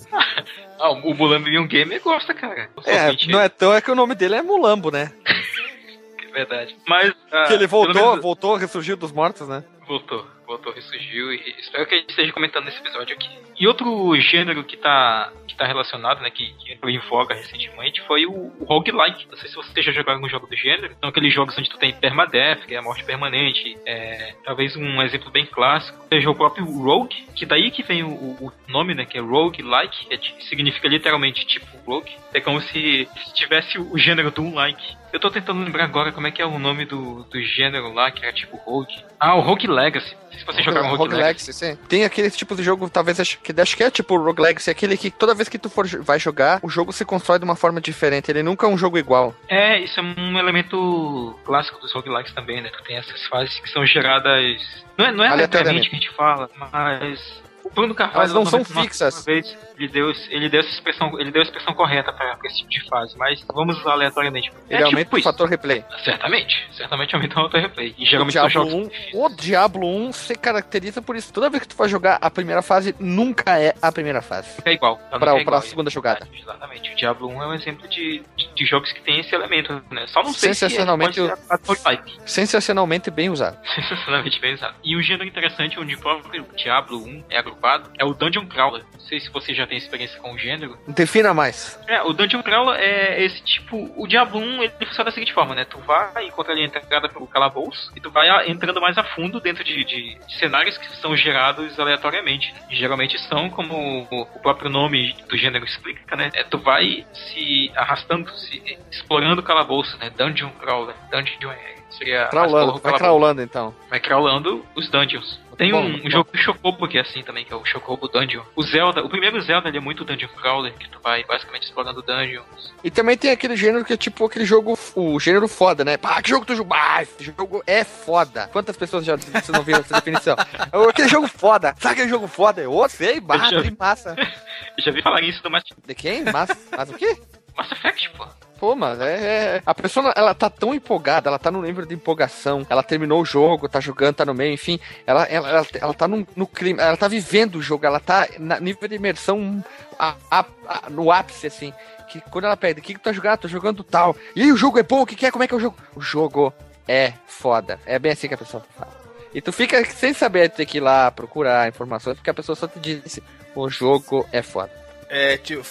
Ah, 0.79 0.91
o 0.91 1.15
Mulambo 1.15 1.49
Gamer 1.67 2.03
gosta, 2.03 2.35
cara. 2.35 2.69
É, 2.85 3.27
não 3.29 3.41
é 3.41 3.49
tão 3.49 3.73
é 3.73 3.81
que 3.81 3.91
o 3.91 3.95
nome 3.95 4.15
dele 4.15 4.35
é 4.35 4.43
Mulambo, 4.43 4.91
né? 4.91 5.11
é 6.29 6.33
verdade. 6.33 6.77
Mas. 6.87 7.15
Ah, 7.33 7.45
que 7.45 7.55
ele 7.55 7.67
voltou, 7.67 7.95
menos... 7.95 8.23
voltou, 8.23 8.57
ressurgiu 8.57 8.95
dos 8.95 9.11
mortos, 9.11 9.49
né? 9.49 9.65
Voltou, 9.89 10.27
voltou, 10.47 10.73
ressurgiu 10.73 11.33
e 11.33 11.55
espero 11.59 11.87
que 11.87 11.95
a 11.95 11.99
gente 11.99 12.11
esteja 12.11 12.33
comentando 12.33 12.65
nesse 12.65 12.79
episódio 12.79 13.15
aqui. 13.15 13.46
E 13.59 13.67
outro 13.67 14.15
gênero 14.21 14.63
que 14.65 14.77
tá, 14.77 15.33
que 15.47 15.57
tá 15.57 15.67
relacionado, 15.67 16.21
né, 16.21 16.31
que, 16.31 16.53
que 16.53 16.73
entrou 16.73 16.91
em 16.91 16.99
voga 16.99 17.35
recentemente, 17.35 18.03
foi 18.07 18.27
o, 18.27 18.53
o 18.59 18.65
roguelike. 18.65 19.27
Não 19.31 19.37
sei 19.37 19.49
se 19.49 19.57
você 19.57 19.83
já 19.83 19.93
jogou 19.93 20.13
algum 20.13 20.29
jogo 20.29 20.47
do 20.47 20.57
gênero. 20.57 20.95
São 21.01 21.09
aqueles 21.09 21.33
jogos 21.33 21.57
onde 21.57 21.71
tu 21.71 21.79
tem 21.79 21.95
permadeath, 21.95 22.67
que 22.67 22.75
é 22.75 22.79
a 22.79 22.83
morte 22.83 23.05
permanente. 23.05 23.77
É, 23.87 24.35
talvez 24.45 24.77
um 24.77 25.03
exemplo 25.03 25.31
bem 25.31 25.47
clássico 25.47 25.99
seja 26.09 26.31
o 26.31 26.35
próprio 26.35 26.65
Rogue, 26.65 27.27
que 27.35 27.47
daí 27.47 27.71
que 27.71 27.83
vem 27.83 28.03
o, 28.03 28.09
o 28.09 28.53
nome, 28.69 28.95
né, 28.95 29.05
que 29.05 29.17
é 29.17 29.21
roguelike, 29.21 30.07
que 30.07 30.45
significa 30.45 30.89
literalmente 30.89 31.47
tipo 31.47 31.67
rogue. 31.87 32.15
É 32.35 32.41
como 32.41 32.61
se, 32.61 33.09
se 33.25 33.35
tivesse 33.35 33.79
o 33.79 33.97
gênero 33.97 34.31
do 34.31 34.53
like. 34.53 34.97
Eu 35.17 35.21
tô 35.21 35.31
tentando 35.31 35.65
lembrar 35.65 35.85
agora 35.85 36.13
como 36.13 36.27
é 36.27 36.31
que 36.31 36.43
é 36.43 36.47
o 36.47 36.59
nome 36.59 36.85
do, 36.85 37.25
do 37.25 37.41
gênero 37.41 37.91
lá, 37.95 38.11
que 38.11 38.23
era 38.23 38.35
tipo 38.35 38.57
Rogue. 38.59 38.95
Ah, 39.19 39.35
o 39.35 39.41
Rogue 39.41 39.67
Legacy. 39.67 40.15
Se 40.37 40.45
você 40.45 40.63
jogar 40.63 40.83
um 40.83 40.89
Rogue, 40.89 40.99
Rogue 40.99 41.15
Legacy. 41.15 41.47
Legacy. 41.47 41.53
sim. 41.55 41.77
Tem 41.89 42.05
aquele 42.05 42.31
tipo 42.31 42.55
de 42.55 42.63
jogo, 42.63 42.91
talvez 42.91 43.19
acho 43.19 43.39
que 43.53 43.61
acho 43.61 43.77
que 43.77 43.85
é 43.85 43.91
tipo 43.91 44.17
Rogue 44.17 44.43
Legacy, 44.43 44.71
aquele 44.71 44.97
que 44.97 45.11
toda 45.11 45.35
vez 45.35 45.49
que 45.49 45.59
tu 45.59 45.69
for 45.69 45.87
vai 46.03 46.19
jogar, 46.19 46.59
o 46.63 46.69
jogo 46.69 46.93
se 46.93 47.05
constrói 47.05 47.39
de 47.39 47.45
uma 47.45 47.57
forma 47.57 47.81
diferente. 47.81 48.31
Ele 48.31 48.43
nunca 48.43 48.67
é 48.67 48.69
um 48.69 48.79
jogo 48.79 48.99
igual. 48.99 49.35
É, 49.49 49.79
isso 49.81 50.01
é 50.01 50.03
um 50.03 50.39
elemento 50.39 51.39
clássico 51.45 51.81
dos 51.81 51.93
roguelikes 51.93 52.33
também, 52.35 52.61
né? 52.61 52.71
Tu 52.71 52.83
tem 52.85 52.97
essas 52.97 53.25
fases 53.27 53.59
que 53.61 53.69
são 53.69 53.85
geradas. 53.87 54.85
Não 54.99 55.07
é, 55.07 55.13
não 55.13 55.25
é 55.25 55.29
aleatoriamente 55.29 55.91
que 55.91 55.97
a 55.97 55.99
gente 55.99 56.13
fala, 56.15 56.51
mas 56.59 57.43
o 57.67 57.71
Bruno 57.75 57.95
Carvalho. 57.95 58.19
Mas 58.21 58.33
não 58.33 58.47
são 58.47 58.65
fixas. 58.65 59.25
Vez, 59.25 59.57
ele, 59.79 59.89
deu, 59.89 60.13
ele, 60.31 60.49
deu 60.49 60.61
essa 60.61 60.71
expressão, 60.71 61.19
ele 61.19 61.31
deu 61.31 61.43
a 61.43 61.45
expressão 61.45 61.75
correta 61.75 62.13
para 62.13 62.39
esse 62.45 62.59
tipo 62.59 62.71
de 62.71 62.89
fase, 62.89 63.17
mas 63.19 63.45
vamos 63.53 63.79
usar 63.81 63.93
aleatoriamente. 63.93 64.53
Ele 64.69 64.83
é, 64.83 64.85
aumenta 64.85 65.05
tipo 65.05 65.19
o 65.19 65.23
fator 65.23 65.49
replay. 65.49 65.85
Certamente, 66.05 66.69
certamente 66.73 67.15
aumenta 67.15 67.41
o 67.41 67.43
fator 67.45 67.61
replay. 67.61 67.95
E 67.99 68.05
geralmente 68.05 68.39
o 68.39 68.49
Diablo, 68.49 68.77
1, 68.77 68.91
o 69.15 69.29
Diablo 69.29 70.07
1 70.09 70.13
se 70.13 70.35
caracteriza 70.37 71.03
por 71.03 71.17
isso. 71.17 71.33
Toda 71.33 71.51
vez 71.51 71.63
que 71.63 71.69
tu 71.69 71.77
vai 71.77 71.89
jogar 71.89 72.19
a 72.21 72.31
primeira 72.31 72.63
fase, 72.63 72.95
nunca 72.99 73.59
é 73.59 73.75
a 73.83 73.91
primeira 73.91 74.23
fase. 74.23 74.57
Fica 74.57 74.73
igual. 74.73 74.97
Pra, 75.19 75.37
é 75.37 75.41
igual, 75.41 75.59
a 75.59 75.63
segunda 75.63 75.91
jogada. 75.91 76.29
Exatamente. 76.33 76.93
O 76.93 76.97
Diablo 76.97 77.29
1 77.29 77.43
é 77.43 77.47
um 77.49 77.55
exemplo 77.55 77.89
de, 77.89 78.23
de, 78.37 78.55
de 78.55 78.65
jogos 78.65 78.93
que 78.93 79.01
tem 79.01 79.21
esse 79.21 79.35
elemento, 79.35 79.83
né? 79.91 80.07
Só 80.07 80.23
não 80.23 80.33
sei 80.33 80.55
Sensacionalmente, 80.55 81.15
se 81.15 81.31
é 81.31 81.99
Sensacionalmente 82.25 83.11
bem 83.11 83.29
usado. 83.29 83.59
Sensacionalmente 83.75 84.41
bem 84.41 84.55
usado. 84.55 84.77
E 84.85 84.97
um 84.97 85.03
gênero 85.03 85.25
interessante 85.25 85.79
onde 85.79 85.95
o 85.95 85.99
próprio 85.99 86.47
Diablo 86.57 86.99
1 87.05 87.25
é 87.31 87.39
agrupado 87.57 87.91
é 87.99 88.05
o 88.05 88.13
Dungeon 88.13 88.47
Crawler. 88.47 88.85
Não 88.93 89.01
sei 89.01 89.19
se 89.21 89.31
você 89.31 89.55
já 89.55 89.67
tem 89.67 89.79
experiência 89.79 90.21
com 90.21 90.33
o 90.33 90.39
gênero. 90.39 90.79
Defina 90.89 91.33
mais. 91.33 91.79
É, 91.89 92.03
o 92.03 92.13
Dungeon 92.13 92.43
Crawler 92.43 92.79
é 92.79 93.25
esse 93.25 93.43
tipo. 93.43 93.91
O 93.97 94.07
Diablo 94.07 94.39
1 94.39 94.63
ele 94.63 94.73
funciona 94.87 95.05
da 95.05 95.11
seguinte 95.11 95.33
forma, 95.33 95.55
né? 95.55 95.65
Tu 95.65 95.79
vai 95.81 96.27
encontrar 96.27 96.53
ali 96.53 96.63
a 96.63 96.67
entrada 96.67 97.09
pelo 97.09 97.27
calabouço 97.27 97.93
e 97.97 98.01
tu 98.01 98.11
vai 98.11 98.49
entrando 98.49 98.81
mais 98.81 98.97
a 98.99 99.05
fundo 99.05 99.41
dentro 99.41 99.65
de, 99.65 99.85
de, 99.85 100.19
de 100.19 100.39
cenários 100.39 100.77
que 100.79 100.97
são 100.97 101.17
gerados 101.17 101.79
aleatoriamente. 101.79 102.55
E 102.71 102.77
geralmente 102.77 103.19
são, 103.29 103.49
como 103.51 104.07
o, 104.11 104.23
o 104.23 104.41
próprio 104.41 104.71
nome 104.71 105.15
do 105.29 105.37
gênero 105.37 105.65
explica, 105.65 106.15
né? 106.17 106.31
É, 106.35 106.45
tu 106.45 106.59
vai 106.59 107.07
se 107.13 107.73
arrastando, 107.75 108.31
se 108.37 108.79
explorando 108.91 109.41
o 109.41 109.45
calabouço, 109.45 109.97
né? 109.99 110.11
Dungeon 110.11 110.51
Crawler. 110.51 110.95
Dungeon 111.11 111.51
é 111.51 111.77
Seria 111.91 112.27
crawlando, 112.27 112.79
vai 112.79 112.93
crawlando 112.93 113.43
então. 113.43 113.75
Vai 113.89 114.01
crawlando 114.01 114.65
os 114.75 114.89
dungeons. 114.91 115.41
Tem 115.57 115.73
bom, 115.73 115.85
um, 115.85 115.99
bom. 116.01 116.11
jogo 116.11 116.31
do 116.31 116.39
Chocobo 116.39 116.87
que 116.87 116.99
é 116.99 117.01
assim 117.01 117.23
também, 117.23 117.45
que 117.45 117.53
é 117.53 117.57
o 117.57 117.65
Chocobo 117.65 118.09
Dungeon. 118.09 118.43
O 118.55 118.63
Zelda, 118.63 119.03
o 119.03 119.09
primeiro 119.09 119.41
Zelda 119.41 119.69
ele 119.69 119.79
é 119.79 119.81
muito 119.81 120.05
Dungeon 120.05 120.29
Crawler, 120.29 120.75
que 120.75 120.89
tu 120.89 120.99
vai 121.03 121.25
basicamente 121.25 121.65
explorando 121.65 122.03
dungeons. 122.03 122.75
E 122.85 122.91
também 122.91 123.17
tem 123.17 123.31
aquele 123.31 123.57
gênero 123.57 123.85
que 123.85 123.93
é 123.93 123.97
tipo 123.97 124.25
aquele 124.25 124.45
jogo, 124.45 124.79
o 124.95 125.19
gênero 125.19 125.49
foda, 125.49 125.85
né? 125.85 125.97
Pá, 125.97 126.21
que 126.21 126.29
jogo 126.29 126.45
tu 126.45 126.55
joga? 126.55 126.77
Ah, 126.77 127.03
esse 127.03 127.25
jogo 127.25 127.63
é 127.67 127.85
foda. 127.85 128.49
Quantas 128.53 128.77
pessoas 128.77 129.05
já 129.05 129.17
vocês 129.17 129.49
não 129.49 129.63
viram 129.63 129.81
essa 129.81 129.95
definição? 129.95 130.37
aquele 130.89 131.09
jogo 131.09 131.27
foda. 131.27 131.75
Sabe 131.79 131.95
aquele 131.95 132.11
jogo 132.11 132.27
foda? 132.27 132.61
Eu 132.61 132.89
sei, 132.89 133.21
barra 133.21 133.51
de 133.63 133.77
massa. 133.77 134.15
Já 134.79 134.93
vi 134.93 135.03
falar 135.03 135.23
isso 135.23 135.43
do 135.43 135.51
Mass... 135.51 135.65
De 135.87 135.95
quem? 135.95 136.23
Massa, 136.25 136.57
mas 136.77 136.91
o 136.91 136.95
quê? 136.95 137.17
Mass 137.57 137.73
Effect, 137.73 138.11
pô. 138.11 138.27
Pô, 138.59 138.75
mas 138.75 138.99
é, 139.01 139.57
é, 139.57 139.63
A 139.67 139.75
pessoa, 139.75 140.13
ela 140.17 140.35
tá 140.35 140.49
tão 140.49 140.75
empolgada, 140.75 141.29
ela 141.29 141.39
tá 141.39 141.51
no 141.51 141.61
nível 141.61 141.85
de 141.85 141.95
empolgação, 141.95 142.67
ela 142.71 142.83
terminou 142.83 143.21
o 143.21 143.25
jogo, 143.25 143.69
tá 143.69 143.81
jogando, 143.81 144.17
tá 144.17 144.25
no 144.25 144.33
meio, 144.33 144.55
enfim. 144.55 144.81
Ela, 145.07 145.25
ela, 145.25 145.49
ela, 145.49 145.67
ela 145.75 145.95
tá 145.95 146.09
no, 146.09 146.27
no 146.35 146.47
clima, 146.47 146.83
ela 146.83 146.97
tá 146.97 147.07
vivendo 147.07 147.57
o 147.57 147.63
jogo, 147.63 147.85
ela 147.85 148.01
tá 148.01 148.27
no 148.39 148.59
nível 148.61 148.89
de 148.89 148.95
imersão 148.95 149.63
a, 149.99 150.15
a, 150.31 150.45
a, 150.67 150.91
no 150.91 151.13
ápice, 151.13 151.47
assim. 151.47 151.73
Que 152.09 152.21
quando 152.31 152.47
ela 152.47 152.57
pede, 152.57 152.81
o 152.81 152.83
que, 152.83 152.95
que 152.95 153.01
tu 153.01 153.05
tá 153.05 153.13
jogando? 153.13 153.41
Tô 153.41 153.49
jogando 153.49 153.85
tal. 153.85 154.17
E 154.35 154.51
o 154.51 154.57
jogo 154.57 154.79
é 154.79 154.83
bom, 154.83 155.03
o 155.03 155.07
que, 155.07 155.17
que 155.17 155.27
é? 155.27 155.31
Como 155.31 155.45
é 155.45 155.47
que 155.47 155.53
é 155.55 155.57
o 155.57 155.61
jogo? 155.61 155.77
O 155.95 156.01
jogo 156.01 156.53
é 156.89 157.13
foda. 157.27 157.79
É 157.85 157.99
bem 157.99 158.13
assim 158.13 158.29
que 158.29 158.35
a 158.35 158.39
pessoa 158.39 158.65
fala. 158.79 158.93
E 159.35 159.41
tu 159.43 159.53
fica 159.53 159.85
sem 159.85 160.15
saber 160.15 160.49
ter 160.49 160.65
que 160.65 160.79
ir 160.79 160.81
lá 160.81 161.11
procurar 161.11 161.69
informações, 161.69 162.17
porque 162.17 162.31
a 162.31 162.35
pessoa 162.35 162.57
só 162.57 162.67
te 162.67 162.79
disse: 162.79 163.23
o 163.55 163.69
jogo 163.69 164.27
é 164.33 164.41
foda. 164.41 164.86
É, 165.09 165.37
tipo, 165.37 165.65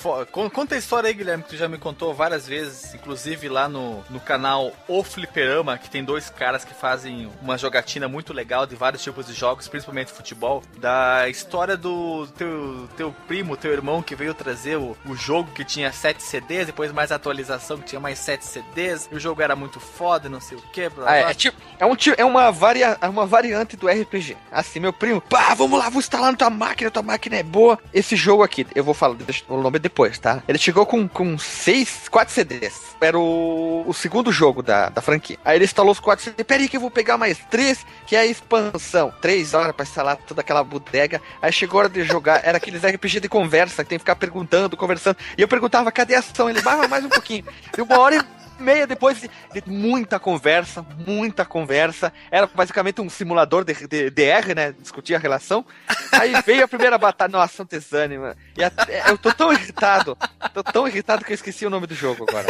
conta 0.51 0.75
a 0.75 0.77
história 0.77 1.07
aí, 1.07 1.13
Guilherme, 1.13 1.43
que 1.43 1.49
tu 1.49 1.57
já 1.57 1.67
me 1.67 1.77
contou 1.77 2.13
várias 2.13 2.47
vezes, 2.47 2.93
inclusive 2.93 3.49
lá 3.49 3.67
no, 3.67 4.03
no 4.09 4.19
canal 4.19 4.71
O 4.87 5.03
Fliperama, 5.03 5.77
que 5.77 5.89
tem 5.89 6.03
dois 6.03 6.29
caras 6.29 6.63
que 6.63 6.73
fazem 6.73 7.29
uma 7.41 7.57
jogatina 7.57 8.07
muito 8.07 8.33
legal 8.33 8.65
de 8.65 8.75
vários 8.75 9.03
tipos 9.03 9.27
de 9.27 9.33
jogos, 9.33 9.67
principalmente 9.67 10.11
futebol, 10.11 10.63
da 10.77 11.27
história 11.29 11.75
do 11.75 12.27
teu, 12.37 12.89
teu 12.95 13.15
primo, 13.27 13.57
teu 13.57 13.71
irmão 13.71 14.01
que 14.01 14.15
veio 14.15 14.33
trazer 14.33 14.77
o, 14.77 14.95
o 15.05 15.15
jogo 15.15 15.51
que 15.51 15.65
tinha 15.65 15.91
7 15.91 16.23
CDs, 16.23 16.67
depois 16.67 16.91
mais 16.91 17.11
atualização 17.11 17.77
que 17.77 17.85
tinha 17.85 17.99
mais 17.99 18.19
7 18.19 18.45
CDs, 18.45 19.09
e 19.11 19.15
o 19.15 19.19
jogo 19.19 19.41
era 19.41 19.55
muito 19.55 19.79
foda, 19.79 20.29
não 20.29 20.39
sei 20.39 20.57
o 20.57 20.61
que, 20.61 20.89
blá, 20.89 21.09
ah, 21.09 21.17
é, 21.17 21.21
é, 21.31 21.33
tipo, 21.33 21.57
é, 21.79 21.85
um, 21.85 21.95
é 22.17 22.25
uma, 22.25 22.51
varia, 22.51 22.97
é 23.01 23.07
uma 23.07 23.25
variante 23.25 23.75
do 23.75 23.87
RPG. 23.87 24.37
Assim, 24.51 24.79
meu 24.79 24.93
primo, 24.93 25.21
pá, 25.21 25.53
vamos 25.53 25.77
lá, 25.77 25.89
vou 25.89 25.99
instalar 25.99 26.31
na 26.31 26.37
tua 26.37 26.49
máquina, 26.49 26.89
tua 26.89 27.03
máquina 27.03 27.35
é 27.35 27.43
boa. 27.43 27.77
Esse 27.93 28.15
jogo 28.15 28.43
aqui, 28.43 28.65
eu 28.73 28.83
vou 28.83 28.93
falar 28.93 29.15
o 29.47 29.61
nome 29.61 29.79
depois, 29.79 30.17
tá? 30.19 30.43
Ele 30.47 30.57
chegou 30.57 30.85
com, 30.85 31.07
com 31.07 31.37
seis, 31.37 32.07
quatro 32.09 32.33
CDs. 32.33 32.95
Era 33.01 33.17
o, 33.17 33.83
o 33.87 33.93
segundo 33.93 34.31
jogo 34.31 34.61
da, 34.61 34.89
da 34.89 35.01
franquia. 35.01 35.37
Aí 35.43 35.57
ele 35.57 35.65
instalou 35.65 35.91
os 35.91 35.99
quatro 35.99 36.23
CDs. 36.23 36.45
Peraí 36.45 36.67
que 36.67 36.77
eu 36.77 36.81
vou 36.81 36.91
pegar 36.91 37.17
mais 37.17 37.37
três, 37.49 37.85
que 38.05 38.15
é 38.15 38.19
a 38.19 38.25
expansão. 38.25 39.13
Três 39.21 39.53
horas 39.53 39.75
pra 39.75 39.83
instalar 39.83 40.17
toda 40.17 40.41
aquela 40.41 40.63
bodega. 40.63 41.21
Aí 41.41 41.51
chegou 41.51 41.79
a 41.79 41.83
hora 41.83 41.89
de 41.89 42.03
jogar. 42.03 42.41
Era 42.43 42.57
aqueles 42.57 42.83
RPG 42.83 43.19
de 43.19 43.29
conversa, 43.29 43.83
que 43.83 43.89
tem 43.89 43.97
que 43.97 44.03
ficar 44.03 44.15
perguntando, 44.15 44.77
conversando. 44.77 45.17
E 45.37 45.41
eu 45.41 45.47
perguntava, 45.47 45.91
cadê 45.91 46.15
a 46.15 46.19
ação? 46.19 46.49
Ele, 46.49 46.61
vai 46.61 46.87
mais 46.87 47.03
um 47.03 47.09
pouquinho. 47.09 47.45
E 47.77 47.81
uma 47.81 47.99
hora 47.99 48.25
meia 48.59 48.87
depois 48.87 49.21
de, 49.21 49.29
muita 49.65 50.19
conversa, 50.19 50.85
muita 51.05 51.45
conversa. 51.45 52.11
Era 52.31 52.47
basicamente 52.47 53.01
um 53.01 53.09
simulador 53.09 53.63
de, 53.63 53.73
de, 53.87 54.09
DR, 54.09 54.55
né? 54.55 54.73
Discutir 54.79 55.15
a 55.15 55.19
relação. 55.19 55.65
Aí 56.11 56.33
veio 56.45 56.65
a 56.65 56.67
primeira 56.67 56.97
batalha. 56.97 57.31
Nossa, 57.31 57.63
um 57.63 57.65
desânimo. 57.65 58.33
E 58.57 58.63
até, 58.63 59.09
eu 59.09 59.17
tô 59.17 59.31
tão 59.33 59.51
irritado. 59.51 60.17
Tô 60.53 60.63
tão 60.63 60.87
irritado 60.87 61.23
que 61.25 61.31
eu 61.31 61.35
esqueci 61.35 61.65
o 61.65 61.69
nome 61.69 61.87
do 61.87 61.95
jogo 61.95 62.25
agora. 62.27 62.47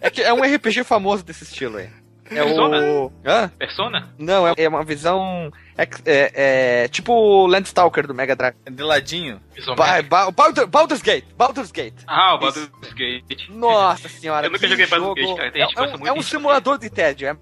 É 0.00 0.10
que 0.10 0.20
é 0.20 0.32
um 0.32 0.42
RPG 0.42 0.84
famoso 0.84 1.22
desse 1.22 1.44
estilo 1.44 1.78
aí. 1.78 2.01
É 2.36 2.44
Persona? 2.44 2.80
o. 2.80 3.12
Hã? 3.24 3.48
Persona? 3.58 4.08
Não, 4.18 4.48
é, 4.48 4.54
é 4.56 4.68
uma 4.68 4.84
visão. 4.84 5.52
É, 5.76 5.88
é, 6.04 6.84
é 6.84 6.88
tipo 6.88 7.12
o 7.12 7.46
Landstalker 7.46 8.06
do 8.06 8.14
Mega 8.14 8.36
Drive. 8.36 8.54
De 8.70 8.82
ladinho. 8.82 9.40
Ba 9.76 10.02
ba 10.02 10.30
Baldur, 10.30 10.66
Baldur's 10.66 11.02
Gate. 11.02 11.24
Baldur's 11.36 11.70
Gate. 11.70 11.94
Ah, 12.06 12.34
o 12.34 12.38
Baldur's 12.38 12.70
Isso. 12.82 12.94
Gate. 12.94 13.48
Nossa 13.50 14.08
senhora. 14.08 14.46
Eu 14.46 14.50
nunca 14.50 14.66
joguei 14.68 14.86
Baldur's 14.86 15.14
Gate, 15.14 15.36
cara. 15.36 15.52
Tem 15.52 15.62
é, 15.62 15.64
é, 15.64 15.96
um, 15.96 16.06
é 16.08 16.12
um 16.12 16.22
simulador 16.22 16.78
de 16.78 16.90
tédio. 16.90 17.28
É 17.28 17.30
a 17.30 17.36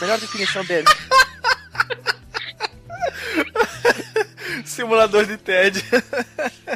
melhor 0.00 0.18
definição 0.18 0.64
dele. 0.64 0.86
simulador 4.64 5.24
de 5.24 5.36
tédio. 5.36 5.82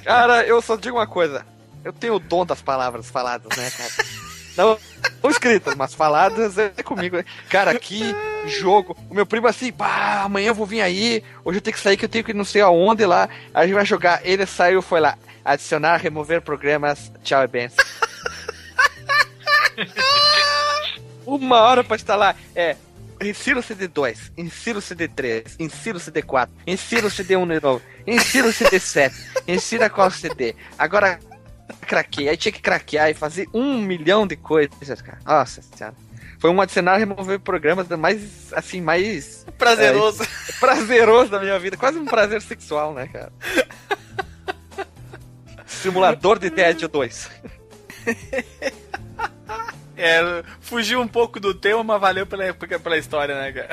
Cara, 0.05 0.45
eu 0.47 0.61
só 0.63 0.77
digo 0.77 0.97
uma 0.97 1.07
coisa. 1.07 1.47
Eu 1.85 1.93
tenho 1.93 2.15
o 2.15 2.21
dom 2.21 2.47
das 2.47 2.63
palavras 2.63 3.11
faladas, 3.11 3.57
né, 3.57 3.71
cara? 3.71 3.91
Não, 4.57 4.79
não 5.23 5.31
escritas, 5.31 5.75
mas 5.75 5.95
faladas 5.95 6.59
é 6.59 6.71
comigo. 6.83 7.23
Cara, 7.49 7.79
que 7.79 8.15
jogo. 8.47 8.97
O 9.11 9.15
meu 9.15 9.27
primo 9.27 9.47
assim, 9.47 9.73
pá, 9.73 10.23
amanhã 10.23 10.49
eu 10.49 10.55
vou 10.55 10.67
vir 10.67 10.81
aí. 10.81 11.23
Hoje 11.45 11.59
eu 11.59 11.63
tenho 11.63 11.75
que 11.75 11.81
sair, 11.81 11.97
que 11.97 12.05
eu 12.05 12.09
tenho 12.09 12.25
que 12.25 12.35
não 12.35 12.45
sei 12.45 12.63
aonde 12.63 13.05
lá. 13.05 13.29
A 13.53 13.65
gente 13.65 13.75
vai 13.75 13.87
jogar. 13.87 14.21
Ele 14.25 14.47
saiu, 14.47 14.83
foi 14.83 15.01
lá. 15.01 15.17
Adicionar, 15.45 15.97
remover 15.97 16.41
programas. 16.43 17.11
Tchau 17.23 17.43
e 17.43 17.47
benção. 17.47 17.85
Uma 21.25 21.61
hora 21.61 21.85
pra 21.85 21.97
instalar. 21.97 22.37
É, 22.55 22.77
insira 23.23 23.61
o 23.61 23.63
CD2, 23.63 24.33
insira 24.37 24.79
o 24.79 24.83
CD3, 24.83 25.57
insira 25.59 25.97
o 25.97 26.01
CD4, 26.01 26.49
insira 26.67 27.07
o 27.07 27.11
CD1 27.11 27.55
de 27.55 27.63
novo, 27.63 27.83
insira 28.07 28.49
o 28.49 28.53
CD7, 28.53 29.13
insira 29.47 29.89
qual 29.89 30.11
CD. 30.11 30.55
Agora 30.79 31.19
craqueei, 31.81 32.29
aí 32.29 32.37
tinha 32.37 32.53
que 32.53 32.61
craquear 32.61 33.11
e 33.11 33.15
fazer 33.15 33.49
um 33.53 33.81
milhão 33.81 34.27
de 34.27 34.37
coisas, 34.37 35.03
cara. 35.03 35.19
Nossa 35.25 35.63
senhora. 35.63 35.95
Foi 36.39 36.51
um 36.51 36.61
adicionar 36.61 36.97
remover 36.97 37.39
programas 37.39 37.89
mais, 37.89 38.53
assim, 38.53 38.81
mais 38.81 39.47
Prazeroso. 39.57 40.25
é, 40.25 40.27
prazeroso 40.59 41.31
da 41.31 41.39
minha 41.39 41.57
vida. 41.59 41.77
Quase 41.77 41.99
um 41.99 42.05
prazer 42.05 42.43
sexual, 42.43 42.93
né, 42.93 43.07
cara? 43.07 43.33
Simulador 45.65 46.41
de 46.41 46.51
tédio 46.51 46.89
2. 46.89 47.31
É, 50.05 50.43
fugiu 50.61 51.01
um 51.01 51.07
pouco 51.07 51.39
do 51.39 51.55
tema, 51.55 51.85
mas 51.85 52.01
valeu 52.01 52.27
pela, 52.27 52.53
pela 52.53 52.99
história, 52.99 53.41
né, 53.41 53.53
cara? 53.53 53.69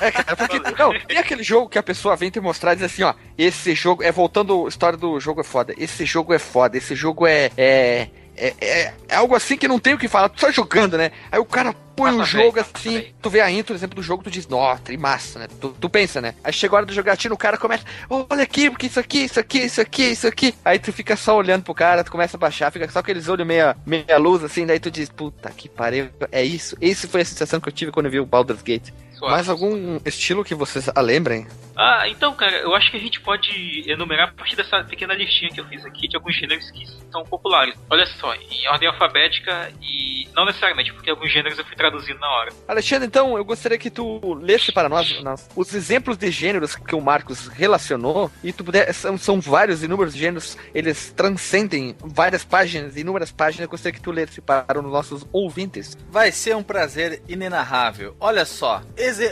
É, 0.00 0.10
cara, 0.10 0.36
porque, 0.36 0.58
não, 0.78 0.92
tem 1.06 1.16
aquele 1.16 1.42
jogo 1.42 1.70
que 1.70 1.78
a 1.78 1.82
pessoa 1.82 2.16
vem 2.16 2.30
te 2.30 2.38
mostrar 2.38 2.74
e 2.74 2.76
diz 2.76 2.84
assim, 2.84 3.02
ó, 3.02 3.14
esse 3.38 3.74
jogo, 3.74 4.02
é 4.02 4.12
voltando, 4.12 4.66
a 4.66 4.68
história 4.68 4.98
do 4.98 5.18
jogo 5.18 5.40
é 5.40 5.44
foda, 5.44 5.74
esse 5.78 6.04
jogo 6.04 6.34
é 6.34 6.38
foda, 6.38 6.76
esse 6.76 6.94
jogo 6.94 7.26
é, 7.26 7.50
é, 7.56 8.08
é, 8.40 8.54
é, 8.60 8.94
é 9.08 9.14
algo 9.14 9.34
assim 9.34 9.56
que 9.56 9.68
não 9.68 9.78
tem 9.78 9.92
o 9.92 9.98
que 9.98 10.08
falar, 10.08 10.30
tu 10.30 10.40
só 10.40 10.50
jogando, 10.50 10.96
né? 10.96 11.12
Aí 11.30 11.38
o 11.38 11.44
cara 11.44 11.74
põe 11.94 12.12
um 12.12 12.24
jogo 12.24 12.52
bem, 12.52 12.62
assim, 12.62 12.94
bem. 12.94 13.14
tu 13.20 13.28
vê 13.28 13.42
a 13.42 13.50
intro, 13.50 13.74
exemplo 13.74 13.96
do 13.96 14.02
jogo, 14.02 14.22
tu 14.22 14.30
diz, 14.30 14.48
nossa, 14.48 14.80
tri 14.80 14.96
massa, 14.96 15.40
né? 15.40 15.48
Tu, 15.60 15.68
tu 15.78 15.90
pensa, 15.90 16.20
né? 16.20 16.34
Aí 16.42 16.52
chega 16.52 16.74
a 16.74 16.76
hora 16.78 16.86
do 16.86 16.92
jogatinho, 16.94 17.34
o 17.34 17.36
cara 17.36 17.58
começa, 17.58 17.84
olha 18.08 18.42
aqui, 18.42 18.70
porque 18.70 18.86
isso 18.86 18.98
aqui, 18.98 19.24
isso 19.24 19.38
aqui, 19.38 19.58
isso 19.58 19.80
aqui, 19.80 20.02
isso 20.04 20.26
aqui. 20.26 20.54
Aí 20.64 20.78
tu 20.78 20.90
fica 20.92 21.14
só 21.16 21.36
olhando 21.36 21.62
pro 21.62 21.74
cara, 21.74 22.02
tu 22.02 22.10
começa 22.10 22.38
a 22.38 22.40
baixar, 22.40 22.72
fica 22.72 22.88
só 22.90 23.00
aqueles 23.00 23.28
olhos 23.28 23.46
meia, 23.46 23.76
meia 23.84 24.16
luz, 24.16 24.42
assim, 24.42 24.64
daí 24.64 24.80
tu 24.80 24.90
diz, 24.90 25.10
puta 25.10 25.50
que 25.50 25.68
pariu, 25.68 26.08
é 26.32 26.42
isso. 26.42 26.76
Esse 26.80 27.06
foi 27.06 27.20
a 27.20 27.24
sensação 27.24 27.60
que 27.60 27.68
eu 27.68 27.72
tive 27.72 27.92
quando 27.92 28.06
eu 28.06 28.12
vi 28.12 28.20
o 28.20 28.26
Baldur's 28.26 28.62
Gate. 28.62 28.90
Mais 29.28 29.48
algum 29.48 30.00
estilo 30.04 30.44
que 30.44 30.54
vocês 30.54 30.88
a 30.94 31.00
lembrem? 31.00 31.46
Ah, 31.76 32.08
então, 32.08 32.34
cara, 32.34 32.58
eu 32.58 32.74
acho 32.74 32.90
que 32.90 32.96
a 32.96 33.00
gente 33.00 33.20
pode 33.20 33.84
enumerar 33.90 34.28
a 34.28 34.32
partir 34.32 34.54
dessa 34.54 34.84
pequena 34.84 35.14
listinha 35.14 35.50
que 35.50 35.60
eu 35.60 35.66
fiz 35.66 35.84
aqui 35.84 36.08
de 36.08 36.16
alguns 36.16 36.36
gêneros 36.36 36.70
que 36.70 36.86
são 37.10 37.24
populares. 37.24 37.74
Olha 37.88 38.06
só, 38.06 38.34
em 38.34 38.68
ordem 38.68 38.88
alfabética 38.88 39.72
e 39.80 40.28
não 40.34 40.44
necessariamente, 40.44 40.92
porque 40.92 41.10
alguns 41.10 41.32
gêneros 41.32 41.58
eu 41.58 41.64
fui 41.64 41.76
traduzindo 41.76 42.18
na 42.18 42.28
hora. 42.28 42.52
Alexandre, 42.68 43.06
então, 43.06 43.36
eu 43.36 43.44
gostaria 43.44 43.78
que 43.78 43.90
tu 43.90 44.34
lesse 44.34 44.72
para 44.72 44.88
nós, 44.88 45.22
nós 45.22 45.48
os 45.56 45.74
exemplos 45.74 46.16
de 46.16 46.30
gêneros 46.30 46.76
que 46.76 46.94
o 46.94 47.00
Marcos 47.00 47.48
relacionou, 47.48 48.30
e 48.42 48.52
tu 48.52 48.64
puder, 48.64 48.92
são, 48.92 49.16
são 49.16 49.40
vários, 49.40 49.82
inúmeros 49.82 50.14
gêneros, 50.14 50.56
eles 50.74 51.12
transcendem 51.16 51.96
várias 52.00 52.44
páginas, 52.44 52.96
inúmeras 52.96 53.32
páginas, 53.32 53.64
eu 53.64 53.70
gostaria 53.70 53.98
que 53.98 54.04
tu 54.04 54.10
lesse 54.10 54.40
para 54.40 54.78
os 54.78 54.84
nossos 54.84 55.26
ouvintes. 55.32 55.96
Vai 56.10 56.30
ser 56.30 56.56
um 56.56 56.62
prazer 56.62 57.22
inenarrável. 57.28 58.16
Olha 58.20 58.44
só, 58.44 58.82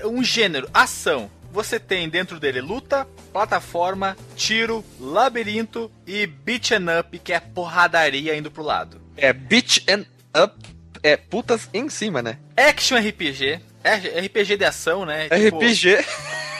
um 0.06 0.22
gênero, 0.22 0.68
ação. 0.72 1.30
Você 1.50 1.80
tem 1.80 2.08
dentro 2.08 2.38
dele 2.38 2.60
luta, 2.60 3.06
plataforma, 3.32 4.16
tiro, 4.36 4.84
labirinto 5.00 5.90
e 6.06 6.26
beat 6.26 6.72
and 6.72 7.00
up, 7.00 7.18
que 7.18 7.32
é 7.32 7.40
porradaria 7.40 8.36
indo 8.36 8.50
pro 8.50 8.62
lado. 8.62 9.00
É 9.16 9.32
Beach 9.32 9.82
and 9.88 10.04
Up, 10.44 10.54
é 11.02 11.16
putas 11.16 11.68
em 11.72 11.88
cima, 11.88 12.20
né? 12.22 12.38
Action 12.56 12.98
RPG, 12.98 13.60
é- 13.82 14.20
RPG 14.26 14.56
de 14.58 14.64
ação, 14.64 15.04
né? 15.06 15.28
Tipo, 15.30 15.56
RPG, 15.58 16.04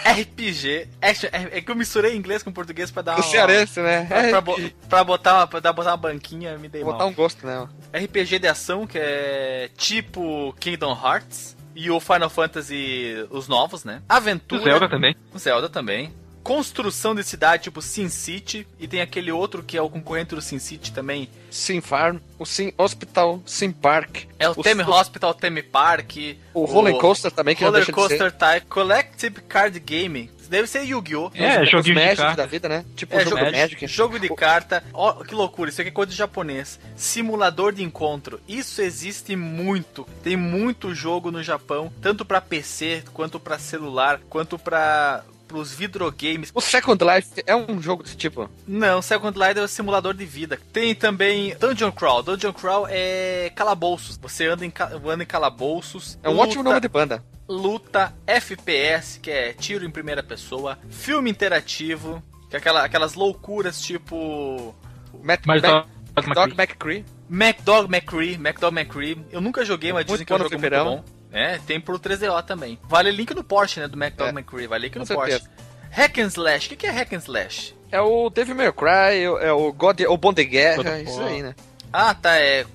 RPG, 0.04 0.88
action, 1.02 1.28
é 1.32 1.60
que 1.60 1.70
eu 1.70 1.74
misturei 1.76 2.16
inglês 2.16 2.42
com 2.42 2.50
português 2.50 2.90
pra 2.90 3.02
dar 3.02 3.12
o 3.12 3.16
uma... 3.16 3.22
cearense, 3.22 3.80
né? 3.80 4.06
Pra, 4.06 4.28
pra, 4.30 4.40
bo- 4.40 4.52
RPG. 4.54 4.74
pra 4.88 5.04
botar 5.04 5.34
uma, 5.34 5.46
pra 5.46 5.72
botar 5.72 5.90
uma 5.90 5.96
banquinha, 5.96 6.56
me 6.58 6.68
dei 6.68 6.82
Botar 6.82 6.98
mal. 6.98 7.08
um 7.08 7.14
gosto, 7.14 7.46
né? 7.46 7.68
RPG 7.92 8.38
de 8.38 8.48
ação, 8.48 8.86
que 8.86 8.98
é 8.98 9.68
tipo 9.76 10.54
Kingdom 10.58 10.92
Hearts. 11.00 11.56
E 11.78 11.92
o 11.92 12.00
Final 12.00 12.28
Fantasy, 12.28 13.24
os 13.30 13.46
novos, 13.46 13.84
né? 13.84 14.02
O 14.10 14.12
Aventura. 14.12 14.64
Zelda 14.64 14.88
também. 14.88 15.14
O 15.32 15.38
Zelda 15.38 15.68
também. 15.68 16.12
Construção 16.42 17.14
de 17.14 17.22
cidade, 17.22 17.62
tipo 17.62 17.80
Sin 17.80 18.08
City. 18.08 18.66
E 18.80 18.88
tem 18.88 19.00
aquele 19.00 19.30
outro 19.30 19.62
que 19.62 19.76
é 19.76 19.80
o 19.80 19.88
concorrente 19.88 20.34
do 20.34 20.42
Sin 20.42 20.58
City 20.58 20.90
também. 20.90 21.28
Sim 21.48 21.80
Farm, 21.80 22.18
o 22.36 22.44
Sim 22.44 22.72
Hospital, 22.76 23.40
Sim 23.46 23.70
Park. 23.70 24.24
É 24.40 24.48
o, 24.48 24.56
Theme 24.56 24.82
Hospital, 24.82 25.32
Theme 25.34 25.62
Park. 25.62 26.16
O 26.52 26.64
Roller 26.64 26.96
Coaster 26.96 27.30
também, 27.30 27.54
que 27.54 27.62
Roller 27.62 27.84
deixa 27.84 27.92
de 27.92 28.08
ser. 28.08 28.18
Coaster 28.18 28.32
Type. 28.32 28.66
Collective 28.66 29.40
Card 29.42 29.78
Game. 29.78 30.32
Deve 30.48 30.66
ser 30.66 30.82
Yu-Gi-Oh! 30.84 31.30
É, 31.34 31.62
Os 31.62 31.70
joguinho 31.70 31.94
de 31.94 32.00
Magic 32.00 32.16
carta. 32.16 32.36
da 32.42 32.46
vida, 32.46 32.68
né? 32.68 32.84
Tipo 32.96 33.14
É, 33.14 33.24
jogo 33.24 33.36
jogo, 33.38 33.52
Magic. 33.52 33.86
jogo 33.86 34.18
de 34.18 34.28
carta. 34.34 34.82
Ó, 34.92 35.12
que 35.24 35.34
loucura, 35.34 35.70
isso 35.70 35.80
aqui 35.80 35.88
é 35.88 35.92
coisa 35.92 36.10
de 36.10 36.16
japonês. 36.18 36.78
Simulador 36.96 37.72
de 37.72 37.82
encontro. 37.82 38.40
Isso 38.48 38.80
existe 38.82 39.34
muito. 39.36 40.06
Tem 40.22 40.36
muito 40.36 40.94
jogo 40.94 41.30
no 41.30 41.42
Japão, 41.42 41.92
tanto 42.00 42.24
pra 42.24 42.40
PC, 42.40 43.02
quanto 43.12 43.38
pra 43.40 43.58
celular, 43.58 44.20
quanto 44.28 44.58
pra 44.58 45.22
pros 45.46 45.72
videogames. 45.72 46.50
O 46.54 46.60
Second 46.60 47.02
Life 47.02 47.42
é 47.46 47.56
um 47.56 47.80
jogo 47.80 48.02
desse 48.02 48.14
tipo. 48.16 48.50
Não, 48.66 49.00
Second 49.00 49.38
Life 49.38 49.58
é 49.58 49.62
o 49.62 49.68
simulador 49.68 50.12
de 50.12 50.26
vida. 50.26 50.58
Tem 50.74 50.94
também 50.94 51.56
Dungeon 51.58 51.90
Crawl. 51.90 52.22
Dungeon 52.22 52.52
Crawl 52.52 52.86
é 52.90 53.50
calabouços. 53.54 54.18
Você 54.18 54.46
anda 54.46 54.66
em, 54.66 54.70
ca- 54.70 54.90
anda 55.06 55.22
em 55.22 55.26
calabouços. 55.26 56.18
É 56.22 56.28
um 56.28 56.32
luta- 56.32 56.44
ótimo 56.44 56.62
nome 56.62 56.80
de 56.80 56.88
banda. 56.88 57.24
Luta, 57.48 58.14
FPS, 58.26 59.18
que 59.18 59.30
é 59.30 59.52
tiro 59.52 59.84
em 59.84 59.90
primeira 59.90 60.22
pessoa, 60.22 60.78
filme 60.90 61.30
interativo, 61.30 62.22
que 62.50 62.56
é 62.56 62.58
aquela, 62.58 62.84
aquelas 62.84 63.14
loucuras 63.14 63.80
tipo 63.80 64.74
Matt, 65.22 65.46
Mac, 65.46 65.62
Dog 65.62 65.88
Dog 66.34 66.54
McCree. 66.54 67.04
MacDog 67.28 67.88
McCree, 67.88 68.38
MacDog 68.38 68.74
McCree. 68.76 69.24
Eu 69.30 69.40
nunca 69.40 69.64
joguei, 69.64 69.92
mas 69.92 70.06
Muito 70.06 70.12
dizem 70.12 70.26
que 70.26 70.32
é 70.32 70.36
um 70.36 70.38
jogo 70.38 70.58
muito 70.58 70.84
bom. 70.84 71.04
É, 71.30 71.58
tem 71.58 71.80
pro 71.80 71.98
3DO 71.98 72.42
também. 72.44 72.78
Vale 72.84 73.10
link 73.10 73.34
no 73.34 73.44
Porsche, 73.44 73.80
né, 73.80 73.88
do 73.88 73.96
MacDog 73.96 74.30
É, 74.30 74.32
McCree. 74.32 74.66
Vale 74.66 74.84
link 74.84 74.94
com 74.94 75.00
no 75.00 75.06
certeza. 75.06 75.40
Porsche. 75.40 75.68
Hack 75.90 76.18
and 76.18 76.26
Slash. 76.26 76.66
O 76.66 76.68
que 76.70 76.76
que 76.76 76.86
é 76.86 76.90
Hack 76.90 77.12
and 77.12 77.18
Slash? 77.18 77.74
É 77.90 78.00
o 78.00 78.28
Devil 78.30 78.54
May 78.54 78.72
Cry, 78.72 79.22
é 79.40 79.52
o 79.52 79.72
God, 79.72 80.00
o 80.00 80.16
Bom 80.16 80.32
de 80.32 80.44
God 80.44 80.52
Guerra, 80.52 80.80
of 80.80 81.02
isso 81.02 81.22
aí, 81.22 81.42
né? 81.42 81.54
Ah, 81.92 82.14
tá, 82.14 82.36
é. 82.36 82.66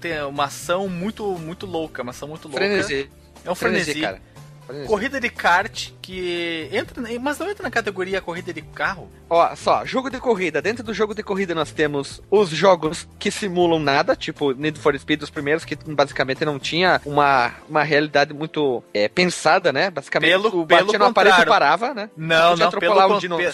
Tem 0.00 0.20
uma 0.22 0.44
ação 0.44 0.88
muito, 0.88 1.24
muito 1.38 1.66
louca, 1.66 2.02
uma 2.02 2.10
ação 2.10 2.28
muito 2.28 2.48
louca. 2.48 2.58
Frenesi. 2.58 3.08
É 3.46 3.50
um 3.50 3.54
frenesi. 3.54 4.00
cara. 4.00 4.20
Frenesi. 4.66 4.88
Corrida 4.88 5.20
de 5.20 5.30
kart, 5.30 5.90
que 6.02 6.68
entra, 6.72 7.00
mas 7.20 7.38
não 7.38 7.48
entra 7.48 7.62
na 7.62 7.70
categoria 7.70 8.20
corrida 8.20 8.52
de 8.52 8.62
carro. 8.62 9.08
Ó, 9.30 9.54
só, 9.54 9.84
jogo 9.84 10.10
de 10.10 10.18
corrida. 10.18 10.60
Dentro 10.60 10.82
do 10.82 10.92
jogo 10.92 11.14
de 11.14 11.22
corrida 11.22 11.54
nós 11.54 11.70
temos 11.70 12.20
os 12.28 12.48
jogos 12.48 13.06
que 13.16 13.30
simulam 13.30 13.78
nada, 13.78 14.16
tipo 14.16 14.50
Need 14.52 14.80
for 14.80 14.98
Speed, 14.98 15.22
os 15.22 15.30
primeiros, 15.30 15.64
que 15.64 15.76
basicamente 15.76 16.44
não 16.44 16.58
tinha 16.58 17.00
uma, 17.04 17.54
uma 17.68 17.84
realidade 17.84 18.34
muito 18.34 18.82
é, 18.92 19.08
pensada, 19.08 19.72
né? 19.72 19.88
Basicamente, 19.88 20.30
Pelo- 20.32 20.66
batia 20.66 20.84
pelo 20.88 20.98
no 20.98 21.04
aparelho 21.10 21.42
e 21.42 21.46
parava, 21.46 21.94
né? 21.94 22.10
Não, 22.16 22.56
não, 22.56 22.70
pelo 22.72 23.14
um 23.14 23.18
de 23.20 23.28
novo. 23.28 23.44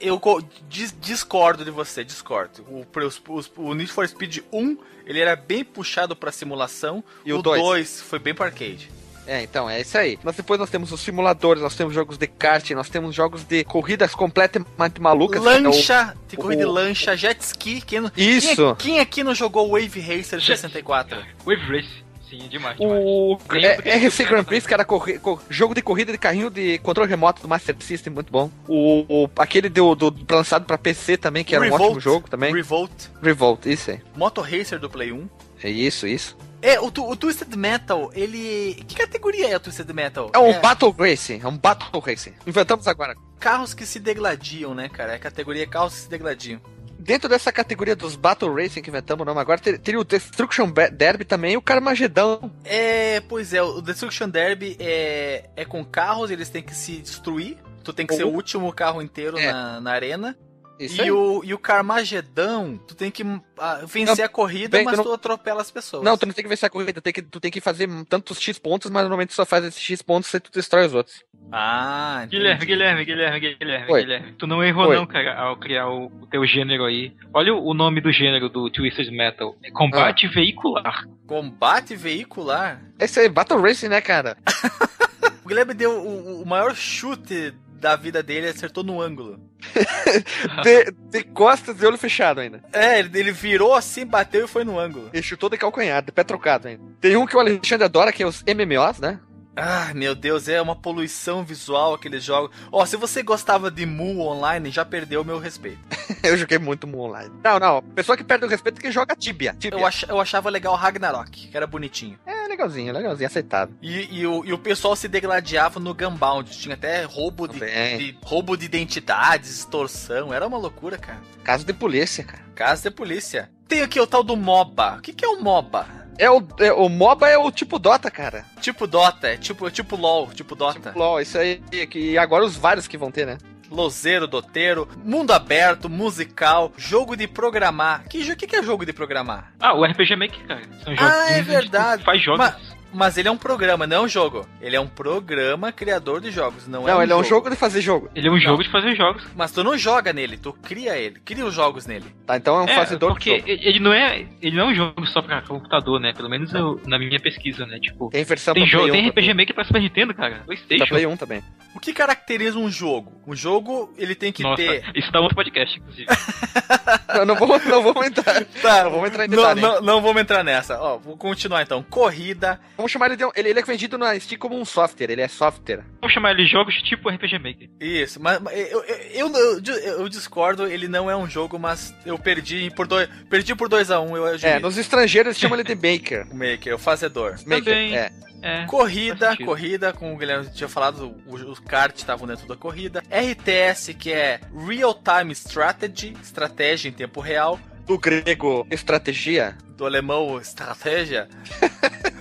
Eu 0.00 0.20
co- 0.20 0.40
dis- 0.68 0.94
discordo 1.00 1.64
de 1.64 1.72
você, 1.72 2.04
discordo. 2.04 2.62
O, 2.68 2.86
os- 3.34 3.50
o 3.56 3.74
Need 3.74 3.90
for 3.90 4.06
Speed 4.06 4.38
1, 4.52 4.78
ele 5.04 5.18
era 5.18 5.34
bem 5.34 5.64
puxado 5.64 6.14
pra 6.14 6.30
simulação, 6.30 7.02
E 7.26 7.32
o 7.32 7.38
o 7.40 7.42
dois? 7.42 7.60
2 7.60 8.02
foi 8.02 8.20
bem 8.20 8.32
pro 8.32 8.44
arcade. 8.44 8.88
É, 9.26 9.42
então, 9.42 9.70
é 9.70 9.80
isso 9.80 9.96
aí. 9.96 10.18
Nós 10.24 10.34
depois 10.34 10.58
nós 10.58 10.70
temos 10.70 10.90
os 10.90 11.00
simuladores, 11.00 11.62
nós 11.62 11.76
temos 11.76 11.94
jogos 11.94 12.18
de 12.18 12.26
kart, 12.26 12.68
nós 12.70 12.88
temos 12.88 13.14
jogos 13.14 13.44
de 13.44 13.62
corridas 13.64 14.14
completamente 14.14 15.00
malucas. 15.00 15.40
Lancha, 15.42 16.14
tem 16.28 16.38
corrida 16.38 16.62
de 16.64 16.68
o- 16.68 16.72
lancha, 16.72 17.16
jet 17.16 17.40
ski. 17.42 17.80
Quem, 17.80 18.00
não- 18.00 18.10
Isso. 18.16 18.74
Quem, 18.76 18.92
quem 18.94 19.00
aqui 19.00 19.22
não 19.22 19.34
jogou 19.34 19.70
Wave 19.70 20.00
Racer 20.00 20.40
64? 20.40 21.16
Wave 21.44 21.62
Race. 21.76 22.10
Sim, 22.28 22.46
demais, 22.48 22.78
demais. 22.78 23.02
O 23.04 23.36
é, 23.84 23.96
RC 24.06 24.24
Grand 24.24 24.44
Prix, 24.44 24.64
que 24.64 24.72
era 24.72 24.84
corri- 24.84 25.18
co- 25.18 25.40
jogo 25.50 25.74
de 25.74 25.82
corrida 25.82 26.12
de 26.12 26.18
carrinho 26.18 26.48
de 26.48 26.78
controle 26.78 27.10
remoto 27.10 27.42
do 27.42 27.48
Master 27.48 27.74
System, 27.80 28.12
muito 28.12 28.30
bom. 28.30 28.48
O, 28.68 29.04
o- 29.24 29.30
aquele 29.36 29.68
do, 29.68 29.96
do 29.96 30.14
lançado 30.30 30.64
pra 30.64 30.78
PC 30.78 31.16
também, 31.16 31.42
que 31.42 31.56
era 31.56 31.62
um 31.62 31.64
Revolt, 31.70 31.82
ótimo 31.82 32.00
jogo 32.00 32.30
também. 32.30 32.54
Revolt, 32.54 32.90
Revolt, 33.20 33.66
isso 33.66 33.90
aí. 33.90 34.00
Moto 34.14 34.40
Racer 34.40 34.78
do 34.78 34.88
Play 34.88 35.10
1. 35.10 35.28
É 35.64 35.68
isso, 35.68 36.06
isso. 36.06 36.36
É, 36.62 36.78
o, 36.78 36.90
tu- 36.90 37.08
o 37.08 37.16
Twisted 37.16 37.54
Metal, 37.56 38.10
ele. 38.14 38.82
Que 38.86 38.94
categoria 38.96 39.48
é 39.48 39.56
o 39.56 39.60
Twisted 39.60 39.88
Metal? 39.92 40.30
É 40.34 40.38
um 40.38 40.60
Battle 40.60 40.90
Racing, 40.98 41.40
é 41.42 41.46
um 41.48 41.56
Battle 41.56 42.00
Racing. 42.00 42.34
Inventamos 42.46 42.86
agora. 42.86 43.14
carros 43.38 43.72
que 43.72 43.86
se 43.86 43.98
degladiam, 43.98 44.74
né, 44.74 44.88
cara? 44.88 45.12
É 45.12 45.16
a 45.16 45.18
categoria 45.18 45.66
carros 45.66 45.94
que 45.94 46.00
se 46.00 46.08
degladiam. 46.10 46.60
Dentro 46.98 47.30
dessa 47.30 47.50
categoria 47.50 47.96
dos 47.96 48.14
Battle 48.14 48.54
Racing 48.54 48.82
que 48.82 48.90
inventamos 48.90 49.22
o 49.22 49.24
nome 49.24 49.40
agora, 49.40 49.58
ter- 49.58 49.78
teria 49.78 49.98
o 49.98 50.04
Destruction 50.04 50.70
Derby 50.92 51.24
também 51.24 51.54
e 51.54 51.56
o 51.56 51.62
Carmagedão. 51.62 52.52
É, 52.62 53.20
pois 53.20 53.54
é, 53.54 53.62
o 53.62 53.80
Destruction 53.80 54.28
Derby 54.28 54.76
é, 54.78 55.48
é 55.56 55.64
com 55.64 55.82
carros, 55.82 56.30
eles 56.30 56.50
têm 56.50 56.62
que 56.62 56.74
se 56.74 56.98
destruir. 56.98 57.56
Tu 57.82 57.94
tem 57.94 58.06
que 58.06 58.14
ser 58.14 58.24
o 58.24 58.28
Ou- 58.28 58.34
último 58.34 58.70
carro 58.74 59.00
inteiro 59.00 59.38
É. 59.38 59.50
na, 59.50 59.80
na 59.80 59.90
arena. 59.92 60.36
Isso 60.80 60.96
E 60.98 61.02
aí. 61.02 61.10
o, 61.10 61.42
e 61.44 61.52
o 61.52 61.58
Carmagedão, 61.58 62.78
tu 62.88 62.94
tem 62.94 63.10
que 63.10 63.22
ah, 63.58 63.82
vencer 63.86 64.16
Não, 64.18 64.24
a 64.24 64.28
corrida, 64.28 64.78
bem, 64.78 64.84
mas 64.86 64.96
tu 64.96 65.02
tu 65.04 65.12
atropela 65.12 65.60
as 65.60 65.70
pessoas. 65.70 66.02
Não, 66.02 66.16
tu 66.16 66.24
não 66.24 66.32
tem 66.32 66.42
que 66.42 66.48
vencer 66.48 66.66
a 66.66 66.70
corrida, 66.70 66.94
tu 66.94 67.00
tem 67.02 67.12
que, 67.12 67.20
tu 67.22 67.38
tem 67.38 67.50
que 67.50 67.60
fazer 67.60 67.86
tantos 68.08 68.40
X 68.40 68.58
pontos, 68.58 68.90
mas 68.90 69.02
normalmente 69.02 69.28
tu 69.28 69.34
só 69.34 69.44
faz 69.44 69.62
esses 69.64 69.80
X 69.80 70.00
pontos 70.00 70.32
e 70.32 70.40
tu 70.40 70.50
destrói 70.50 70.86
os 70.86 70.94
outros. 70.94 71.22
Ah, 71.52 72.20
entendi. 72.24 72.36
Guilherme, 72.38 72.64
Guilherme, 72.64 73.04
Guilherme, 73.04 73.40
Guilherme, 73.58 73.92
Oi. 73.92 74.00
Guilherme. 74.02 74.32
Tu 74.38 74.46
não 74.46 74.64
errou 74.64 74.88
Oi. 74.88 74.96
não, 74.96 75.06
cara, 75.06 75.38
ao 75.38 75.56
criar 75.58 75.88
o, 75.88 76.06
o 76.06 76.26
teu 76.26 76.46
gênero 76.46 76.84
aí. 76.86 77.12
Olha 77.34 77.52
o, 77.54 77.62
o 77.66 77.74
nome 77.74 78.00
do 78.00 78.10
gênero 78.10 78.48
do 78.48 78.70
Twisted 78.70 79.10
Metal. 79.10 79.54
É 79.62 79.70
combate 79.70 80.26
Ah. 80.26 80.30
veicular. 80.30 81.04
Combate 81.26 81.94
veicular? 81.94 82.80
Esse 82.98 83.20
aí, 83.20 83.28
Battle 83.28 83.60
Racing, 83.60 83.88
né, 83.88 84.00
cara? 84.00 84.36
Guilherme 85.46 85.74
deu 85.74 85.90
o, 85.92 86.42
o 86.42 86.46
maior 86.46 86.74
chute 86.74 87.52
da 87.80 87.96
vida 87.96 88.22
dele 88.22 88.46
e 88.46 88.50
acertou 88.50 88.84
no 88.84 89.00
ângulo. 89.00 89.40
De, 90.62 90.92
de 91.10 91.22
costas 91.22 91.80
e 91.80 91.86
olho 91.86 91.96
fechado 91.96 92.40
ainda. 92.40 92.62
É, 92.72 92.98
ele, 92.98 93.18
ele 93.18 93.32
virou 93.32 93.74
assim, 93.74 94.04
bateu 94.06 94.44
e 94.44 94.48
foi 94.48 94.64
no 94.64 94.78
ângulo. 94.78 95.10
Ele 95.12 95.22
chutou 95.22 95.48
de 95.48 95.56
calcanhar, 95.56 96.02
de 96.02 96.10
pé 96.10 96.24
trocado 96.24 96.68
ainda. 96.68 96.82
Tem 97.00 97.16
um 97.16 97.26
que 97.26 97.36
o 97.36 97.40
Alexandre 97.40 97.84
adora, 97.84 98.12
que 98.12 98.22
é 98.22 98.26
os 98.26 98.42
MMOs, 98.42 98.98
né? 98.98 99.20
Ah, 99.56 99.92
meu 99.94 100.14
Deus, 100.14 100.48
é 100.48 100.60
uma 100.62 100.76
poluição 100.76 101.44
visual 101.44 101.94
aqueles 101.94 102.22
jogos. 102.22 102.56
Ó, 102.70 102.84
se 102.86 102.96
você 102.96 103.22
gostava 103.22 103.70
de 103.70 103.84
Mu 103.84 104.20
online, 104.20 104.70
já 104.70 104.84
perdeu 104.84 105.22
o 105.22 105.24
meu 105.24 105.38
respeito. 105.38 105.78
eu 106.22 106.36
joguei 106.36 106.58
muito 106.58 106.86
Mu 106.86 107.00
Online. 107.00 107.30
Não, 107.42 107.58
não. 107.58 107.82
Pessoa 107.82 108.16
que 108.16 108.24
perde 108.24 108.44
o 108.44 108.48
respeito 108.48 108.78
é 108.78 108.82
que 108.82 108.92
joga 108.92 109.16
Tibia. 109.16 109.54
Tibia. 109.58 109.78
Eu, 109.78 109.84
ach, 109.86 110.04
eu 110.08 110.20
achava 110.20 110.48
legal 110.50 110.74
Ragnarok, 110.76 111.48
que 111.48 111.56
era 111.56 111.66
bonitinho. 111.66 112.18
É 112.24 112.46
legalzinho, 112.46 112.92
legalzinho, 112.92 113.26
aceitável. 113.26 113.74
E, 113.82 114.20
e, 114.20 114.26
o, 114.26 114.44
e 114.44 114.52
o 114.52 114.58
pessoal 114.58 114.94
se 114.94 115.08
degladiava 115.08 115.80
no 115.80 115.94
Gunbound. 115.94 116.50
Tinha 116.50 116.74
até 116.74 117.02
roubo 117.04 117.48
de, 117.48 117.58
de- 117.58 118.18
roubo 118.22 118.56
de 118.56 118.64
identidades, 118.64 119.50
extorsão. 119.50 120.32
Era 120.32 120.46
uma 120.46 120.58
loucura, 120.58 120.96
cara. 120.96 121.20
Caso 121.42 121.64
de 121.64 121.72
polícia, 121.72 122.22
cara. 122.24 122.42
Casa 122.54 122.88
de 122.88 122.94
polícia. 122.94 123.50
Tem 123.66 123.82
aqui 123.82 124.00
o 124.00 124.06
tal 124.06 124.22
do 124.22 124.36
MOBA. 124.36 124.96
O 124.98 125.00
que, 125.00 125.12
que 125.12 125.24
é 125.24 125.28
o 125.28 125.40
MOBA? 125.40 125.99
É 126.20 126.30
o, 126.30 126.42
é, 126.58 126.72
o 126.72 126.88
MOBA 126.88 127.28
é 127.28 127.38
o 127.38 127.50
tipo 127.50 127.78
Dota, 127.78 128.10
cara. 128.10 128.44
Tipo 128.60 128.86
Dota, 128.86 129.28
é 129.28 129.36
tipo, 129.36 129.70
tipo 129.70 129.96
LOL, 129.96 130.30
tipo 130.34 130.54
Dota. 130.54 130.78
Tipo 130.78 130.98
LOL, 130.98 131.20
isso 131.20 131.38
aí. 131.38 131.62
que- 131.86 132.10
E 132.12 132.18
agora 132.18 132.44
os 132.44 132.56
vários 132.56 132.86
que 132.86 132.98
vão 132.98 133.10
ter, 133.10 133.26
né? 133.26 133.38
Lozeiro, 133.70 134.26
doteiro, 134.26 134.88
mundo 135.04 135.30
aberto, 135.32 135.88
musical, 135.88 136.72
jogo 136.76 137.16
de 137.16 137.26
programar. 137.28 138.04
Que, 138.08 138.34
que, 138.36 138.46
que 138.46 138.56
é 138.56 138.62
jogo 138.62 138.84
de 138.84 138.92
programar? 138.92 139.52
Ah, 139.60 139.74
o 139.74 139.84
RPG 139.84 140.16
Maker, 140.16 140.46
cara. 140.46 140.60
São 140.84 140.92
Ah, 140.98 141.30
é 141.30 141.38
tu 141.38 141.44
verdade. 141.46 142.04
Faz 142.04 142.20
jogos. 142.22 142.38
Mas- 142.40 142.79
Mas 142.92 143.16
ele 143.16 143.28
é 143.28 143.30
um 143.30 143.36
programa, 143.36 143.86
não 143.86 143.96
é 143.98 144.00
um 144.00 144.08
jogo. 144.08 144.46
Ele 144.60 144.74
é 144.76 144.80
um 144.80 144.86
programa 144.86 145.70
criador 145.72 146.20
de 146.20 146.30
jogos, 146.30 146.66
não, 146.66 146.82
Não, 146.82 146.88
é 146.88 146.96
um 146.96 147.02
ele 147.02 147.12
é 147.12 147.16
um 147.16 147.22
jogo 147.24 147.48
de 147.48 147.56
fazer 147.56 147.80
jogo. 147.80 148.10
Ele 148.14 148.26
é 148.28 148.30
um 148.30 148.38
jogo 148.38 148.62
de 148.62 148.70
fazer 148.70 148.96
jogos. 148.96 149.22
Mas 149.36 149.52
tu 149.52 149.62
não 149.62 149.76
joga 149.78 150.12
nele, 150.12 150.36
tu 150.36 150.52
cria 150.52 150.96
ele, 150.98 151.20
cria 151.24 151.44
os 151.46 151.54
jogos 151.54 151.86
nele. 151.86 152.06
Tá, 152.26 152.36
então 152.36 152.56
é 152.58 152.62
um 152.62 152.68
É, 152.68 152.74
fazedor 152.74 153.10
de 153.10 153.14
porque 153.14 153.38
jogo. 153.38 153.48
ele 153.48 153.78
não 153.80 153.92
é, 153.92 154.26
ele 154.42 154.56
não 154.56 154.64
é 154.68 154.72
um 154.72 154.74
jogo 154.74 155.06
só 155.06 155.22
pra 155.22 155.40
computador, 155.42 156.00
né? 156.00 156.12
Pelo 156.12 156.28
menos 156.28 156.52
eu- 156.52 156.80
na 156.86 156.98
minha 156.98 157.20
pesquisa, 157.20 157.64
né? 157.66 157.78
Tipo, 157.80 158.08
Tem 158.10 158.24
versão 158.24 158.54
tem 158.54 158.64
pra 158.64 158.70
jogo, 158.72 158.88
Play 158.88 158.92
tem 159.00 159.06
1 159.06 159.10
RPG. 159.10 159.34
Maker 159.34 159.54
pra 159.54 159.64
Super 159.64 159.82
Nintendo, 159.82 160.14
cara. 160.14 160.34
Pra 160.36 160.44
PlayStation. 160.44 160.86
Play 160.86 161.06
1 161.06 161.16
também. 161.16 161.42
O 161.74 161.78
que 161.80 161.92
caracteriza 161.92 162.58
um 162.58 162.68
jogo? 162.70 163.20
Um 163.26 163.34
jogo, 163.36 163.94
ele 163.96 164.14
tem 164.16 164.32
que 164.32 164.42
Nossa, 164.42 164.56
ter. 164.56 164.84
isso 164.96 165.12
dá 165.12 165.20
outro 165.20 165.36
podcast, 165.36 165.78
inclusive. 165.78 166.06
Eu 167.14 167.26
não 167.26 167.34
vou, 167.34 167.58
não 167.60 167.82
vou 167.82 168.04
entrar. 168.04 168.44
Tá, 168.62 168.84
Não 168.84 168.90
vamos 168.90 169.08
entrar 169.08 169.24
em 169.24 169.28
não, 169.28 169.36
detalhe. 169.36 169.60
não, 169.60 169.80
não 169.80 170.00
vamos 170.02 170.22
entrar 170.22 170.42
nessa. 170.44 170.80
Ó, 170.80 170.98
vou 170.98 171.16
continuar 171.16 171.62
então. 171.62 171.82
Corrida. 171.82 172.60
Vamos 172.80 172.90
chamar 172.92 173.06
ele 173.06 173.16
de 173.16 173.24
um, 173.24 173.30
ele, 173.36 173.50
ele 173.50 173.58
é 173.60 173.62
vendido 173.62 173.98
na 173.98 174.18
Steam 174.18 174.38
como 174.38 174.58
um 174.58 174.64
software, 174.64 175.10
ele 175.10 175.20
é 175.22 175.28
software. 175.28 175.84
Vamos 176.00 176.14
chamar 176.14 176.30
ele 176.32 176.44
de 176.44 176.50
jogos 176.50 176.74
tipo 176.82 177.08
RPG 177.08 177.38
Maker. 177.38 177.68
Isso, 177.80 178.20
mas 178.20 178.40
mas 178.40 178.56
eu, 178.58 178.82
eu, 178.84 179.28
eu, 179.28 179.62
eu- 179.66 180.00
eu 180.00 180.08
discordo, 180.08 180.66
ele 180.66 180.88
não 180.88 181.10
é 181.10 181.16
um 181.16 181.28
jogo, 181.28 181.58
mas 181.58 181.94
eu 182.06 182.18
perdi 182.18 182.70
por 182.74 182.86
dois. 182.86 183.08
Perdi 183.28 183.54
por 183.54 183.68
2 183.68 183.90
a 183.90 184.00
1 184.00 184.10
um, 184.10 184.16
eu 184.16 184.26
É, 184.42 184.58
nos 184.58 184.78
estrangeiros 184.78 185.36
chamam 185.38 185.58
ele 185.60 185.64
de 185.64 185.74
Maker. 185.74 186.26
Maker, 186.34 186.74
o 186.74 186.78
fazedor. 186.78 187.32
Maker, 187.46 187.64
Também. 187.64 187.96
é. 187.96 188.10
É. 188.42 188.64
Corrida, 188.64 189.36
corrida, 189.36 189.92
como 189.92 190.14
o 190.14 190.16
Guilherme 190.16 190.48
tinha 190.50 190.66
falado, 190.68 191.14
o- 191.26 191.34
os 191.34 191.58
kart 191.58 191.94
estavam 191.94 192.26
dentro 192.26 192.46
da 192.48 192.56
corrida. 192.56 193.02
RTS, 193.10 193.92
que 193.92 194.10
é 194.10 194.40
Real 194.66 194.94
Time 194.94 195.32
Strategy, 195.32 196.14
estratégia 196.22 196.88
em 196.88 196.92
tempo 196.92 197.20
real. 197.20 197.60
Do 197.86 197.98
grego 197.98 198.66
estratégia, 198.70 199.56
Do 199.76 199.84
alemão, 199.84 200.40
estratégia. 200.40 201.28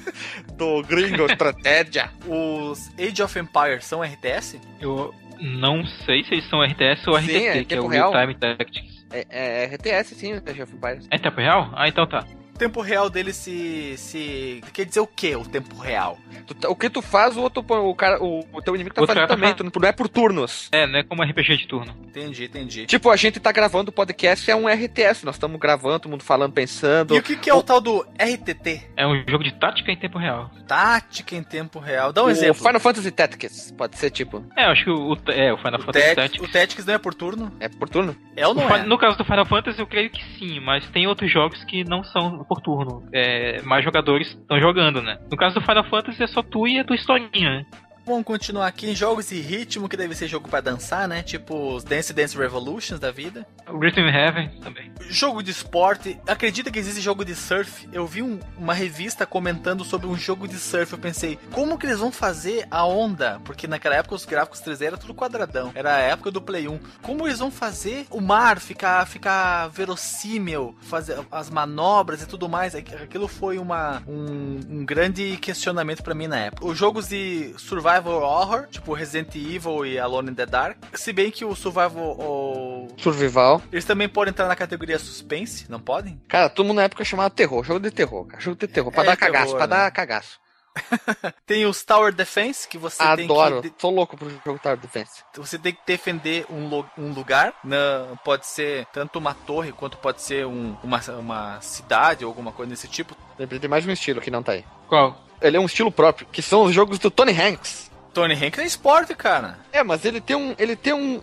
do 0.59 0.83
gringo 0.83 1.25
estratégia. 1.31 2.11
Os 2.27 2.91
Age 2.99 3.23
of 3.23 3.39
Empires 3.39 3.85
são 3.85 4.03
RTS? 4.03 4.59
Eu 4.79 5.15
não 5.39 5.85
sei 6.05 6.23
se 6.23 6.33
eles 6.33 6.47
são 6.49 6.61
RTS 6.61 7.07
ou 7.07 7.19
Sim, 7.19 7.37
RTT, 7.37 7.47
é 7.47 7.63
que 7.63 7.73
é 7.73 7.79
o 7.79 7.87
Real 7.87 8.11
real. 8.11 8.21
Time 8.27 8.35
Tactics. 8.35 9.05
É, 9.11 9.25
é 9.29 9.65
RTS 9.65 10.15
sim, 10.15 10.33
o 10.33 10.43
Age 10.45 10.61
of 10.61 10.75
Empires. 10.75 11.07
É 11.09 11.17
tempo 11.17 11.39
real? 11.39 11.71
Ah, 11.73 11.87
então 11.87 12.05
tá. 12.05 12.23
O 12.59 12.67
tempo 12.69 12.81
real 12.81 13.09
dele 13.09 13.31
se. 13.31 13.95
se. 13.97 14.61
Quer 14.73 14.83
dizer 14.83 14.99
o 14.99 15.07
que, 15.07 15.33
o 15.33 15.45
tempo 15.45 15.77
real? 15.77 16.17
Tu 16.45 16.53
tá- 16.53 16.67
o 16.67 16.75
que 16.75 16.89
tu 16.89 17.01
faz, 17.01 17.37
o 17.37 17.41
outro 17.41 17.63
o 17.65 17.95
cara, 17.95 18.21
o, 18.21 18.45
o 18.51 18.61
teu 18.61 18.75
inimigo 18.75 18.93
tá 18.93 18.99
Outro 18.99 19.15
fazendo 19.15 19.27
cara 19.27 19.27
tá 19.29 19.35
também, 19.35 19.55
tu 19.71 19.79
não- 19.79 19.87
é 19.87 19.93
por 19.93 20.09
turnos. 20.09 20.67
É, 20.73 20.85
não 20.85 20.99
é 20.99 21.03
como 21.03 21.23
RPG 21.23 21.55
de 21.55 21.67
turno. 21.69 21.95
Entendi, 22.05 22.43
entendi. 22.43 22.85
Tipo, 22.85 23.09
a 23.11 23.15
gente 23.15 23.39
tá 23.39 23.49
gravando 23.53 23.91
o 23.91 23.93
podcast, 23.93 24.51
é 24.51 24.55
um 24.57 24.67
RTS, 24.67 25.25
nós 25.25 25.35
estamos 25.35 25.57
gravando, 25.57 25.99
todo 25.99 26.11
mundo 26.11 26.23
falando, 26.23 26.51
pensando. 26.51 27.15
E 27.15 27.19
o 27.19 27.23
que, 27.23 27.37
que 27.37 27.49
é 27.49 27.53
o 27.53 27.63
tal 27.63 27.79
do 27.79 28.05
RTT? 28.19 28.89
É 28.97 29.07
um 29.07 29.23
jogo 29.25 29.41
de 29.43 29.53
tática 29.53 29.89
em 29.89 29.95
tempo 29.95 30.17
real. 30.17 30.51
Tática 30.67 31.35
em 31.37 31.43
tempo 31.43 31.79
real. 31.79 32.11
Dá 32.11 32.23
um 32.23 32.27
o 32.27 32.29
exemplo. 32.29 32.55
Final 32.61 32.79
Fantasy 32.81 33.11
Tactics, 33.11 33.71
pode 33.77 33.97
ser 33.97 34.09
tipo, 34.09 34.43
É, 34.57 34.65
eu 34.65 34.71
acho 34.71 34.83
que 34.83 34.89
o, 34.91 35.13
o- 35.13 35.31
é, 35.31 35.53
o 35.53 35.57
Final 35.57 35.79
O, 35.79 35.83
Fantasy 35.83 36.13
Tactics, 36.13 36.15
Tactics. 36.15 36.49
o 36.49 36.51
Tactics 36.51 36.85
não 36.85 36.93
é 36.93 36.97
por 36.97 37.13
turno? 37.13 37.53
é 37.61 37.69
por 37.69 37.87
turno? 37.87 38.13
É 38.35 38.45
ou 38.45 38.51
O 38.51 38.55
não 38.55 38.67
Fi- 38.67 38.73
é? 38.79 38.83
No 38.83 38.97
caso 38.97 39.17
do 39.17 39.23
Final 39.23 39.45
Fantasy, 39.45 39.79
eu 39.79 39.87
creio 39.87 40.09
que 40.09 40.21
sim, 40.37 40.59
mas 40.59 40.85
tem 40.89 41.07
outros 41.07 41.31
jogos 41.31 41.63
que 41.63 41.85
não 41.85 42.03
são 42.03 42.43
por 42.49 42.59
turno. 42.59 43.03
É, 43.13 43.61
mais 43.61 43.83
jogadores 43.85 44.29
estão 44.29 44.59
jogando, 44.59 45.01
né? 45.01 45.19
No 45.29 45.37
caso 45.37 45.55
do 45.55 45.61
Final 45.61 45.83
Fantasy, 45.83 46.23
é 46.23 46.27
só 46.27 46.41
tu 46.41 46.67
e 46.67 46.79
a 46.79 46.83
tua 46.83 46.95
historinha, 46.95 47.49
né? 47.49 47.65
Vamos 48.09 48.25
continuar 48.25 48.65
aqui 48.65 48.89
em 48.89 48.95
jogos 48.95 49.29
de 49.29 49.39
ritmo, 49.39 49.87
que 49.87 49.95
deve 49.95 50.15
ser 50.15 50.27
jogo 50.27 50.49
pra 50.49 50.61
dançar, 50.61 51.07
né? 51.07 51.21
Tipo 51.21 51.75
os 51.75 51.83
Dance 51.83 52.11
Dance 52.11 52.35
Revolutions 52.35 52.99
da 52.99 53.11
vida. 53.11 53.45
O 53.67 53.77
Rhythm 53.77 54.07
Heaven 54.09 54.49
também. 54.61 54.91
Jogo 55.09 55.43
de 55.43 55.51
esporte. 55.51 56.19
Acredita 56.27 56.71
que 56.71 56.79
existe 56.79 57.01
jogo 57.01 57.23
de 57.23 57.35
surf? 57.35 57.87
Eu 57.93 58.07
vi 58.07 58.23
um- 58.23 58.39
uma 58.57 58.73
revista 58.73 59.27
comentando 59.27 59.83
sobre 59.83 60.07
um 60.07 60.15
jogo 60.17 60.47
de 60.47 60.55
surf. 60.57 60.91
Eu 60.91 60.97
pensei, 60.97 61.37
como 61.51 61.77
que 61.77 61.85
eles 61.85 61.99
vão 61.99 62.11
fazer 62.11 62.65
a 62.71 62.83
onda? 62.83 63.39
Porque 63.45 63.67
naquela 63.67 63.95
época 63.95 64.15
os 64.15 64.25
gráficos 64.25 64.59
3D 64.59 64.85
era 64.87 64.97
tudo 64.97 65.13
quadradão. 65.13 65.71
Era 65.75 65.93
a 65.95 65.99
época 65.99 66.31
do 66.31 66.41
Play 66.41 66.67
1. 66.67 66.79
Como 67.03 67.27
eles 67.27 67.37
vão 67.37 67.51
fazer 67.51 68.07
o 68.09 68.19
mar 68.19 68.59
ficar, 68.59 69.05
ficar 69.07 69.67
verossímil? 69.67 70.75
Fazer 70.81 71.19
as 71.31 71.49
manobras 71.51 72.23
e 72.23 72.25
tudo 72.27 72.49
mais? 72.49 72.73
Aqu- 72.73 72.95
Aquilo 73.03 73.27
foi 73.27 73.59
uma, 73.59 74.01
um, 74.07 74.59
um 74.67 74.85
grande 74.85 75.37
questionamento 75.37 76.01
pra 76.01 76.15
mim 76.15 76.25
na 76.27 76.37
época. 76.39 76.65
Os 76.65 76.75
jogos 76.77 77.07
de 77.07 77.53
survival 77.57 77.98
horror, 78.07 78.67
tipo 78.69 78.93
Resident 78.93 79.35
Evil 79.35 79.85
e 79.85 79.99
Alone 79.99 80.31
in 80.31 80.35
the 80.35 80.45
Dark. 80.45 80.77
Se 80.95 81.11
bem 81.11 81.29
que 81.31 81.43
o 81.43 81.55
survival... 81.55 82.15
o- 82.19 82.87
Survival. 82.97 83.61
eles 83.71 83.85
também 83.85 84.07
podem 84.09 84.31
entrar 84.31 84.47
na 84.47 84.55
categoria 84.55 84.97
suspense, 84.99 85.65
não 85.69 85.79
podem? 85.79 86.21
Cara, 86.27 86.49
todo 86.49 86.65
mundo 86.67 86.77
na 86.77 86.83
época 86.83 87.03
chamava 87.03 87.29
terror, 87.29 87.63
jogo 87.63 87.79
de 87.79 87.91
terror, 87.91 88.25
cara, 88.25 88.41
jogo 88.41 88.57
de 88.57 88.67
terror, 88.67 88.91
pra 88.91 89.03
É 89.03 89.05
dar 89.07 89.17
terror, 89.17 89.33
cagaço, 89.33 89.55
pra 89.55 89.67
né? 89.67 89.75
dar 89.75 89.91
cagaço. 89.91 90.39
Tem 91.45 91.65
os 91.65 91.83
Tower 91.83 92.13
Defense, 92.13 92.67
que 92.67 92.77
você 92.77 93.01
Adoro, 93.01 93.61
tem 93.61 93.71
que 93.71 93.81
sou 93.81 93.91
louco 93.91 94.15
pro 94.15 94.29
jogo 94.29 94.59
Tower 94.61 94.77
Defense. 94.77 95.23
você 95.35 95.57
tem 95.57 95.73
que 95.73 95.79
defender 95.85 96.45
um, 96.49 96.67
lo- 96.69 96.89
um 96.97 97.11
lugar. 97.11 97.53
Não, 97.63 98.15
pode 98.23 98.45
ser 98.45 98.85
tanto 98.93 99.17
uma 99.19 99.33
torre 99.33 99.71
quanto 99.71 99.97
pode 99.97 100.21
ser 100.21 100.45
um- 100.45 100.77
uma, 100.83 101.01
uma 101.19 101.59
cidade 101.61 102.23
ou 102.23 102.29
alguma 102.29 102.51
coisa 102.51 102.69
desse 102.69 102.87
tipo. 102.87 103.15
Lembrei 103.37 103.59
de 103.59 103.67
mais 103.67 103.85
um 103.85 103.91
estilo 103.91 104.21
que 104.21 104.31
não 104.31 104.43
tá 104.43 104.53
aí. 104.53 104.63
Qual? 104.87 105.19
Ele 105.41 105.57
é 105.57 105.59
um 105.59 105.65
estilo 105.65 105.91
próprio, 105.91 106.27
que 106.31 106.41
são 106.41 106.63
os 106.63 106.73
jogos 106.73 106.99
do 106.99 107.09
Tony 107.09 107.31
Hanks. 107.33 107.88
Tony 108.19 108.33
Hanks 108.33 108.59
é 108.59 108.65
esporte, 108.65 109.15
cara. 109.15 109.57
É, 109.71 109.81
mas 109.83 110.03
ele 110.03 110.19
tem 110.19 110.35
um, 110.35 110.53
ele 110.57 110.75
tem 110.75 110.93
um, 110.93 111.15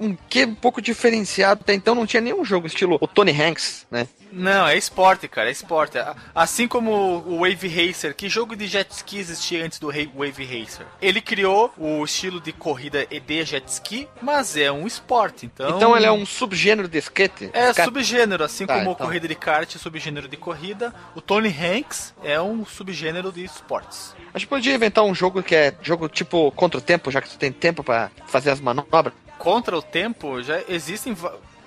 um, 0.00 0.06
um 0.08 0.16
quê 0.28 0.44
um 0.44 0.54
pouco 0.54 0.80
diferenciado. 0.80 1.60
Até 1.62 1.74
então 1.74 1.94
não 1.94 2.06
tinha 2.06 2.20
nenhum 2.22 2.44
jogo 2.44 2.66
estilo 2.66 2.96
o 3.00 3.06
Tony 3.06 3.32
Hanks, 3.32 3.86
né? 3.90 4.08
Não, 4.30 4.66
é 4.66 4.76
esporte, 4.76 5.26
cara, 5.26 5.48
é 5.48 5.52
esporte. 5.52 5.96
Assim 6.34 6.68
como 6.68 6.92
o 7.26 7.38
Wave 7.40 7.66
Racer, 7.66 8.14
que 8.14 8.28
jogo 8.28 8.54
de 8.54 8.66
jet 8.66 8.90
ski 8.92 9.18
existia 9.18 9.64
antes 9.64 9.78
do 9.78 9.86
Wave 9.86 10.44
Racer? 10.44 10.86
Ele 11.00 11.20
criou 11.20 11.72
o 11.78 12.04
estilo 12.04 12.38
de 12.38 12.52
corrida 12.52 13.06
e 13.10 13.18
de 13.20 13.44
jet 13.44 13.66
ski, 13.68 14.06
mas 14.20 14.54
é 14.56 14.70
um 14.70 14.86
esporte, 14.86 15.46
então... 15.46 15.76
Então 15.76 15.96
ele 15.96 16.04
é 16.04 16.12
um 16.12 16.26
subgênero 16.26 16.86
de 16.88 16.98
skate. 16.98 17.48
É 17.54 17.72
subgênero, 17.72 18.44
assim 18.44 18.66
Tá, 18.66 18.74
como 18.78 18.90
então. 18.90 19.06
corrida 19.06 19.26
de 19.26 19.34
kart 19.34 19.76
subgênero 19.76 20.28
de 20.28 20.36
corrida, 20.36 20.94
o 21.14 21.22
Tony 21.22 21.48
Hanks 21.48 22.14
é 22.22 22.38
um 22.38 22.66
subgênero 22.66 23.32
de 23.32 23.44
esportes. 23.44 24.14
A 24.34 24.38
gente 24.38 24.48
podia 24.48 24.74
inventar 24.74 25.04
um 25.04 25.14
jogo 25.14 25.42
que 25.42 25.54
é 25.54 25.74
jogo 25.82 26.06
tipo 26.06 26.37
contra 26.56 26.78
o 26.78 26.80
tempo, 26.82 27.10
já 27.10 27.20
que 27.20 27.28
tu 27.30 27.38
tem 27.38 27.52
tempo 27.52 27.82
pra 27.84 28.10
fazer 28.26 28.50
as 28.50 28.60
manobras. 28.60 29.12
Contra 29.38 29.76
o 29.76 29.82
tempo, 29.82 30.42
já 30.42 30.60
existem. 30.68 31.16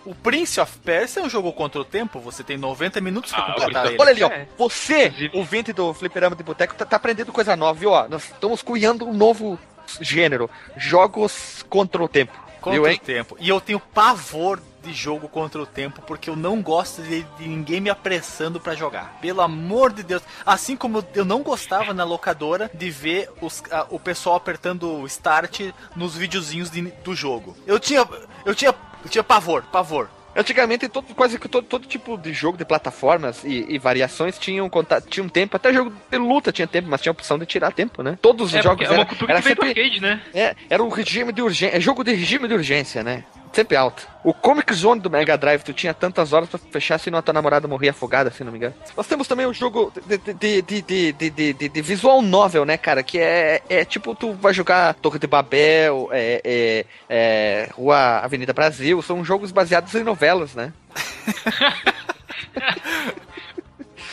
O 0.04 0.16
Prince 0.16 0.60
of 0.60 0.78
Persia 0.80 1.22
é 1.22 1.26
um 1.26 1.30
jogo 1.30 1.54
contra 1.54 1.80
o 1.80 1.86
tempo, 1.86 2.20
você 2.20 2.44
tem 2.44 2.58
90 2.58 3.00
minutos 3.00 3.32
pra 3.32 3.44
Ah, 3.44 3.54
completar 3.54 3.84
olha- 3.86 3.92
ele. 3.92 4.02
Olha 4.02 4.12
ali, 4.12 4.24
ó. 4.24 4.28
É. 4.30 4.48
Você, 4.58 5.30
ouvinte 5.34 5.72
do 5.72 5.94
Fliperama 5.94 6.36
de 6.36 6.42
Boteco, 6.44 6.74
tá, 6.74 6.86
tá 6.86 6.96
aprendendo 6.96 7.32
coisa 7.32 7.56
nova, 7.56 7.80
viu? 7.80 7.92
Ó, 7.92 8.08
nós 8.08 8.24
estamos 8.24 8.62
criando 8.64 9.08
um 9.08 9.14
novo 9.14 9.60
gênero. 10.02 10.50
Jogos 10.76 11.64
contra 11.70 12.04
o 12.04 12.08
tempo. 12.08 12.34
Contra 12.62 12.80
viu, 12.82 12.94
o 12.94 12.98
tempo. 13.00 13.36
E 13.40 13.50
eu 13.50 13.60
tenho 13.60 13.80
pavor 13.80 14.62
de 14.84 14.94
jogo 14.94 15.28
contra 15.28 15.62
o 15.62 15.66
tempo, 15.66 16.02
porque 16.02 16.30
eu 16.30 16.36
não 16.36 16.62
gosto 16.62 17.02
de, 17.04 17.22
de 17.38 17.48
ninguém 17.48 17.80
me 17.82 17.90
apressando 17.90 18.60
pra 18.60 18.74
jogar. 18.74 19.18
Pelo 19.22 19.42
amor 19.42 19.92
de 19.94 20.02
Deus. 20.04 20.24
Assim 20.46 20.76
como 20.76 21.06
eu 21.14 21.24
não 21.26 21.44
gostava 21.44 21.94
na 21.94 22.04
locadora 22.04 22.70
de 22.74 22.90
ver 22.90 23.30
os- 23.42 23.62
a- 23.72 23.86
o 23.90 24.00
pessoal 24.00 24.36
apertando 24.38 24.88
o 24.92 25.06
start 25.06 25.72
nos 25.96 26.16
videozinhos 26.16 26.72
de- 26.72 26.82
do 26.82 27.14
jogo. 27.16 27.56
Eu 27.68 27.80
tinha. 27.80 28.08
Eu 28.46 28.56
tinha. 28.56 28.74
Eu 29.04 29.10
tinha 29.10 29.24
pavor, 29.24 29.64
pavor. 29.72 30.10
Antigamente, 30.36 30.88
todo, 30.88 31.14
quase 31.14 31.38
que 31.38 31.48
todo, 31.50 31.66
todo 31.66 31.86
tipo 31.88 32.18
de 32.18 32.34
jogo 32.34 32.58
de 32.58 32.64
plataformas 32.66 33.44
e, 33.44 33.66
e 33.68 33.78
variações 33.78 34.38
tinham, 34.38 34.70
contato, 34.70 35.08
tinham 35.10 35.28
tempo. 35.28 35.56
Até 35.58 35.74
jogo 35.74 35.92
de 36.10 36.18
luta 36.18 36.52
tinha 36.52 36.68
tempo, 36.68 36.88
mas 36.90 37.02
tinha 37.02 37.12
a 37.12 37.14
opção 37.14 37.38
de 37.38 37.46
tirar 37.46 37.72
tempo, 37.72 38.02
né? 38.02 38.18
Todos 38.22 38.48
os 38.50 38.56
É, 38.56 38.62
jogos 38.62 38.78
porque 38.78 38.86
é 38.86 38.90
uma 38.90 39.02
era, 39.02 39.06
cultura 39.06 39.32
era 39.34 39.42
que 39.42 39.48
sempre, 39.50 39.70
arcade, 39.70 40.00
né? 40.02 40.22
é, 40.34 40.56
era 40.70 40.82
o 40.82 40.90
regime 40.90 41.34
de 41.34 41.42
urgência. 41.42 41.76
É 41.76 41.80
jogo 41.82 42.04
de 42.04 42.14
regime 42.14 42.48
de 42.48 42.54
urgência, 42.54 43.04
né? 43.04 43.24
Sempre 43.54 43.76
alto. 43.76 44.08
O 44.24 44.34
Comic 44.34 44.74
Zone 44.74 45.02
do 45.02 45.10
Mega 45.10 45.38
Drive, 45.38 45.62
tu 45.64 45.74
tinha 45.74 45.94
tantas 45.94 46.32
horas 46.32 46.48
pra 46.48 46.58
fechar 46.72 46.98
se 46.98 47.12
não 47.12 47.20
a 47.20 47.22
tua 47.22 47.34
namorada 47.34 47.68
morria 47.68 47.92
afogada, 47.92 48.32
se 48.32 48.46
não 48.46 48.52
me 48.52 48.58
engano. 48.58 48.74
Nós 48.96 49.06
temos 49.08 49.28
também 49.28 49.46
o 49.46 49.54
jogo 49.54 49.92
de, 50.08 50.62
de, 50.62 50.82
de- 51.12 51.70
de 51.70 51.82
visual 51.82 52.22
novel, 52.22 52.64
né, 52.64 52.78
cara? 52.78 53.04
Que 53.04 53.20
é, 53.20 53.62
é 53.68 53.84
tipo, 53.84 54.16
tu 54.16 54.32
vai 54.34 54.54
jogar 54.54 54.94
Torre 54.94 55.20
de 55.20 55.28
Babel, 55.28 56.08
é, 56.14 56.42
é, 56.46 56.86
é, 57.10 57.70
Rua 57.74 58.20
Avenida 58.20 58.54
Brasil, 58.54 59.02
são 59.02 59.26
jogos 59.26 59.52
baseados 59.52 59.94
em 59.96 60.04
novelas, 60.04 60.56
né? 60.56 60.72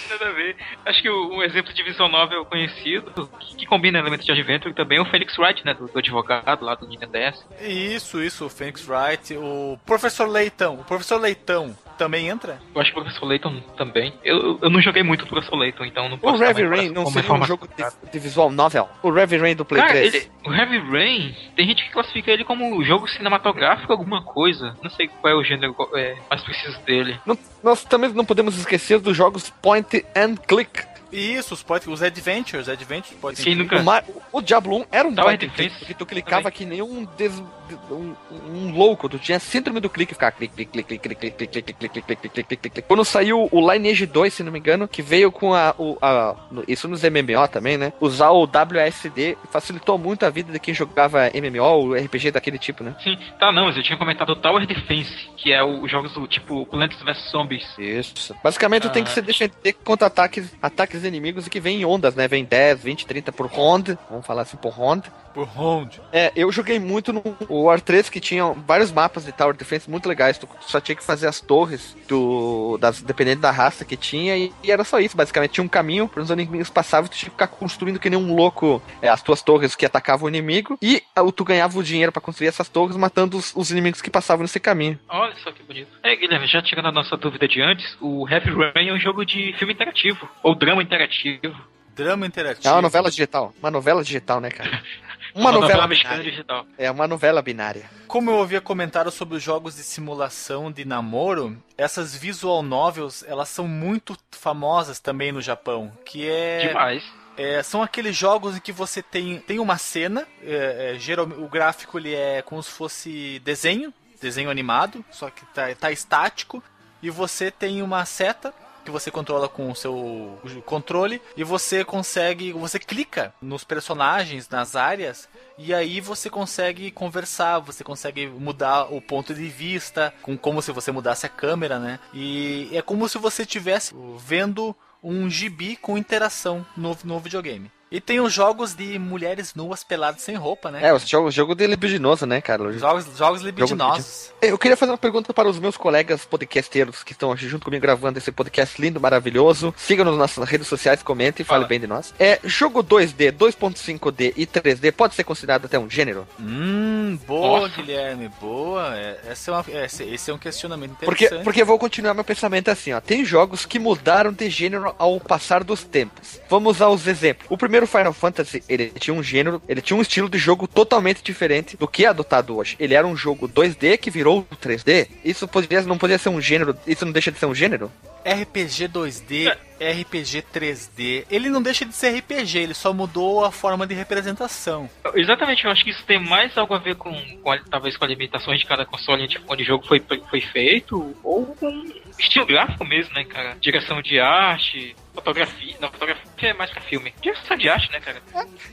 Nada 0.09 0.29
a 0.29 0.33
ver. 0.33 0.57
Acho 0.87 1.03
que 1.03 1.09
o- 1.11 1.31
um 1.31 1.43
exemplo 1.43 1.73
de 1.73 1.83
visual 1.83 2.09
novel 2.09 2.45
conhecido, 2.45 3.29
que, 3.57 3.67
combina 3.67 3.99
elementos 3.99 4.25
de 4.25 4.33
adventure, 4.33 4.73
também 4.75 4.99
é 4.99 5.01
o 5.01 5.05
Felix 5.05 5.37
Wright, 5.39 5.65
né? 5.65 5.75
Do, 5.75 5.87
do 5.89 5.99
advogado 5.99 6.65
lá 6.65 6.75
do 6.75 6.87
Nintendo 6.87 7.13
DS. 7.13 7.45
Isso, 7.61 8.23
isso, 8.23 8.47
o 8.47 8.49
Phoenix 8.49 8.87
Wright, 8.89 9.37
o 9.37 9.79
Professor 9.85 10.27
Leitão. 10.27 10.75
O 10.77 10.85
Professor 10.85 11.21
Leitão 11.21 11.77
também 11.99 12.29
entra? 12.29 12.61
Eu 12.75 12.81
acho 12.81 12.93
que 12.93 12.99
o 12.99 13.03
Professor 13.03 13.27
Layton 13.27 13.61
também. 13.77 14.15
Eu, 14.25 14.59
eu 14.63 14.71
não 14.71 14.81
joguei 14.81 15.03
muito 15.03 15.25
o 15.25 15.27
Professor 15.27 15.57
Layton, 15.57 15.85
então 15.85 16.09
não 16.09 16.17
O 16.17 16.19
posso 16.21 16.39
dar 16.39 16.47
Heavy 16.47 16.65
Rain 16.67 16.89
não 16.91 17.05
seria 17.07 17.33
um 17.33 17.45
jogo 17.45 17.69
de, 17.77 18.11
de 18.13 18.19
visual 18.19 18.51
novel? 18.51 18.89
O 19.03 19.15
Heavy 19.17 19.37
Rain 19.37 19.57
do 19.57 19.65
Play 19.65 19.81
Cara, 19.83 19.93
3? 19.95 20.15
ele, 20.15 20.31
o 20.47 20.53
Heavy 20.55 20.79
Rain, 20.79 21.37
tem 21.57 21.67
gente 21.67 21.85
que 21.85 21.91
classifica 21.91 22.31
ele 22.31 22.45
como 22.45 22.83
jogo 22.85 23.07
cinematográfico, 23.09 23.93
alguma 23.93 24.23
coisa. 24.23 24.75
Não 24.83 24.91
sei 24.91 25.09
qual 25.09 25.33
é 25.33 25.37
o 25.37 25.45
gênero 25.45 25.75
é, 25.95 26.17
mais 26.31 26.43
preciso 26.43 26.79
dele. 26.83 27.19
Não- 27.27 27.37
nós 27.63 27.85
também 27.85 28.11
não 28.13 28.25
podemos 28.25 28.57
esquecer 28.57 28.99
dos 29.01 29.17
jogos 29.17 29.51
point 29.61 30.05
and 30.17 30.37
click. 30.47 30.87
Isso, 31.11 31.55
os, 31.55 31.63
point, 31.63 31.89
os 31.89 32.03
Adventures, 32.03 32.69
Adventures 32.69 33.19
pode 33.19 33.43
Quem 33.43 33.55
nunca. 33.55 33.79
O, 33.79 33.83
Mar- 33.83 34.05
o 34.31 34.43
Diablo 34.43 34.77
1 34.81 34.85
era 34.93 35.09
um 35.09 35.15
Tower 35.15 35.31
point 35.31 35.47
and 35.47 35.49
click, 35.57 35.75
porque 35.79 35.95
tu 35.95 36.05
clicava 36.05 36.51
que 36.51 36.67
nem 36.67 36.83
um, 36.83 37.07
des- 37.17 37.43
um, 37.91 38.15
um 38.49 38.73
louco, 38.73 39.09
tu 39.09 39.19
tinha 39.19 39.39
síndrome 39.39 39.81
do 39.81 39.89
clique, 39.91 40.15
ficar 40.15 40.31
clique, 40.33 40.55
clique, 40.55 40.73
clique, 40.73 40.99
clique, 40.99 41.31
clique, 41.31 41.37
clique, 41.37 41.63
clique, 41.63 41.73
clique, 41.73 41.89
clique, 41.89 42.03
clique, 42.07 42.29
clique, 42.29 42.45
clique, 42.57 42.71
clique. 42.71 42.83
Quando 42.89 43.05
saiu 43.05 43.49
o 43.51 43.73
Lineage 43.73 44.07
2, 44.07 44.33
se 44.35 44.43
não 44.43 44.53
me 44.53 44.59
engano, 44.59 44.87
que 44.89 45.03
veio 45.03 45.31
com 45.31 45.55
a, 45.55 45.75
o, 45.79 45.97
a 46.01 46.35
isso 46.67 46.89
nos 46.89 47.03
MMO 47.03 47.47
também, 47.51 47.77
né? 47.77 47.93
Usar 48.01 48.31
o 48.31 48.47
WASD 48.47 49.37
facilitou 49.51 49.99
muito 49.99 50.25
a 50.25 50.31
vida 50.31 50.53
de 50.53 50.59
quem 50.59 50.75
jogava 50.75 51.31
MMO, 51.35 51.63
ou 51.65 51.95
RPG 51.95 52.31
daquele 52.31 52.59
tipo, 52.59 52.83
né? 52.85 52.95
Sim, 53.03 53.17
tá, 53.39 53.53
não, 53.53 53.67
mas 53.67 53.77
eu 53.77 53.83
tinha 53.83 53.99
comentado 53.99 54.31
o 54.31 54.37
Tower 54.37 54.67
Defense, 54.67 55.13
que 55.37 55.53
é 55.53 55.63
os 55.65 55.91
jogos 55.91 56.13
do 56.13 56.27
tipo 56.27 56.67
Plants 56.67 57.01
vs 57.03 57.31
Zombies. 57.31 57.67
Isso. 57.79 58.35
Basicamente, 58.43 58.83
tu 58.83 58.91
tem 58.91 59.05
que 59.05 59.11
Ah. 59.11 59.15
se 59.15 59.23
defender 59.23 59.73
contra 59.85 60.07
ataques, 60.07 60.55
ataques 60.63 61.05
inimigos 61.05 61.47
e 61.47 61.51
que 61.51 61.61
vem 61.61 61.81
em 61.81 61.85
ondas, 61.85 62.15
né? 62.15 62.27
Vem 62.29 62.45
10, 62.45 62.83
20, 62.83 63.07
30 63.07 63.33
por 63.33 63.47
ronda. 63.47 63.99
Vamos 64.11 64.27
falar 64.27 64.43
assim 64.43 64.57
por 64.57 64.71
ronda. 64.73 65.05
Por 65.39 65.47
round. 65.47 66.01
É, 66.13 66.33
eu 66.35 66.51
joguei 66.51 66.81
muito 66.81 67.13
no 67.13 67.23
War 67.49 67.81
3 67.81 68.11
que 68.11 68.19
tinha 68.19 68.53
vários 68.67 68.91
mapas 68.91 69.25
de 69.25 69.31
Tower 69.31 69.55
Defense 69.55 69.89
muito 69.89 70.09
legais. 70.09 70.37
Tu 70.37 70.49
só 70.63 70.81
tinha 70.81 70.97
que 70.97 71.05
fazer 71.05 71.29
as 71.29 71.41
torres 71.41 71.97
do. 72.09 72.77
Das, 72.79 73.01
dependendo 73.01 73.43
da 73.43 73.53
raça 73.53 73.85
que 73.85 73.97
tinha, 73.97 74.37
e, 74.37 74.53
e 74.65 74.73
era 74.73 74.83
só 74.83 74.99
isso, 74.99 75.17
basicamente. 75.17 75.53
Tinha 75.53 75.63
um 75.63 75.69
caminho 75.69 76.09
para 76.09 76.25
os 76.25 76.31
inimigos 76.31 76.71
passavam 76.71 77.07
e 77.07 77.11
tu 77.11 77.17
tinha 77.17 77.31
que 77.31 77.37
ficar 77.37 77.47
construindo 77.47 78.01
que 78.01 78.11
nem 78.11 78.19
um 78.19 78.35
louco 78.35 78.83
é, 79.01 79.09
as 79.09 79.23
tuas 79.23 79.41
torres 79.41 79.77
que 79.77 79.87
atacavam 79.87 80.27
o 80.27 80.29
inimigo. 80.29 80.77
E 80.83 81.05
tu 81.37 81.45
ganhava 81.45 81.79
o 81.79 81.85
dinheiro 81.85 82.11
para 82.11 82.21
construir 82.21 82.49
essas 82.49 82.69
torres, 82.69 82.97
matando 82.97 83.37
os, 83.37 83.55
os 83.55 83.71
inimigos 83.71 84.03
que 84.03 84.11
passavam 84.11 84.43
nesse 84.43 84.59
caminho. 84.59 84.99
Olha 85.09 85.37
só 85.45 85.53
que 85.53 85.63
bonito. 85.63 85.87
É, 86.03 86.17
Guilherme, 86.17 86.49
já 86.49 86.61
tirando 86.61 86.89
a 86.89 86.93
nossa 86.93 87.17
dúvida 87.17 87.47
de 87.47 87.63
antes, 87.63 87.97
o 88.01 88.29
Heavy 88.29 88.51
Rain 88.51 88.89
é 88.89 88.93
um 88.93 88.99
jogo 88.99 89.25
de 89.25 89.55
filme 89.57 89.73
interativo, 89.73 90.29
ou 90.43 90.57
drama 90.57 90.83
interativo. 90.83 91.55
Drama 91.95 92.27
interativo. 92.27 92.69
É 92.69 92.73
uma 92.73 92.83
novela 92.83 93.09
digital. 93.09 93.55
Uma 93.61 93.71
novela 93.71 94.03
digital, 94.03 94.41
né, 94.41 94.51
cara? 94.51 94.83
Uma, 95.35 95.53
novela, 95.53 95.87
mexicana 95.87 96.17
binária. 96.17 96.31
digital. 96.31 96.67
É 96.77 96.91
uma 96.91 97.07
novela 97.07 97.43
binária. 97.43 97.91
Como 98.07 98.31
eu 98.31 98.37
ouvia 98.37 98.61
comentários 98.61 99.15
sobre 99.15 99.37
os 99.37 99.43
jogos 99.43 99.77
de 99.77 99.83
simulação 99.83 100.71
de 100.71 100.85
namoro, 100.85 101.57
essas 101.77 102.15
visual 102.15 102.63
novels, 102.63 103.25
elas 103.27 103.49
são 103.49 103.67
muito 103.67 104.17
famosas 104.33 105.01
também 105.01 105.33
no 105.33 105.41
Japão, 105.41 105.93
que 106.05 106.29
é... 106.29 106.69
Demais. 106.69 107.05
É, 107.37 107.63
são 107.63 107.83
aqueles 107.83 108.17
jogos 108.17 108.57
em 108.57 108.61
que 108.61 108.73
você 108.73 109.01
tem, 109.01 109.39
tem 109.39 109.61
uma 109.61 109.79
cena, 109.79 110.27
é, 110.43 110.95
é, 110.95 110.99
geral, 110.99 111.25
o 111.25 111.49
gráfico 111.49 111.97
ele 111.97 112.13
é 112.13 112.43
como 112.43 112.61
se 112.61 112.71
fosse 112.71 113.41
desenho, 113.45 113.95
desenho 114.21 114.51
animado, 114.51 115.05
só 115.09 115.31
que 115.31 115.47
tá, 115.55 115.73
tá 115.77 115.93
estático, 115.93 116.61
e 117.01 117.11
você 117.11 117.49
tem 117.49 117.81
uma 117.81 118.05
seta 118.05 118.53
que 118.89 118.93
você 118.93 119.11
controla 119.11 119.49
com 119.49 119.71
o 119.71 119.77
seu 119.77 120.39
controle 120.65 121.21
e 121.37 121.45
você 121.45 121.85
consegue, 121.85 122.53
você 122.53 122.79
clica 122.79 123.35
nos 123.41 123.63
personagens, 123.63 124.49
nas 124.49 124.75
áreas 124.75 125.29
e 125.59 125.75
aí 125.75 126.01
você 126.01 126.31
consegue 126.31 126.91
conversar, 126.91 127.59
você 127.59 127.85
consegue 127.85 128.27
mudar 128.27 128.85
o 128.85 129.01
ponto 129.03 129.35
de 129.35 129.47
vista, 129.47 130.15
com 130.23 130.39
como 130.39 130.63
se 130.63 130.73
você 130.73 130.91
mudasse 130.91 131.27
a 131.27 131.29
câmera, 131.29 131.79
né? 131.79 132.01
E 132.15 132.71
é 132.73 132.81
como 132.81 133.07
se 133.09 133.19
você 133.19 133.43
estivesse 133.43 133.95
vendo 134.17 134.75
um 135.03 135.29
gibi 135.29 135.77
com 135.77 135.99
interação 135.99 136.65
no, 136.75 136.97
no 137.05 137.21
videogame. 137.21 137.71
E 137.91 138.01
tem 138.01 138.21
os 138.21 138.33
jogos 138.33 138.75
de 138.75 138.99
mulheres 138.99 139.55
nuas 139.55 139.83
peladas 139.83 140.21
sem 140.21 140.35
roupa, 140.37 140.71
né? 140.71 140.87
É, 140.87 140.93
o 140.93 140.99
jogo, 140.99 141.31
jogo 141.31 141.55
de 141.55 141.67
libidinoso, 141.67 142.27
né, 142.27 142.41
cara? 142.41 142.71
Jogos, 142.73 143.07
jogos 143.17 143.41
libidinosos. 143.41 144.31
Eu 144.43 144.59
queria 144.59 144.77
fazer 144.77 144.93
uma 144.93 144.99
pergunta 144.99 145.33
para 145.33 145.49
os 145.49 145.59
meus 145.59 145.77
colegas 145.77 146.25
podcasteiros 146.25 147.03
que 147.03 147.13
estão 147.13 147.33
aqui 147.33 147.49
junto 147.49 147.65
comigo 147.65 147.81
gravando 147.81 148.19
esse 148.19 148.31
podcast 148.31 148.81
lindo, 148.81 149.01
maravilhoso. 149.01 149.75
Sigam-nos 149.77 150.19
nas 150.19 150.37
nossas 150.37 150.49
redes 150.51 150.69
sociais, 150.69 151.03
comentem 151.03 151.43
e 151.43 151.47
Fala. 151.47 151.65
bem 151.65 151.81
de 151.81 151.87
nós. 151.87 152.13
É, 152.19 152.39
jogo 152.45 152.85
2D, 152.85 153.33
2.5D 153.33 154.35
e 154.37 154.47
3D 154.47 154.93
pode 154.93 155.15
ser 155.15 155.25
considerado 155.25 155.65
até 155.65 155.79
um 155.79 155.89
gênero? 155.89 156.29
Hum, 156.39 157.19
boa, 157.27 157.58
Guilherme, 157.71 158.31
boa. 158.41 158.97
É, 158.97 159.19
essa 159.29 159.51
é 159.51 159.55
uma, 159.55 159.65
esse, 159.85 160.05
esse 160.05 160.31
é 160.31 160.35
um 160.35 160.39
questionamento 160.39 160.97
Porque, 160.97 161.25
interessante. 161.25 161.45
porque 161.45 161.63
eu 161.63 161.67
vou 161.67 161.79
continuar 161.79 162.15
meu 162.15 162.25
pensamento 162.25 162.71
assim, 162.71 162.93
ó. 162.93 163.01
Tem 163.01 163.25
jogos 163.25 163.67
que 163.67 163.79
mudaram 163.79 164.33
de 164.33 164.49
gênero 164.51 164.95
ao 164.99 165.19
passar 165.21 165.63
dos 165.65 165.85
tempos. 165.85 166.41
Vamos 166.49 166.77
usar 166.77 166.89
os 166.89 167.07
exemplos. 167.07 167.47
O 167.51 167.57
primeiro 167.57 167.87
Final 167.87 168.13
Fantasy, 168.13 168.63
ele 168.69 168.91
tinha 168.91 169.15
um 169.15 169.23
gênero, 169.23 169.63
ele 169.69 169.81
tinha 169.81 169.97
um 169.97 170.03
estilo 170.03 170.29
de 170.29 170.39
jogo 170.39 170.67
totalmente 170.67 171.23
diferente 171.23 171.77
do 171.77 171.89
que 171.89 172.05
é 172.05 172.09
adotado 172.09 172.57
hoje. 172.57 172.77
Ele 172.79 172.95
era 172.95 173.07
um 173.07 173.17
jogo 173.17 173.49
2D 173.49 173.99
que 173.99 174.11
virou 174.11 174.47
3D. 174.63 175.09
Isso 175.25 175.47
poderia, 175.49 175.83
não 175.83 175.99
poderia 175.99 176.19
ser 176.19 176.29
um 176.29 176.41
gênero, 176.41 176.77
isso 176.87 177.05
não 177.05 177.13
deixa 177.13 177.31
de 177.33 177.39
ser 177.39 177.47
um 177.47 177.55
gênero? 177.55 177.91
RPG 178.25 178.89
2D, 178.89 179.57
RPG 179.81 180.43
3D, 180.53 181.27
ele 181.31 181.49
não 181.49 181.63
deixa 181.63 181.85
de 181.85 181.93
ser 181.95 182.17
RPG, 182.19 182.59
ele 182.59 182.75
só 182.75 182.93
mudou 182.93 183.45
a 183.45 183.51
forma 183.53 183.87
de 183.87 183.95
representação. 183.95 184.89
Exatamente, 185.15 185.65
eu 185.65 185.71
acho 185.71 185.85
que 185.85 185.91
isso 185.91 186.05
tem 186.05 186.19
mais 186.23 186.57
algo 186.59 186.75
a 186.75 186.79
ver 186.79 186.97
com, 186.97 187.13
com 187.43 187.53
a- 187.53 187.61
talvez 187.71 187.97
com 187.97 188.05
as 188.05 188.11
limitações 188.11 188.61
de 188.61 188.67
cada 188.67 188.85
console 188.85 189.27
tipo, 189.29 189.45
onde 189.53 189.63
o 189.63 189.67
jogo 189.67 189.87
foi, 189.87 190.03
foi 190.31 190.41
feito, 190.41 191.15
ou 191.23 191.47
com 191.57 191.85
estilo 192.19 192.47
gráfico 192.47 192.85
mesmo, 192.85 193.15
né, 193.15 193.25
cara? 193.25 193.57
Direção 193.61 194.03
de 194.03 194.19
arte, 194.21 194.95
fotografia. 195.21 195.75
Não, 195.81 195.91
fotografia 195.91 196.25
é 196.41 196.53
mais 196.53 196.71
pra 196.71 196.81
filme. 196.81 197.13
Direção 197.21 197.57
de 197.57 197.69
arte, 197.69 197.91
né, 197.91 198.01
cara? 198.01 198.23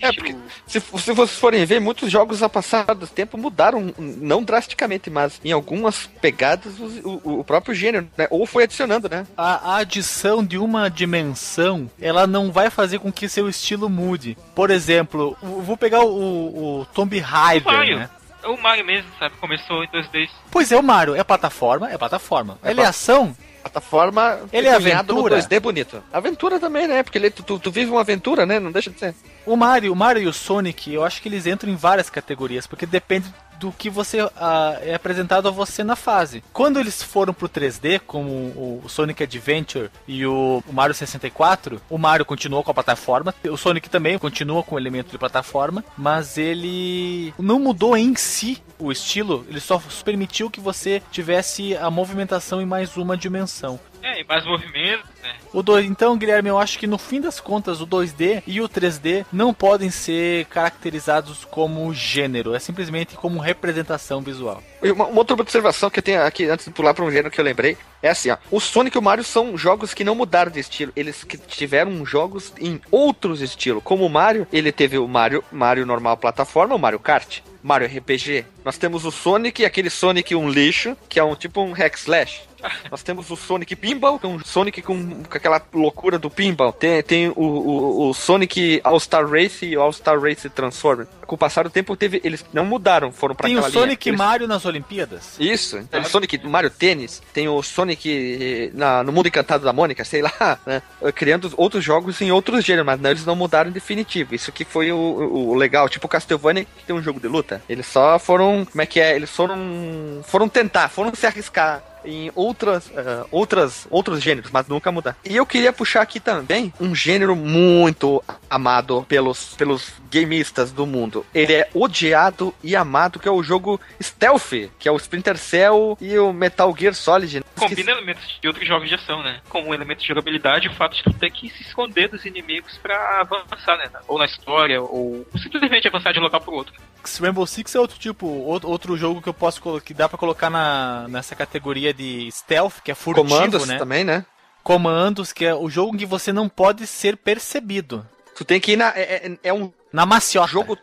É, 0.02 0.12
porque 0.14 0.36
se, 0.68 0.80
se 0.80 1.12
vocês 1.14 1.38
forem 1.40 1.66
ver, 1.66 1.80
muitos 1.82 2.12
jogos 2.12 2.42
a 2.44 2.50
passar 2.50 2.84
do 2.94 3.08
tempo 3.08 3.38
mudaram, 3.38 3.94
não 3.98 4.44
drasticamente, 4.44 5.10
mas 5.10 5.40
em 5.44 5.52
algumas 5.52 6.08
pegadas 6.22 6.74
o, 6.80 7.22
o- 7.24 7.40
o 7.40 7.44
próprio 7.44 7.74
gênero, 7.74 8.08
né? 8.18 8.28
Ou 8.30 8.46
foi 8.46 8.64
adicionando, 8.64 9.10
né? 9.10 9.26
A, 9.36 9.74
a 9.74 9.78
adição 9.78 10.44
de 10.46 10.58
uma 10.58 10.90
dimensão, 10.90 11.90
ela 12.00 12.28
não 12.28 12.52
vai 12.52 12.70
fazer 12.70 13.00
com 13.00 13.12
que 13.12 13.28
seu 13.28 13.50
estilo 13.50 13.90
mude. 13.90 14.38
Por 14.54 14.70
exemplo, 14.70 15.38
vou 15.42 15.76
pegar 15.78 16.02
o, 16.04 16.82
o, 16.82 16.86
Tomb 16.94 17.18
O 17.18 17.22
Raider, 17.22 17.74
Mario. 17.74 18.00
né? 18.00 18.10
É 18.44 18.48
o 18.48 18.62
Mario 18.62 18.86
mesmo, 18.86 19.10
sabe? 19.18 19.36
Começou 19.42 19.84
em 19.84 19.88
2D. 19.88 20.30
Pois 20.52 20.72
é, 20.72 20.78
o 20.78 20.84
Mario, 20.84 21.16
é 21.16 21.24
plataforma, 21.24 21.90
é 21.92 21.98
plataforma. 21.98 22.60
É 22.64 22.70
ele 22.72 22.82
é 22.82 22.86
ação, 22.86 23.36
Plataforma 23.66 24.42
Ele 24.54 24.68
é 24.68 24.76
aventura? 24.76 25.40
2D 25.40 25.60
bonito. 25.60 26.04
Aventura 26.14 26.60
também, 26.60 26.88
né? 26.88 27.02
Porque 27.02 27.18
ele, 27.18 27.32
tu, 27.32 27.42
tu, 27.42 27.58
tu 27.58 27.72
vive 27.72 27.90
uma 27.90 28.02
aventura, 28.02 28.46
né? 28.46 28.60
Não 28.60 28.72
deixa 28.72 28.92
de 28.92 29.00
ser. 29.00 29.16
O 29.44 29.56
Mario, 29.56 29.92
o 29.92 29.96
Mario 29.96 30.22
e 30.22 30.28
o 30.28 30.34
Sonic, 30.34 30.94
eu 30.94 31.04
acho 31.04 31.20
que 31.20 31.28
eles 31.28 31.48
entram 31.48 31.72
em 31.72 31.76
várias 31.76 32.08
categorias, 32.08 32.68
porque 32.68 32.86
depende 32.86 33.28
do 33.60 33.72
que 33.72 33.90
você 33.90 34.20
ah, 34.38 34.78
é 34.82 34.94
apresentado 34.94 35.48
a 35.48 35.52
você 35.52 35.84
na 35.84 35.96
fase. 35.96 36.44
Quando 36.54 36.80
eles 36.80 37.02
foram 37.02 37.34
pro 37.34 37.50
3D, 37.50 38.02
como 38.06 38.30
o, 38.30 38.84
Sonic 38.88 39.24
Adventure 39.24 39.90
e 40.08 40.26
o 40.26 40.64
Mario 40.72 40.96
64, 40.96 41.82
o 41.90 41.98
Mario 41.98 42.26
continuou 42.26 42.64
com 42.64 42.72
a 42.72 42.74
plataforma, 42.74 43.34
o 43.50 43.58
Sonic 43.58 43.90
também 43.90 44.18
continua 44.18 44.64
com 44.64 44.76
o 44.76 44.80
elemento 44.80 45.12
de 45.12 45.18
plataforma, 45.18 45.84
mas 45.98 46.38
ele 46.38 47.34
não 47.38 47.60
mudou 47.60 47.98
em 47.98 48.16
si 48.16 48.62
o 48.80 48.92
estilo, 48.92 49.46
ele 49.50 49.60
só 49.60 49.82
permitiu 50.04 50.50
que 50.50 50.60
você 50.60 51.02
tivesse 51.12 51.76
a 51.78 51.90
movimentação 51.90 52.62
em 52.62 52.66
mais 52.66 52.98
uma 52.98 53.18
dimensão. 53.18 53.80
É, 54.06 54.22
e 54.22 54.24
mais 54.24 54.46
movimentos, 54.46 55.10
né? 55.24 55.34
O 55.52 55.64
dois, 55.64 55.84
então, 55.84 56.16
Guilherme, 56.16 56.48
eu 56.48 56.60
acho 56.60 56.78
que 56.78 56.86
no 56.86 57.00
fim 57.00 57.20
das 57.20 57.40
contas 57.40 57.82
o 57.82 57.88
2D 57.88 58.44
e 58.46 58.62
o 58.62 58.70
3D 58.70 59.26
não 59.34 59.52
podem 59.52 59.90
ser 59.90 60.46
caracterizados 60.46 61.44
como 61.44 61.92
gênero, 61.92 62.54
é 62.54 62.60
simplesmente 62.60 63.16
como 63.16 63.40
representação 63.40 64.22
visual. 64.22 64.62
Uma, 64.84 65.08
uma, 65.08 65.18
outra 65.18 65.36
observação 65.36 65.90
que 65.90 65.98
eu 65.98 66.04
tenho 66.04 66.22
aqui, 66.22 66.46
antes 66.46 66.66
de 66.66 66.72
pular 66.72 66.94
para 66.94 67.04
um 67.04 67.10
gênero 67.10 67.32
que 67.32 67.42
eu 67.42 67.46
lembrei, 67.46 67.80
é 68.00 68.10
assim, 68.10 68.30
ó. 68.30 68.38
O 68.52 68.60
Sonic 68.60 68.96
e 68.96 69.00
o 69.00 69.02
Mario 69.02 69.24
são 69.24 69.58
jogos 69.58 69.92
que 69.92 70.04
não 70.04 70.14
mudaram 70.14 70.52
de 70.52 70.60
estilo. 70.60 70.94
Eles 70.96 71.24
que 71.24 71.36
tiveram 71.36 72.06
jogos 72.06 72.54
em 72.60 72.80
outros 72.92 73.42
estilos. 73.42 73.82
Como 73.84 74.06
o 74.06 74.10
Mario, 74.10 74.48
ele 74.54 74.72
teve 74.72 75.00
o 75.00 75.08
Mario, 75.08 75.44
Mario 75.52 75.84
normal 75.84 76.16
plataforma, 76.16 76.76
o 76.76 76.80
Mario 76.80 77.00
Kart. 77.00 77.40
Mario 77.66 77.88
RPG. 77.88 78.46
Nós 78.64 78.78
temos 78.78 79.06
o 79.06 79.12
Sonic, 79.12 79.66
aquele 79.66 79.90
Sonic 79.90 80.36
um 80.36 80.48
lixo, 80.48 80.96
que 81.10 81.20
é 81.20 81.24
um 81.24 81.34
tipo 81.34 81.62
um 81.62 81.72
hack 81.72 81.96
slash. 81.96 82.44
Nós 82.90 83.04
temos 83.04 83.30
o 83.30 83.36
Sonic 83.36 83.76
Pinball, 83.76 84.20
que 84.20 84.26
é 84.26 84.30
um 84.30 84.40
Sonic 84.44 84.82
com, 84.82 85.24
com 85.24 85.38
aquela 85.38 85.62
loucura 85.74 86.18
do 86.18 86.30
pinball. 86.30 86.72
Tem, 86.72 87.02
tem 87.04 87.30
o, 87.30 87.34
o, 87.36 88.10
o 88.10 88.14
Sonic 88.14 88.82
All-Star 88.84 89.28
Race 89.28 89.66
e 89.66 89.78
o 89.78 89.82
All-Star 89.82 90.20
Race 90.20 90.50
Transformer. 90.50 91.08
Com 91.26 91.36
o 91.36 91.38
passar 91.38 91.64
do 91.64 91.70
tempo, 91.70 91.96
teve, 91.96 92.22
eles 92.24 92.46
não 92.54 92.66
mudaram, 92.66 93.12
foram 93.12 93.34
pra 93.36 93.48
Tem 93.48 93.58
aquela 93.58 93.70
o 93.70 93.74
Sonic 93.74 94.10
linha. 94.10 94.18
Mario 94.18 94.48
nas 94.48 94.66
Olimpíadas. 94.66 95.36
Isso, 95.40 95.84
tem 95.90 96.02
o 96.02 96.06
Sonic 96.06 96.38
Mario 96.48 96.70
Tênis, 96.70 97.22
tem 97.34 97.48
o 97.48 97.62
Sonic 97.64 98.10
eh, 98.10 98.78
na, 98.78 99.04
no 99.04 99.12
Mundo 99.12 99.28
Encantado 99.28 99.64
da 99.64 99.74
Mônica, 99.74 100.06
sei 100.06 100.22
lá, 100.22 100.60
né? 100.66 100.82
Criando 101.16 101.52
outros 101.58 101.84
jogos 101.84 102.22
em 102.22 102.32
outros 102.32 102.64
gêneros, 102.64 102.86
mas 102.86 103.00
não, 103.00 103.10
eles 103.10 103.26
não 103.26 103.36
mudaram 103.36 103.70
em 103.70 103.74
definitivo. 103.74 104.36
Isso 104.36 104.52
que 104.52 104.64
foi 104.64 104.92
o, 104.92 104.98
o, 104.98 105.50
o 105.50 105.56
legal. 105.56 105.90
Tipo 105.90 106.06
o 106.06 106.10
Castlevania, 106.10 106.66
que 106.66 106.86
tem 106.86 106.96
um 106.96 107.02
jogo 107.02 107.20
de 107.20 107.28
luta. 107.28 107.62
Eles 107.68 107.86
só 107.86 108.20
foram. 108.20 108.66
Como 108.66 108.82
é 108.82 108.86
que 108.86 109.00
é? 109.00 109.16
Eles 109.16 109.30
foram. 109.30 110.22
Foram 110.24 110.48
tentar, 110.48 110.90
foram 110.90 111.14
se 111.14 111.26
arriscar 111.26 111.84
em 112.06 112.32
outras, 112.36 112.88
uh, 112.88 113.28
outras, 113.32 113.88
outros 113.90 114.22
gêneros, 114.22 114.52
mas 114.52 114.68
nunca 114.68 114.92
mudar. 114.92 115.18
E 115.26 115.36
eu 115.36 115.46
queria 115.46 115.74
puxar 115.74 116.02
aqui 116.02 116.20
também 116.20 116.74
um 116.80 116.96
gênero 116.96 117.36
muito 117.36 118.24
amado 118.50 119.06
pelos, 119.08 119.56
pelos 119.56 119.94
gameistas 120.12 120.72
do 120.72 120.86
mundo. 120.86 121.26
Ele 121.34 121.54
é 121.54 121.70
odiado 121.74 122.54
e 122.64 122.76
amado, 122.76 123.20
que 123.20 123.28
é 123.28 123.32
o 123.32 123.44
jogo 123.44 123.80
Stealth, 124.02 124.70
que 124.80 124.88
é 124.88 124.92
o 124.92 124.98
Splinter 124.98 125.38
Cell 125.38 125.98
e 126.00 126.18
o 126.18 126.32
Metal 126.32 126.74
Gear 126.78 126.94
Solid. 126.94 127.44
Combina 127.56 127.92
elementos 127.92 128.38
de 128.42 128.48
outros 128.48 128.68
jogos 128.68 128.88
de 128.88 128.96
ação, 128.96 129.24
né? 129.24 129.42
Como 129.50 129.70
um 129.70 129.74
elemento 129.74 130.02
de 130.02 130.08
jogabilidade, 130.08 130.68
o 130.68 130.74
fato 130.74 130.96
de 130.96 131.04
tu 131.04 131.14
ter 131.14 131.32
que 131.32 131.50
se 131.50 131.64
esconder 131.64 132.10
dos 132.10 132.26
inimigos 132.26 132.78
para 132.78 133.22
avançar, 133.22 133.78
né? 133.78 133.90
Ou 134.08 134.18
na 134.18 134.26
história, 134.26 134.82
ou 134.82 135.26
simplesmente 135.42 135.88
avançar 135.88 136.12
de 136.12 136.20
um 136.20 136.24
local 136.24 136.42
pro 136.42 136.54
outro. 136.54 136.74
Rainbow 137.22 137.46
Six 137.46 137.76
é 137.76 137.80
outro 137.80 138.00
tipo, 138.00 138.26
outro 138.28 138.98
jogo 138.98 139.22
que 139.22 139.30
eu 139.30 139.34
posso 139.34 139.80
que 139.82 139.94
dá 139.94 140.10
para 140.10 140.18
colocar 140.18 140.50
na, 140.50 141.08
nessa 141.08 141.36
categoria 141.36 141.94
de 141.96 142.30
stealth, 142.32 142.82
que 142.84 142.92
é 142.92 142.96
furtivo, 142.96 143.28
Comandos 143.28 143.68
né? 143.68 143.78
também, 143.78 144.04
né? 144.04 144.26
Comandos, 144.64 145.32
que 145.32 145.46
é 145.46 145.54
o 145.54 145.70
jogo 145.70 145.98
que 145.98 146.06
você 146.06 146.34
não 146.34 146.50
pode 146.50 146.86
ser 146.88 147.18
percebido. 147.18 148.06
Tu 148.36 148.44
tem 148.44 148.60
que 148.60 148.74
ir 148.74 148.76
na. 148.76 148.90
É, 148.96 149.28
é, 149.28 149.38
é 149.44 149.54
um 149.54 149.72
na 149.94 150.06
maciota. 150.06 150.52
jogo 150.52 150.78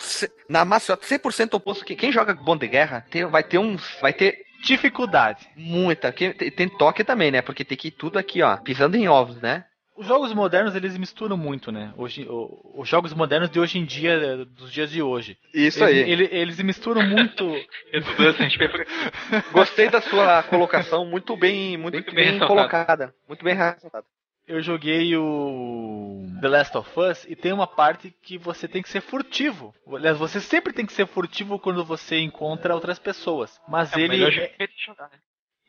na 0.49 0.65
maciota 0.65 1.07
100% 1.07 1.55
oposto 1.55 1.85
que 1.85 1.95
quem 1.95 2.11
joga 2.11 2.35
bom 2.35 2.57
de 2.57 2.67
guerra 2.67 3.07
tem, 3.11 3.25
vai 3.27 3.43
ter 3.43 3.59
uns. 3.59 3.83
Vai 4.01 4.13
ter 4.13 4.39
dificuldade. 4.65 5.49
Muita. 5.57 6.11
Tem, 6.13 6.33
tem 6.33 6.69
toque 6.69 7.05
também, 7.05 7.31
né? 7.31 7.43
Porque 7.43 7.65
tem 7.65 7.77
que 7.77 7.89
ir 7.89 7.93
tudo 7.93 8.19
aqui, 8.19 8.41
ó, 8.43 8.57
pisando 8.57 8.97
em 8.97 9.09
ovos, 9.09 9.37
né? 9.37 9.65
Os 9.95 10.07
jogos 10.07 10.33
modernos 10.33 10.75
eles 10.75 10.97
misturam 10.97 11.37
muito, 11.37 11.71
né? 11.71 11.93
Hoje, 11.97 12.27
o, 12.29 12.75
os 12.81 12.89
jogos 12.89 13.13
modernos 13.13 13.51
de 13.51 13.61
hoje 13.61 13.79
em 13.79 13.85
dia, 13.85 14.45
dos 14.47 14.73
dias 14.73 14.91
de 14.91 15.03
hoje. 15.03 15.37
Isso 15.53 15.85
eles, 15.85 16.05
aí. 16.05 16.11
Eles, 16.11 16.29
eles 16.33 16.63
misturam 16.63 17.03
muito. 17.03 17.45
Gostei 19.53 19.91
da 19.91 20.01
sua 20.01 20.43
colocação, 20.45 21.05
muito 21.05 21.37
bem, 21.37 21.77
muito, 21.77 21.95
muito 21.95 22.15
bem, 22.15 22.39
bem 22.39 22.49
colocada, 22.49 23.15
muito 23.29 23.45
bem 23.45 23.55
ressaltada. 23.55 24.07
Eu 24.47 24.61
joguei 24.61 25.17
o 25.17 26.27
The 26.41 26.49
Last 26.49 26.77
of 26.77 26.91
Us 26.99 27.25
e 27.29 27.37
tem 27.37 27.53
uma 27.53 27.67
parte 27.67 28.13
que 28.23 28.37
você 28.37 28.67
tem 28.67 28.83
que 28.83 28.89
ser 28.89 29.01
furtivo. 29.01 29.73
Aliás, 29.87 30.19
você 30.19 30.41
sempre 30.41 30.73
tem 30.73 30.85
que 30.85 30.93
ser 30.93 31.07
furtivo 31.07 31.59
quando 31.59 31.85
você 31.85 32.19
encontra 32.19 32.75
outras 32.75 32.99
pessoas. 32.99 33.61
Mas 33.69 33.93
é 33.93 34.01
ele. 34.01 34.07
O 34.07 34.11
melhor 34.11 34.33
jeito 34.33 34.59
de 34.59 34.85
jogar, 34.85 35.09
né? 35.11 35.19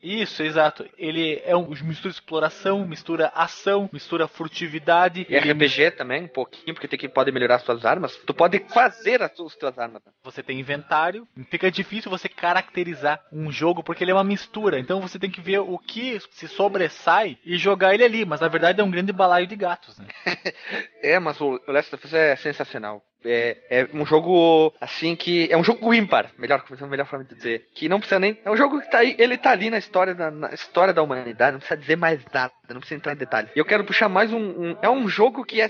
Isso, 0.03 0.43
exato. 0.43 0.85
Ele 0.97 1.41
é 1.45 1.55
um 1.55 1.69
mistura 1.69 2.11
exploração, 2.11 2.85
mistura 2.85 3.31
ação, 3.33 3.89
mistura 3.93 4.27
furtividade. 4.27 5.25
E 5.29 5.37
RPG 5.37 5.91
também, 5.91 6.23
um 6.23 6.27
pouquinho, 6.27 6.73
porque 6.73 6.89
tem 6.89 6.99
que 6.99 7.07
pode 7.07 7.31
melhorar 7.31 7.59
suas 7.59 7.85
armas. 7.85 8.15
Tu 8.17 8.33
pode 8.33 8.59
fazer 8.67 9.21
as 9.21 9.31
suas 9.33 9.79
armas. 9.79 10.01
Você 10.23 10.43
tem 10.43 10.59
inventário. 10.59 11.25
Fica 11.49 11.71
difícil 11.71 12.11
você 12.11 12.27
caracterizar 12.27 13.23
um 13.31 13.49
jogo 13.49 13.81
porque 13.81 14.03
ele 14.03 14.11
é 14.11 14.13
uma 14.13 14.23
mistura. 14.23 14.77
Então 14.77 14.99
você 14.99 15.17
tem 15.17 15.31
que 15.31 15.39
ver 15.39 15.59
o 15.59 15.77
que 15.77 16.19
se 16.31 16.49
sobressai 16.49 17.37
e 17.45 17.57
jogar 17.57 17.93
ele 17.93 18.03
ali. 18.03 18.25
Mas 18.25 18.41
na 18.41 18.49
verdade 18.49 18.81
é 18.81 18.83
um 18.83 18.91
grande 18.91 19.13
balaio 19.13 19.47
de 19.47 19.55
gatos, 19.55 19.97
né? 19.97 20.07
é, 21.01 21.17
mas 21.17 21.39
o 21.39 21.61
Last 21.67 21.95
of 21.95 22.05
Us 22.05 22.13
é 22.13 22.35
sensacional. 22.35 23.01
É, 23.25 23.57
é, 23.69 23.87
um 23.93 24.05
jogo 24.05 24.73
assim 24.79 25.15
que. 25.15 25.51
É 25.51 25.57
um 25.57 25.63
jogo 25.63 25.93
ímpar, 25.93 26.31
melhor, 26.37 26.63
melhor 26.89 27.05
forma 27.05 27.25
de 27.25 27.35
dizer. 27.35 27.67
Que 27.73 27.87
não 27.89 27.99
precisa 27.99 28.19
nem. 28.19 28.37
É 28.43 28.51
um 28.51 28.57
jogo 28.57 28.81
que 28.81 28.89
tá 28.89 28.99
aí, 28.99 29.15
ele 29.17 29.37
tá 29.37 29.51
ali 29.51 29.69
na 29.69 29.77
história 29.77 30.13
da, 30.13 30.29
na 30.31 30.53
história 30.53 30.93
da 30.93 31.01
humanidade, 31.01 31.53
não 31.53 31.59
precisa 31.59 31.79
dizer 31.79 31.95
mais 31.95 32.19
nada, 32.33 32.53
não 32.69 32.79
precisa 32.79 32.97
entrar 32.97 33.13
em 33.13 33.17
detalhe. 33.17 33.49
E 33.55 33.59
eu 33.59 33.65
quero 33.65 33.83
puxar 33.83 34.09
mais 34.09 34.31
um, 34.31 34.39
um. 34.39 34.77
é 34.81 34.89
um 34.89 35.07
jogo 35.07 35.45
que 35.45 35.61
é 35.61 35.69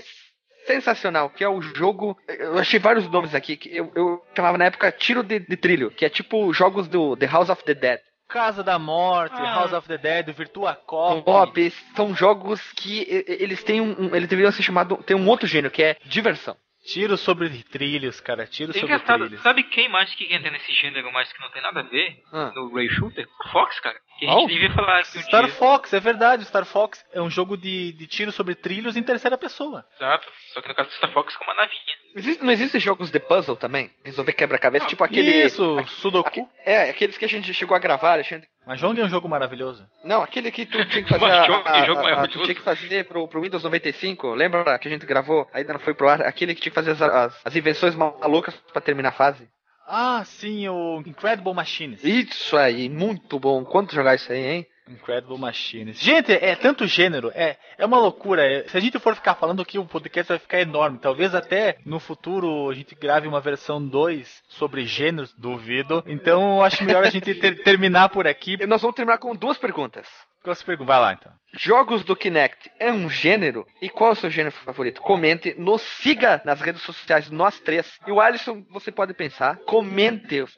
sensacional, 0.66 1.30
que 1.30 1.44
é 1.44 1.48
o 1.48 1.60
jogo. 1.60 2.18
Eu 2.28 2.58
achei 2.58 2.78
vários 2.78 3.08
nomes 3.08 3.34
aqui, 3.34 3.56
que 3.56 3.74
eu, 3.76 3.90
eu 3.94 4.22
chamava 4.34 4.58
na 4.58 4.66
época 4.66 4.90
Tiro 4.92 5.22
de, 5.22 5.38
de 5.38 5.56
Trilho, 5.56 5.90
que 5.90 6.04
é 6.04 6.08
tipo 6.08 6.52
jogos 6.52 6.88
do 6.88 7.16
The 7.16 7.26
House 7.26 7.50
of 7.50 7.62
the 7.64 7.74
Dead. 7.74 8.00
Casa 8.28 8.64
da 8.64 8.78
Morte, 8.78 9.36
ah. 9.36 9.54
House 9.54 9.72
of 9.72 9.86
the 9.86 9.98
Dead, 9.98 10.34
Virtua 10.34 10.74
Cop. 10.74 11.22
Cop, 11.22 11.72
são 11.94 12.14
jogos 12.14 12.60
que 12.72 13.06
eles 13.28 13.62
têm 13.62 13.80
um. 13.80 14.14
Eles 14.14 14.28
deveriam 14.28 14.50
ser 14.50 14.62
chamados. 14.62 14.98
Tem 15.04 15.16
um 15.16 15.28
outro 15.28 15.46
gênero, 15.46 15.72
que 15.72 15.82
é 15.82 15.96
diversão. 16.04 16.56
Tiro 16.84 17.16
sobre 17.16 17.48
trilhos, 17.64 18.20
cara. 18.20 18.46
Tiro 18.46 18.72
sobre 18.72 18.86
engraçado, 18.86 19.20
trilhos. 19.24 19.42
Sabe 19.42 19.62
quem 19.64 19.88
mais 19.88 20.14
que 20.14 20.32
entra 20.32 20.50
nesse 20.50 20.72
gênero, 20.72 21.10
mas 21.12 21.32
que 21.32 21.40
não 21.40 21.50
tem 21.50 21.62
nada 21.62 21.80
a 21.80 21.82
ver 21.82 22.22
Ah. 22.32 22.52
no 22.54 22.72
Ray 22.74 22.88
Shooter? 22.90 23.26
Fox, 23.50 23.80
cara. 23.80 23.98
Que 24.18 24.26
a 24.26 24.34
Oh. 24.34 24.48
falar 24.74 25.00
aqui 25.00 25.18
um 25.18 25.22
Star 25.22 25.44
dia. 25.44 25.52
Fox, 25.54 25.92
é 25.92 26.00
verdade. 26.00 26.44
Star 26.44 26.64
Fox 26.64 27.04
é 27.12 27.20
um 27.20 27.28
jogo 27.28 27.56
de, 27.56 27.92
de 27.92 28.06
tiro 28.06 28.30
sobre 28.30 28.54
trilhos 28.54 28.96
em 28.96 29.02
terceira 29.02 29.36
pessoa. 29.36 29.84
Exato. 29.96 30.26
Só 30.52 30.60
que 30.62 30.68
no 30.68 30.74
caso 30.74 30.88
do 30.88 30.94
Star 30.94 31.12
Fox 31.12 31.36
com 31.36 31.44
uma 31.44 31.54
navinha. 31.54 31.80
Existe- 32.16 32.44
não 32.44 32.52
existem 32.52 32.80
jogos 32.80 33.10
de 33.10 33.18
puzzle 33.18 33.56
também? 33.56 33.90
Resolver 34.04 34.32
quebra-cabeça, 34.34 34.84
Ah, 34.84 34.88
tipo 34.88 35.02
aquele. 35.02 35.44
Isso, 35.44 35.84
Sudoku. 36.00 36.28
aque- 36.28 36.46
é, 36.64 36.88
aqueles 36.90 37.18
que 37.18 37.24
a 37.24 37.28
gente 37.28 37.52
chegou 37.52 37.76
a 37.76 37.80
gravar, 37.80 38.12
Alexandre. 38.12 38.46
Mahjong 38.66 38.98
é 39.00 39.04
um 39.04 39.08
jogo 39.08 39.28
maravilhoso. 39.28 39.84
Não, 40.04 40.22
aquele 40.22 40.50
que 40.52 40.64
tu 40.64 40.82
tinha 40.86 41.02
que 41.02 41.08
fazer. 41.18 41.20
Mas 41.26 41.34
a- 41.40 41.46
jogo- 41.46 41.68
a- 41.68 41.72
que 41.72 41.78
a- 41.80 41.82
a- 41.82 41.94
maravilhoso. 42.04 42.38
tu 42.38 42.42
tinha 42.44 42.54
que 42.54 42.62
fazer 42.62 43.04
pro, 43.06 43.26
pro 43.26 43.42
Windows 43.42 43.64
95. 43.64 44.32
Lembra 44.32 44.78
que 44.78 44.86
a 44.86 44.90
gente 44.90 45.04
gravou? 45.04 45.48
Ainda 45.52 45.72
não 45.72 45.80
foi 45.80 45.92
pro 45.92 46.08
ar. 46.08 46.22
Aquele 46.22 46.54
que 46.54 46.60
tinha 46.60 46.70
que 46.70 46.74
fazer 46.74 46.92
as, 46.92 47.02
as, 47.02 47.40
as 47.46 47.56
invenções 47.56 47.94
malucas 47.96 48.54
pra 48.72 48.80
terminar 48.80 49.08
a 49.08 49.12
fase. 49.12 49.48
Ah, 49.86 50.22
sim, 50.24 50.66
o 50.68 51.02
Incredible 51.06 51.52
Machines. 51.54 52.02
Isso 52.02 52.56
aí, 52.56 52.88
muito 52.88 53.38
bom. 53.38 53.64
Quanto 53.64 53.94
jogar 53.94 54.14
isso 54.14 54.32
aí, 54.32 54.38
hein? 54.46 54.66
Incredible 54.88 55.38
Machines. 55.38 55.98
Gente, 55.98 56.30
é 56.32 56.54
tanto 56.56 56.86
gênero, 56.86 57.30
é, 57.34 57.56
é 57.78 57.86
uma 57.86 57.98
loucura. 57.98 58.44
é- 58.46 58.68
se 58.68 58.76
a 58.76 58.80
gente 58.80 58.98
for 58.98 59.14
ficar 59.14 59.34
falando 59.34 59.62
aqui, 59.62 59.78
o 59.78 59.86
podcast 59.86 60.28
vai 60.28 60.38
ficar 60.38 60.60
enorme. 60.60 60.98
Talvez 60.98 61.34
até 61.34 61.78
no 61.86 61.98
futuro 61.98 62.68
a 62.70 62.74
gente 62.74 62.94
grave 62.94 63.26
uma 63.26 63.40
versão 63.40 63.82
2 63.86 64.42
sobre 64.48 64.84
gêneros, 64.84 65.32
duvido. 65.38 66.04
Então 66.06 66.56
eu 66.58 66.62
acho 66.62 66.84
melhor 66.84 67.02
a 67.04 67.08
gente 67.10 67.34
ter- 67.34 67.62
terminar 67.62 68.10
por 68.10 68.26
aqui. 68.26 68.58
E 68.60 68.66
nós 68.66 68.82
vamos 68.82 68.94
terminar 68.94 69.16
com 69.18 69.34
duas 69.34 69.56
perguntas. 69.56 70.06
Se 70.52 70.64
pergunta? 70.64 70.92
Vai 70.92 71.00
lá 71.00 71.12
então. 71.12 71.32
Jogos 71.56 72.04
do 72.04 72.16
Kinect 72.16 72.70
é 72.80 72.92
um 72.92 73.08
gênero? 73.08 73.64
E 73.80 73.88
qual 73.88 74.10
é 74.10 74.12
o 74.12 74.16
seu 74.16 74.28
gênero 74.28 74.54
favorito? 74.54 75.00
Comente, 75.00 75.54
nos 75.56 75.80
siga 75.82 76.42
nas 76.44 76.60
redes 76.60 76.82
sociais, 76.82 77.30
nós 77.30 77.60
três. 77.60 77.98
E 78.06 78.10
o 78.10 78.20
Alisson, 78.20 78.64
você 78.70 78.90
pode 78.90 79.14
pensar, 79.14 79.56
comente. 79.58 80.42
o. 80.42 80.48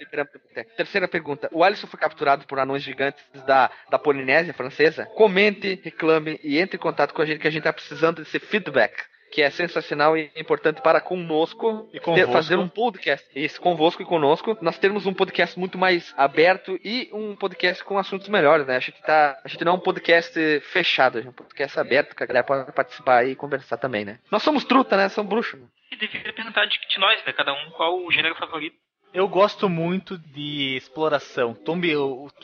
Terceira 0.77 1.07
pergunta: 1.07 1.49
o 1.53 1.63
Alisson 1.63 1.87
foi 1.87 2.01
capturado 2.01 2.47
por 2.47 2.59
anões 2.59 2.83
gigantes 2.83 3.23
da, 3.47 3.71
da 3.91 3.99
Polinésia 3.99 4.55
francesa? 4.55 5.07
Comente, 5.15 5.81
reclame 5.85 6.41
e 6.43 6.59
entre 6.59 6.77
em 6.77 6.81
contato 6.81 7.13
com 7.13 7.23
a 7.23 7.27
gente, 7.27 7.41
que 7.41 7.49
a 7.49 7.51
gente 7.51 7.65
tá 7.65 7.73
precisando 7.73 8.23
desse 8.23 8.39
feedback. 8.39 9.05
Que 9.31 9.43
é 9.43 9.51
sensacional 9.51 10.17
e 10.17 10.31
importante 10.37 10.81
para 10.81 11.01
conosco 11.01 11.89
E 11.93 12.01
ter- 12.01 12.29
fazer 12.31 12.59
um 12.59 12.69
podcast. 12.69 13.27
Isso, 13.35 13.61
convosco 13.61 14.01
e 14.03 14.05
conosco. 14.07 14.57
Nós 14.63 14.79
termos 14.79 15.05
um 15.07 15.13
podcast 15.13 15.59
muito 15.59 15.77
mais 15.77 16.15
aberto 16.17 16.79
e 16.85 17.11
um 17.13 17.35
podcast 17.37 17.83
com 17.85 17.99
assuntos 17.99 18.29
melhores, 18.29 18.67
né? 18.67 18.77
A 18.77 18.81
gente, 18.81 19.01
tá, 19.03 19.39
a 19.45 19.49
gente 19.49 19.65
não 19.65 19.73
é 19.73 19.75
um 19.77 19.81
podcast 19.81 20.61
fechado, 20.61 21.19
a 21.19 21.21
gente 21.21 21.29
é 21.29 21.31
um 21.31 21.35
podcast 21.35 21.79
aberto, 21.81 22.15
que 22.15 22.23
a 22.23 22.27
galera 22.27 22.45
pode 22.47 22.73
participar 22.73 23.27
e 23.27 23.35
conversar 23.35 23.77
também, 23.77 24.05
né? 24.05 24.19
Nós 24.31 24.43
somos 24.43 24.65
truta, 24.65 24.97
né? 24.97 25.09
Somos 25.09 25.29
bruxos. 25.29 25.61
E 25.91 25.97
devia 25.97 26.33
perguntar 26.33 26.65
de, 26.67 26.79
de 26.89 26.99
nós, 26.99 27.23
né? 27.27 27.33
Cada 27.33 27.53
um 27.53 27.71
qual 27.71 28.05
o 28.05 28.11
gênero 28.11 28.35
favorito. 28.37 28.77
Eu 29.15 29.29
gosto 29.29 29.69
muito 29.69 30.19
de 30.19 30.77
exploração. 30.77 31.55
Tomb, 31.55 31.91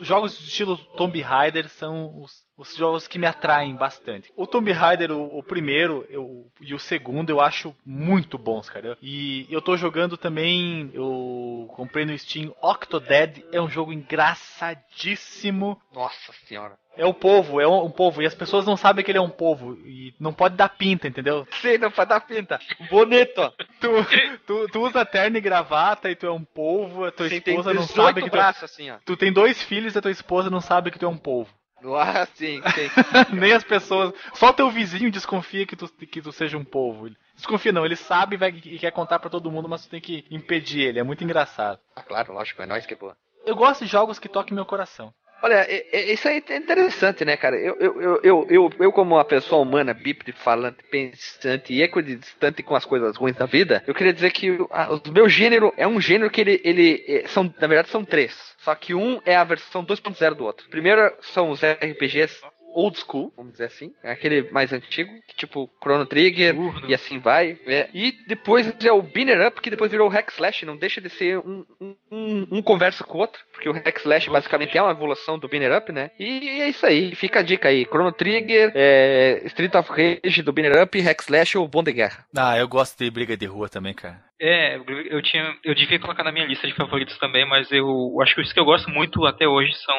jogos 0.01 0.39
do 0.39 0.45
estilo 0.45 0.77
Tomb 0.97 1.21
Raider 1.21 1.69
são 1.69 2.19
os, 2.23 2.33
os 2.63 2.77
jogos 2.77 3.09
que 3.09 3.19
me 3.19 3.27
atraem 3.27 3.75
bastante. 3.75 4.33
O 4.37 4.47
Tomb 4.47 4.71
Raider, 4.73 5.11
o, 5.11 5.39
o 5.39 5.43
primeiro 5.43 6.07
eu, 6.09 6.47
e 6.61 6.73
o 6.73 6.79
segundo, 6.79 7.31
eu 7.31 7.41
acho 7.41 7.75
muito 7.85 8.39
bons, 8.39 8.71
cara. 8.71 8.97
E 9.03 9.47
eu 9.51 9.61
tô 9.61 9.77
jogando 9.77 10.17
também, 10.17 10.91
eu 10.95 11.69
comprei 11.75 12.05
no 12.05 12.17
Steam 12.17 12.55
Octodad, 12.63 13.45
é 13.53 13.61
um 13.61 13.69
jogo 13.69 13.93
engraçadíssimo. 13.93 15.81
Nossa 15.93 16.33
senhora. 16.47 16.81
É 16.95 17.07
o 17.07 17.15
povo, 17.15 17.59
é 17.59 17.67
um, 17.67 17.87
um 17.87 17.91
povo, 17.91 18.23
e 18.23 18.27
as 18.27 18.35
pessoas 18.35 18.67
não 18.67 18.77
sabem 18.77 19.03
que 19.03 19.11
ele 19.11 19.19
é 19.19 19.23
um 19.23 19.31
povo, 19.31 19.75
e 19.87 20.15
não 20.21 20.33
pode 20.33 20.57
dar 20.57 20.69
pinta, 20.69 21.09
entendeu? 21.09 21.47
Sim, 21.63 21.79
não 21.79 21.91
pode 21.91 22.11
dar 22.11 22.21
pinta. 22.21 22.61
Bonito. 22.91 23.51
Tu, 23.81 23.89
tu, 24.47 24.69
tu 24.69 24.81
usa 24.83 25.05
terno 25.05 25.39
e 25.39 25.41
gravata 25.41 26.11
e 26.11 26.15
tu 26.15 26.27
é 26.27 26.31
um 26.31 26.45
povo, 26.45 27.07
a 27.07 27.11
tua 27.11 27.29
Sim, 27.29 27.37
esposa 27.37 27.73
não 27.73 27.83
18 27.83 28.07
sabe 28.07 28.23
que 28.23 28.31
tu 28.31 28.37
é, 28.37 28.39
braços, 28.39 28.63
assim, 28.65 28.91
ó. 28.91 28.99
tu 29.07 29.17
tem 29.17 29.33
dois 29.33 29.63
filhos 29.63 29.95
e 29.95 29.99
a 29.99 30.03
tua 30.03 30.11
esposa 30.11 30.51
não 30.51 30.61
sabe 30.61 30.91
que 30.91 30.99
tu 30.99 31.07
é 31.07 31.09
um 31.09 31.17
povo. 31.17 31.51
Ah, 32.03 32.27
sim, 32.35 32.61
sim. 32.75 32.91
Nem 33.39 33.53
as 33.53 33.65
pessoas. 33.65 34.13
Só 34.35 34.53
teu 34.53 34.71
vizinho 34.71 35.11
desconfia 35.11 35.67
que 35.67 35.77
tu, 35.77 35.89
que 35.89 36.21
tu 36.21 36.33
seja 36.33 36.57
um 36.59 36.65
povo. 36.65 37.11
Desconfia 37.35 37.73
não, 37.73 37.85
ele 37.85 37.97
sabe 37.97 38.37
e, 38.37 38.39
vai, 38.39 38.51
e 38.51 38.79
quer 38.79 38.93
contar 38.93 39.19
pra 39.19 39.31
todo 39.31 39.51
mundo, 39.51 39.69
mas 39.69 39.85
tu 39.85 39.91
tem 39.91 40.01
que 40.01 40.25
impedir 40.31 40.81
ele. 40.81 40.99
É 40.99 41.03
muito 41.03 41.25
engraçado. 41.25 41.81
Ah, 41.97 42.03
claro, 42.03 42.33
lógico, 42.33 42.63
é 42.63 42.67
nóis 42.67 42.87
que 42.87 42.95
é 42.95 42.97
boa. 42.97 43.17
Eu 43.45 43.57
gosto 43.57 43.85
de 43.85 43.91
jogos 43.91 44.19
que 44.19 44.29
toquem 44.29 44.55
meu 44.55 44.65
coração. 44.65 45.13
Olha, 45.43 45.67
é- 45.69 45.87
é- 45.93 46.13
isso 46.13 46.29
aí 46.29 46.43
é 46.49 46.57
interessante, 46.57 47.25
né, 47.25 47.37
cara? 47.37 47.57
Eu, 47.57 47.77
eu, 47.81 48.01
eu, 48.01 48.47
eu, 48.49 48.71
eu, 48.79 48.93
como 48.93 49.17
uma 49.17 49.25
pessoa 49.25 49.61
humana, 49.61 49.93
bípede, 49.93 50.31
falante, 50.33 50.79
pensante 50.89 51.73
e 51.73 51.83
equidistante 51.83 52.63
com 52.63 52.77
as 52.77 52.85
coisas 52.85 53.17
ruins 53.17 53.37
da 53.37 53.45
vida, 53.47 53.83
eu 53.87 53.95
queria 53.95 54.13
dizer 54.13 54.31
que 54.31 54.51
o 54.53 54.69
meu 55.13 55.29
gênero 55.29 55.73
é 55.77 55.87
um 55.87 56.01
gênero 56.01 56.31
que 56.31 56.41
ele, 56.41 56.61
ele 56.63 57.05
é, 57.09 57.27
são, 57.27 57.43
na 57.61 57.67
verdade, 57.67 57.89
são 57.89 58.05
três. 58.05 58.53
Só 58.59 58.73
que 58.77 58.95
um 58.95 59.21
é 59.27 59.35
a 59.35 59.43
versão 59.43 59.85
2.0 59.85 60.35
do 60.37 60.45
outro. 60.45 60.69
Primeiro 60.71 61.13
são 61.21 61.51
os 61.51 61.61
RPGs 61.65 62.41
old 62.75 62.99
school, 62.99 63.33
vamos 63.37 63.53
dizer 63.53 63.65
assim, 63.65 63.93
é 64.03 64.13
aquele 64.13 64.51
mais 64.51 64.73
antigo, 64.73 65.11
que 65.27 65.37
tipo 65.37 65.71
Chrono 65.83 66.07
Trigger 66.07 66.59
Urno. 66.59 66.89
e 66.89 66.95
assim 66.95 67.19
vai. 67.19 67.59
é. 67.67 67.89
E 67.93 68.13
depois 68.27 68.73
é 68.85 68.93
o 68.93 69.03
Binner 69.03 69.47
Up, 69.47 69.61
que 69.61 69.71
depois 69.71 69.91
virou 69.91 70.09
o 70.09 70.11
Hack 70.11 70.31
Slash, 70.33 70.65
não 70.67 70.77
deixa 70.77 71.01
de 71.01 71.11
ser 71.11 71.39
um, 71.39 71.65
um, 71.81 71.95
um, 72.11 72.47
um 72.53 72.63
conversa 72.63 73.05
com 73.05 73.19
o 73.19 73.21
outro, 73.21 73.41
porque 73.53 73.69
o 73.69 73.73
Hack 73.73 73.99
Slash 73.99 74.31
basicamente 74.31 74.77
é 74.77 74.83
uma 74.83 74.93
evolução 74.93 75.39
do 75.39 75.49
Binner 75.49 75.77
Up, 75.77 75.93
né? 75.93 76.11
E 76.19 76.61
é 76.61 76.69
isso 76.69 76.85
aí, 76.87 77.15
fica 77.15 77.41
a 77.41 77.43
dica 77.43 77.69
aí, 77.69 77.85
Chrono 77.85 78.13
Trigger, 78.13 78.73
é, 78.75 79.43
Street 79.47 79.75
of 79.75 79.91
Rage 79.91 80.43
do 80.43 80.53
Binner 80.53 80.83
Up, 80.83 81.01
Hack 81.01 81.21
Slash 81.23 81.59
ou 81.59 81.69
Bom 81.69 81.83
de 81.83 81.93
Guerra. 81.93 82.27
Ah, 82.37 82.57
eu 82.59 82.69
gosto 82.69 82.99
de 83.03 83.11
briga 83.11 83.37
de 83.37 83.47
rua 83.47 83.69
também, 83.69 83.95
cara. 83.95 84.23
É, 84.45 84.77
eu 85.09 85.23
tinha, 85.23 85.55
eu 85.65 85.73
devia 85.73 86.01
colocar 86.01 86.25
na 86.25 86.33
minha 86.33 86.45
lista 86.47 86.67
de 86.67 86.75
favoritos 86.75 87.17
também, 87.19 87.47
mas 87.47 87.71
eu 87.71 87.87
acho 88.21 88.35
que 88.35 88.41
os 88.41 88.53
que 88.53 88.59
eu 88.59 88.65
gosto 88.65 88.91
muito 88.91 89.25
até 89.25 89.47
hoje 89.47 89.73
são 89.75 89.97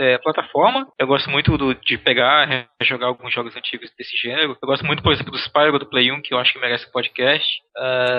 é, 0.00 0.18
plataforma. 0.18 0.86
Eu 0.98 1.06
gosto 1.06 1.30
muito 1.30 1.56
do, 1.56 1.74
de 1.74 1.96
pegar, 1.96 2.66
jogar 2.82 3.06
alguns 3.06 3.32
jogos 3.32 3.56
antigos 3.56 3.88
desse 3.96 4.16
gênero. 4.16 4.58
Eu 4.60 4.66
gosto 4.66 4.84
muito, 4.84 5.00
por 5.00 5.12
exemplo, 5.12 5.30
do 5.30 5.38
Spyro 5.38 5.78
do 5.78 5.88
Play 5.88 6.10
1, 6.10 6.22
que 6.22 6.34
eu 6.34 6.38
acho 6.38 6.52
que 6.52 6.58
merece 6.58 6.88
um 6.88 6.90
podcast. 6.90 7.46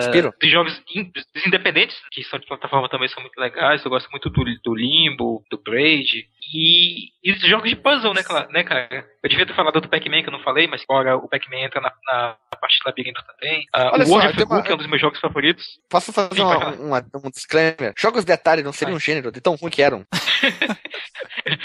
Spyro? 0.02 0.34
dos 0.40 0.50
jogos 0.52 0.82
in- 0.96 1.12
independentes, 1.46 1.98
que 2.12 2.24
são 2.24 2.40
de 2.40 2.46
plataforma 2.48 2.88
também 2.88 3.10
são 3.10 3.22
muito 3.22 3.38
legais. 3.38 3.84
Eu 3.84 3.92
gosto 3.92 4.10
muito 4.12 4.30
do, 4.30 4.44
do 4.64 4.76
Limbo, 4.76 5.44
do 5.52 5.62
Braid. 5.62 6.26
E, 6.54 7.10
e 7.24 7.32
os 7.32 7.42
jogos 7.42 7.70
de 7.70 7.76
puzzle, 7.76 8.14
né, 8.14 8.22
né, 8.52 8.64
cara? 8.64 8.88
Eu 9.24 9.30
devia 9.30 9.46
ter 9.46 9.56
falado 9.56 9.82
do 9.82 9.90
Pac-Man, 9.90 10.22
que 10.22 10.30
eu 10.30 10.32
não 10.34 10.44
falei, 10.44 10.68
mas 10.68 10.84
agora 10.88 11.18
o 11.18 11.28
Pac-Man 11.28 11.58
entra 11.62 11.82
na, 11.82 11.92
na 12.06 12.38
parte 12.62 12.78
de 12.78 12.84
labirinto 12.86 13.22
também. 13.26 13.66
Ah, 13.74 13.92
Olha 13.94 14.04
o 14.04 14.06
só, 14.06 14.12
World 14.14 14.28
of 14.30 14.38
tem 14.38 14.46
uma- 14.46 14.68
é 14.68 14.74
um 14.74 14.78
dos 14.78 14.88
meus 14.88 15.02
jogos 15.02 15.20
favoritos. 15.20 15.66
Posso 15.90 16.14
fazer 16.14 16.36
Sim, 16.36 16.42
uma- 16.42 16.60
pode 16.60 16.82
uma- 16.82 17.06
um 17.26 17.30
disclaimer? 17.32 17.94
Jogos 17.98 18.24
de 18.24 18.32
Atari 18.32 18.64
não 18.64 18.72
seriam 18.74 18.96
um 18.96 19.00
gênero 19.00 19.32
de 19.32 19.42
tão 19.42 19.56
ruim 19.56 19.72
que 19.72 19.82
eram. 19.82 20.06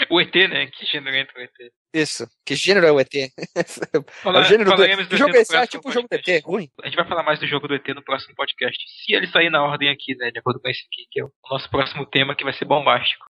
O 0.09 0.19
ET, 0.19 0.33
né? 0.49 0.67
Que 0.67 0.85
gênero 0.85 1.15
entra 1.15 1.39
o 1.39 1.41
ET. 1.41 1.51
Isso. 1.93 2.27
Que 2.45 2.55
gênero 2.55 2.85
é 2.85 2.91
o 2.91 2.99
ET? 2.99 3.13
é 3.15 3.63
Fala- 4.21 4.39
o 4.41 4.43
gênero 4.43 4.75
do... 4.75 5.07
Que 5.07 5.17
jogo 5.17 5.35
ET 5.35 5.49
é? 5.51 5.57
Ah, 5.57 5.67
tipo 5.67 5.89
o 5.89 5.91
jogo 5.91 6.07
do. 6.09 6.15
ET, 6.15 6.43
ruim. 6.43 6.69
A 6.83 6.87
gente 6.87 6.95
vai 6.95 7.07
falar 7.07 7.23
mais 7.23 7.39
do 7.39 7.47
jogo 7.47 7.67
do 7.67 7.75
ET 7.75 7.87
no 7.89 8.03
próximo 8.03 8.35
podcast. 8.35 8.77
Se 9.05 9.13
ele 9.13 9.27
sair 9.27 9.49
na 9.49 9.63
ordem 9.63 9.89
aqui, 9.89 10.15
né? 10.17 10.29
De 10.31 10.39
acordo 10.39 10.59
com 10.59 10.67
esse 10.69 10.81
aqui, 10.81 11.05
que 11.09 11.21
é 11.21 11.23
o 11.23 11.31
nosso 11.49 11.69
próximo 11.69 12.05
tema, 12.05 12.35
que 12.35 12.43
vai 12.43 12.53
ser 12.53 12.65
bombástico. 12.65 13.25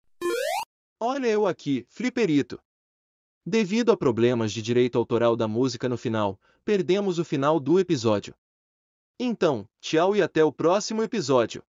Olha 1.00 1.28
eu 1.28 1.46
aqui, 1.46 1.86
fliperito. 1.88 2.60
Devido 3.46 3.92
a 3.92 3.96
problemas 3.96 4.52
de 4.52 4.60
direito 4.60 4.98
autoral 4.98 5.36
da 5.36 5.46
música 5.46 5.88
no 5.88 5.96
final, 5.96 6.40
perdemos 6.64 7.20
o 7.20 7.24
final 7.24 7.60
do 7.60 7.78
episódio. 7.78 8.34
Então, 9.16 9.68
tchau 9.80 10.16
e 10.16 10.22
até 10.22 10.42
o 10.42 10.52
próximo 10.52 11.00
episódio. 11.00 11.62